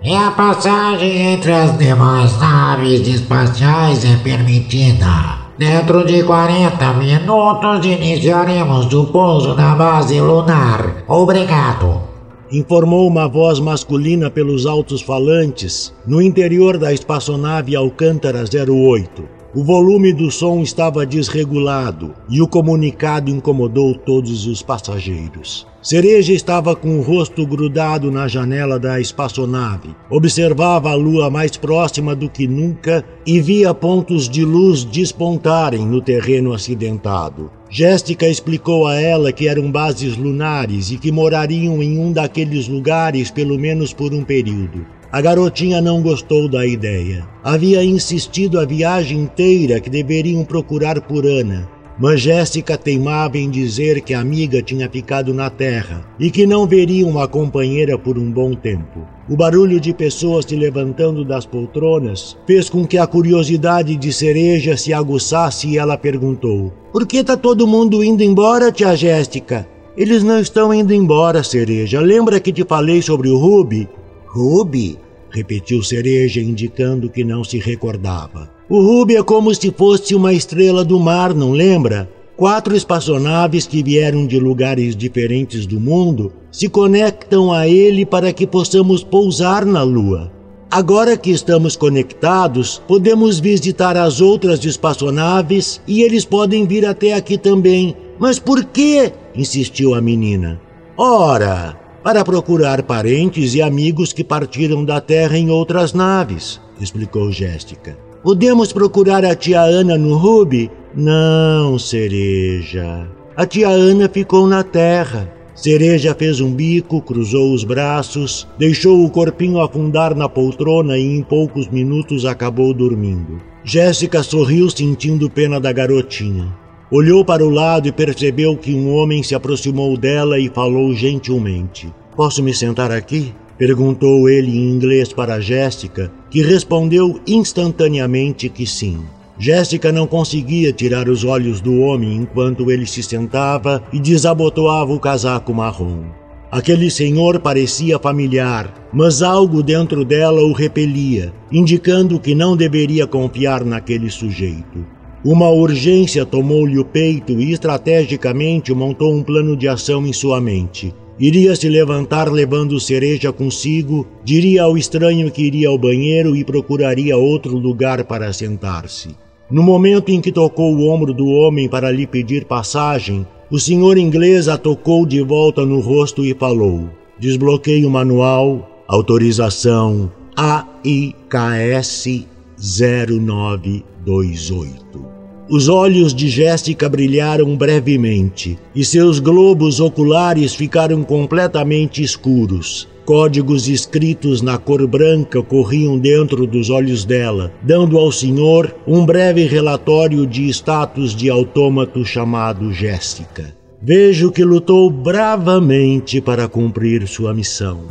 e 0.05 0.15
a 0.15 0.29
passagem 0.29 1.33
entre 1.33 1.51
as 1.51 1.75
demais 1.79 2.37
naves 2.39 3.07
espaciais 3.07 4.05
é 4.05 4.15
permitida. 4.17 5.45
Dentro 5.57 6.05
de 6.05 6.23
40 6.23 6.93
minutos 6.93 7.85
iniciaremos 7.85 8.93
o 8.93 9.05
pouso 9.05 9.55
na 9.55 9.73
base 9.73 10.21
lunar. 10.21 11.03
Obrigado. 11.07 12.03
Informou 12.51 13.07
uma 13.07 13.27
voz 13.27 13.59
masculina 13.59 14.29
pelos 14.29 14.67
altos 14.67 15.01
falantes 15.01 15.91
no 16.05 16.21
interior 16.21 16.77
da 16.77 16.93
espaçonave 16.93 17.75
Alcântara 17.75 18.43
08. 18.43 19.34
O 19.55 19.63
volume 19.63 20.11
do 20.11 20.29
som 20.29 20.59
estava 20.59 21.05
desregulado 21.05 22.13
e 22.29 22.41
o 22.41 22.47
comunicado 22.47 23.31
incomodou 23.31 23.95
todos 23.95 24.45
os 24.47 24.61
passageiros. 24.61 25.65
Cereja 25.81 26.33
estava 26.33 26.75
com 26.75 26.99
o 26.99 27.01
rosto 27.01 27.47
grudado 27.47 28.11
na 28.11 28.27
janela 28.27 28.77
da 28.77 28.99
espaçonave. 28.99 29.95
Observava 30.09 30.89
a 30.89 30.95
lua 30.95 31.29
mais 31.29 31.55
próxima 31.55 32.13
do 32.13 32.29
que 32.29 32.45
nunca 32.49 33.05
e 33.25 33.39
via 33.39 33.73
pontos 33.73 34.27
de 34.27 34.43
luz 34.43 34.83
despontarem 34.83 35.85
no 35.85 36.01
terreno 36.01 36.51
acidentado. 36.51 37.49
Jéssica 37.69 38.27
explicou 38.27 38.85
a 38.85 38.99
ela 38.99 39.31
que 39.31 39.47
eram 39.47 39.71
bases 39.71 40.17
lunares 40.17 40.91
e 40.91 40.97
que 40.97 41.13
morariam 41.13 41.81
em 41.81 41.97
um 41.97 42.11
daqueles 42.11 42.67
lugares 42.67 43.31
pelo 43.31 43.57
menos 43.57 43.93
por 43.93 44.13
um 44.13 44.21
período. 44.21 44.85
A 45.15 45.21
garotinha 45.21 45.79
não 45.79 46.01
gostou 46.01 46.49
da 46.49 46.67
ideia. 46.67 47.25
Havia 47.41 47.81
insistido 47.81 48.59
a 48.59 48.65
viagem 48.65 49.17
inteira 49.17 49.79
que 49.79 49.89
deveriam 49.89 50.43
procurar 50.43 50.99
por 50.99 51.25
Ana, 51.25 51.69
mas 51.97 52.19
Jéssica 52.19 52.77
teimava 52.77 53.37
em 53.37 53.49
dizer 53.49 54.01
que 54.01 54.13
a 54.13 54.19
amiga 54.19 54.61
tinha 54.61 54.89
ficado 54.89 55.33
na 55.33 55.49
terra 55.49 56.05
e 56.19 56.29
que 56.29 56.45
não 56.45 56.67
veriam 56.67 57.09
uma 57.09 57.29
companheira 57.29 57.97
por 57.97 58.17
um 58.17 58.29
bom 58.29 58.53
tempo. 58.55 59.07
O 59.29 59.37
barulho 59.37 59.79
de 59.79 59.93
pessoas 59.93 60.43
se 60.43 60.53
levantando 60.57 61.23
das 61.23 61.45
poltronas 61.45 62.35
fez 62.45 62.69
com 62.69 62.85
que 62.85 62.97
a 62.97 63.07
curiosidade 63.07 63.95
de 63.95 64.11
Cereja 64.11 64.75
se 64.75 64.91
aguçasse 64.91 65.69
e 65.69 65.77
ela 65.77 65.97
perguntou: 65.97 66.73
Por 66.91 67.07
que 67.07 67.19
está 67.19 67.37
todo 67.37 67.65
mundo 67.65 68.03
indo 68.03 68.21
embora, 68.21 68.69
tia 68.69 68.93
Jéssica? 68.97 69.65
Eles 69.95 70.23
não 70.23 70.41
estão 70.41 70.73
indo 70.73 70.93
embora, 70.93 71.41
Cereja. 71.41 72.01
Lembra 72.01 72.37
que 72.37 72.51
te 72.51 72.65
falei 72.65 73.01
sobre 73.01 73.29
o 73.29 73.37
Ruby? 73.37 73.87
Ruby? 74.25 75.04
Repetiu 75.35 75.83
Cereja, 75.83 76.39
indicando 76.39 77.09
que 77.09 77.23
não 77.23 77.43
se 77.43 77.57
recordava. 77.57 78.49
O 78.69 78.79
Ruby 78.81 79.17
é 79.17 79.23
como 79.23 79.53
se 79.53 79.71
fosse 79.71 80.15
uma 80.15 80.33
estrela 80.33 80.83
do 80.85 80.99
mar, 80.99 81.33
não 81.33 81.51
lembra? 81.51 82.09
Quatro 82.37 82.75
espaçonaves 82.75 83.67
que 83.67 83.83
vieram 83.83 84.25
de 84.25 84.39
lugares 84.39 84.95
diferentes 84.95 85.65
do 85.65 85.79
mundo 85.79 86.31
se 86.51 86.67
conectam 86.67 87.51
a 87.51 87.67
ele 87.67 88.05
para 88.05 88.33
que 88.33 88.47
possamos 88.47 89.03
pousar 89.03 89.65
na 89.65 89.83
Lua. 89.83 90.31
Agora 90.71 91.15
que 91.15 91.31
estamos 91.31 91.75
conectados, 91.75 92.81
podemos 92.87 93.39
visitar 93.39 93.95
as 93.95 94.19
outras 94.19 94.63
espaçonaves 94.65 95.79
e 95.87 96.01
eles 96.01 96.25
podem 96.25 96.65
vir 96.65 96.85
até 96.85 97.13
aqui 97.13 97.37
também. 97.37 97.95
Mas 98.19 98.39
por 98.39 98.63
quê? 98.65 99.13
insistiu 99.35 99.93
a 99.93 100.01
menina. 100.01 100.59
Ora, 100.97 101.84
para 102.05 102.23
procurar 102.23 102.83
parentes 102.83 103.55
e 103.55 103.63
amigos 103.63 104.13
que 104.13 104.23
partiram 104.23 104.85
da 104.85 105.01
Terra 105.01 105.39
em 105.39 105.49
outras 105.49 105.91
naves, 105.91 106.61
explicou 106.79 107.31
Jéssica. 107.31 107.97
Podemos 108.21 108.71
procurar 108.71 109.25
a 109.25 109.35
tia 109.35 109.61
Ana 109.61 109.97
no 109.97 110.15
Ruby? 110.15 110.69
Não, 110.93 111.79
Cereja. 111.79 113.09
A 113.35 113.47
tia 113.47 113.69
Ana 113.69 114.07
ficou 114.07 114.45
na 114.45 114.63
Terra. 114.63 115.33
Cereja 115.55 116.13
fez 116.13 116.39
um 116.39 116.53
bico, 116.53 117.01
cruzou 117.01 117.51
os 117.51 117.63
braços, 117.63 118.47
deixou 118.55 119.03
o 119.03 119.09
corpinho 119.09 119.59
afundar 119.59 120.13
na 120.13 120.29
poltrona 120.29 120.99
e 120.99 121.01
em 121.01 121.23
poucos 121.23 121.67
minutos 121.69 122.23
acabou 122.23 122.71
dormindo. 122.71 123.41
Jéssica 123.63 124.21
sorriu 124.21 124.69
sentindo 124.69 125.27
pena 125.27 125.59
da 125.59 125.73
garotinha. 125.73 126.55
Olhou 126.91 127.25
para 127.25 127.43
o 127.43 127.49
lado 127.49 127.87
e 127.87 127.91
percebeu 127.91 128.55
que 128.55 128.71
um 128.71 128.93
homem 128.93 129.23
se 129.23 129.33
aproximou 129.33 129.97
dela 129.97 130.37
e 130.39 130.49
falou 130.49 130.93
gentilmente. 130.93 131.91
Posso 132.15 132.43
me 132.43 132.53
sentar 132.53 132.91
aqui? 132.91 133.33
Perguntou 133.57 134.29
ele 134.29 134.51
em 134.51 134.69
inglês 134.69 135.11
para 135.11 135.39
Jéssica, 135.39 136.11
que 136.29 136.43
respondeu 136.43 137.19
instantaneamente 137.25 138.49
que 138.49 138.67
sim. 138.67 138.99
Jéssica 139.39 139.91
não 139.91 140.05
conseguia 140.05 140.71
tirar 140.71 141.09
os 141.09 141.23
olhos 141.23 141.59
do 141.59 141.79
homem 141.79 142.17
enquanto 142.17 142.69
ele 142.69 142.85
se 142.85 143.01
sentava 143.01 143.83
e 143.91 143.99
desabotoava 143.99 144.93
o 144.93 144.99
casaco 144.99 145.53
marrom. 145.53 146.03
Aquele 146.51 146.91
senhor 146.91 147.39
parecia 147.39 147.97
familiar, 147.97 148.71
mas 148.93 149.23
algo 149.23 149.63
dentro 149.63 150.05
dela 150.05 150.41
o 150.43 150.53
repelia, 150.53 151.33
indicando 151.51 152.19
que 152.19 152.35
não 152.35 152.55
deveria 152.55 153.07
confiar 153.07 153.65
naquele 153.65 154.09
sujeito. 154.11 154.94
Uma 155.25 155.49
urgência 155.49 156.23
tomou-lhe 156.23 156.77
o 156.77 156.85
peito 156.85 157.31
e 157.31 157.51
estrategicamente 157.51 158.71
montou 158.75 159.11
um 159.11 159.23
plano 159.23 159.57
de 159.57 159.67
ação 159.67 160.05
em 160.05 160.13
sua 160.13 160.39
mente. 160.39 160.93
Iria 161.19 161.55
se 161.55 161.67
levantar 161.67 162.31
levando 162.31 162.79
cereja 162.79 163.33
consigo, 163.33 164.05
diria 164.23 164.61
ao 164.61 164.77
estranho 164.77 165.31
que 165.31 165.41
iria 165.41 165.69
ao 165.69 165.79
banheiro 165.79 166.35
e 166.35 166.43
procuraria 166.43 167.17
outro 167.17 167.57
lugar 167.57 168.03
para 168.03 168.31
sentar-se. 168.31 169.15
No 169.49 169.63
momento 169.63 170.09
em 170.09 170.21
que 170.21 170.31
tocou 170.31 170.75
o 170.75 170.87
ombro 170.87 171.11
do 171.11 171.25
homem 171.25 171.67
para 171.67 171.89
lhe 171.89 172.05
pedir 172.05 172.45
passagem, 172.45 173.25
o 173.49 173.57
senhor 173.57 173.97
inglês 173.97 174.47
a 174.47 174.59
tocou 174.59 175.07
de 175.07 175.23
volta 175.23 175.65
no 175.65 175.79
rosto 175.79 176.23
e 176.23 176.35
falou: 176.35 176.87
Desbloqueio 177.17 177.89
manual, 177.89 178.85
autorização 178.87 180.11
AIKS 180.35 182.27
0928. 182.59 185.14
Os 185.47 185.69
olhos 185.69 186.11
de 186.11 186.27
Jéssica 186.27 186.89
brilharam 186.89 187.55
brevemente 187.55 188.57
e 188.73 188.83
seus 188.83 189.19
globos 189.19 189.79
oculares 189.79 190.55
ficaram 190.55 191.03
completamente 191.03 192.01
escuros. 192.01 192.87
Códigos 193.05 193.67
escritos 193.69 194.41
na 194.41 194.57
cor 194.57 194.87
branca 194.87 195.43
corriam 195.43 195.99
dentro 195.99 196.47
dos 196.47 196.71
olhos 196.71 197.05
dela, 197.05 197.53
dando 197.61 197.99
ao 197.99 198.11
senhor 198.11 198.75
um 198.87 199.05
breve 199.05 199.45
relatório 199.45 200.25
de 200.25 200.49
status 200.49 201.15
de 201.15 201.29
autômato 201.29 202.03
chamado 202.03 202.73
Jéssica. 202.73 203.55
Vejo 203.79 204.31
que 204.31 204.43
lutou 204.43 204.89
bravamente 204.89 206.19
para 206.19 206.47
cumprir 206.47 207.07
sua 207.07 207.35
missão. 207.35 207.83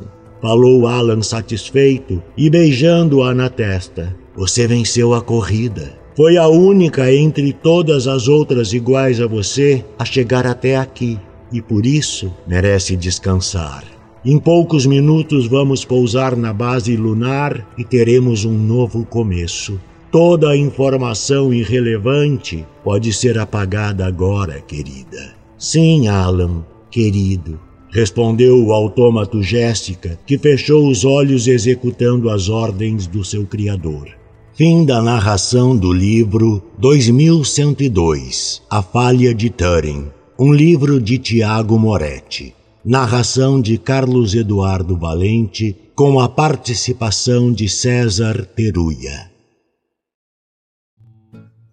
Falou 0.42 0.88
Alan 0.88 1.22
satisfeito 1.22 2.20
e 2.36 2.50
beijando-a 2.50 3.32
na 3.32 3.48
testa. 3.48 4.16
Você 4.34 4.66
venceu 4.66 5.14
a 5.14 5.22
corrida. 5.22 6.03
Foi 6.16 6.36
a 6.36 6.46
única 6.46 7.12
entre 7.12 7.52
todas 7.52 8.06
as 8.06 8.28
outras 8.28 8.72
iguais 8.72 9.20
a 9.20 9.26
você 9.26 9.84
a 9.98 10.04
chegar 10.04 10.46
até 10.46 10.76
aqui 10.76 11.18
e 11.52 11.60
por 11.60 11.84
isso 11.84 12.32
merece 12.46 12.94
descansar. 12.94 13.84
Em 14.24 14.38
poucos 14.38 14.86
minutos 14.86 15.48
vamos 15.48 15.84
pousar 15.84 16.36
na 16.36 16.52
base 16.52 16.96
lunar 16.96 17.68
e 17.76 17.82
teremos 17.82 18.44
um 18.44 18.56
novo 18.56 19.04
começo. 19.04 19.80
Toda 20.12 20.50
a 20.50 20.56
informação 20.56 21.52
irrelevante 21.52 22.64
pode 22.84 23.12
ser 23.12 23.36
apagada 23.36 24.06
agora, 24.06 24.60
querida. 24.60 25.34
Sim, 25.58 26.06
Alan, 26.06 26.64
querido, 26.92 27.58
respondeu 27.90 28.64
o 28.64 28.72
autômato 28.72 29.42
Jéssica, 29.42 30.16
que 30.24 30.38
fechou 30.38 30.88
os 30.88 31.04
olhos 31.04 31.48
executando 31.48 32.30
as 32.30 32.48
ordens 32.48 33.08
do 33.08 33.24
seu 33.24 33.44
criador. 33.44 34.08
Fim 34.56 34.86
da 34.86 35.02
narração 35.02 35.76
do 35.76 35.92
livro 35.92 36.62
2102 36.78 38.62
A 38.70 38.80
Falha 38.82 39.34
de 39.34 39.50
Turing, 39.50 40.12
um 40.38 40.52
livro 40.52 41.00
de 41.00 41.18
Tiago 41.18 41.76
Moretti. 41.76 42.54
Narração 42.84 43.60
de 43.60 43.76
Carlos 43.76 44.32
Eduardo 44.32 44.96
Valente, 44.96 45.76
com 45.96 46.20
a 46.20 46.28
participação 46.28 47.50
de 47.50 47.68
César 47.68 48.46
Peruia. 48.54 49.28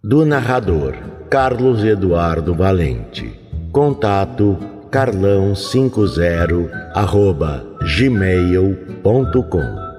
Do 0.03 0.26
narrador 0.26 0.95
Carlos 1.30 1.84
Eduardo 1.84 2.56
Valente. 2.56 3.32
Contato 3.72 4.58
carlão50 4.90 6.68
arroba 6.95 7.64
gmail.com 7.95 9.90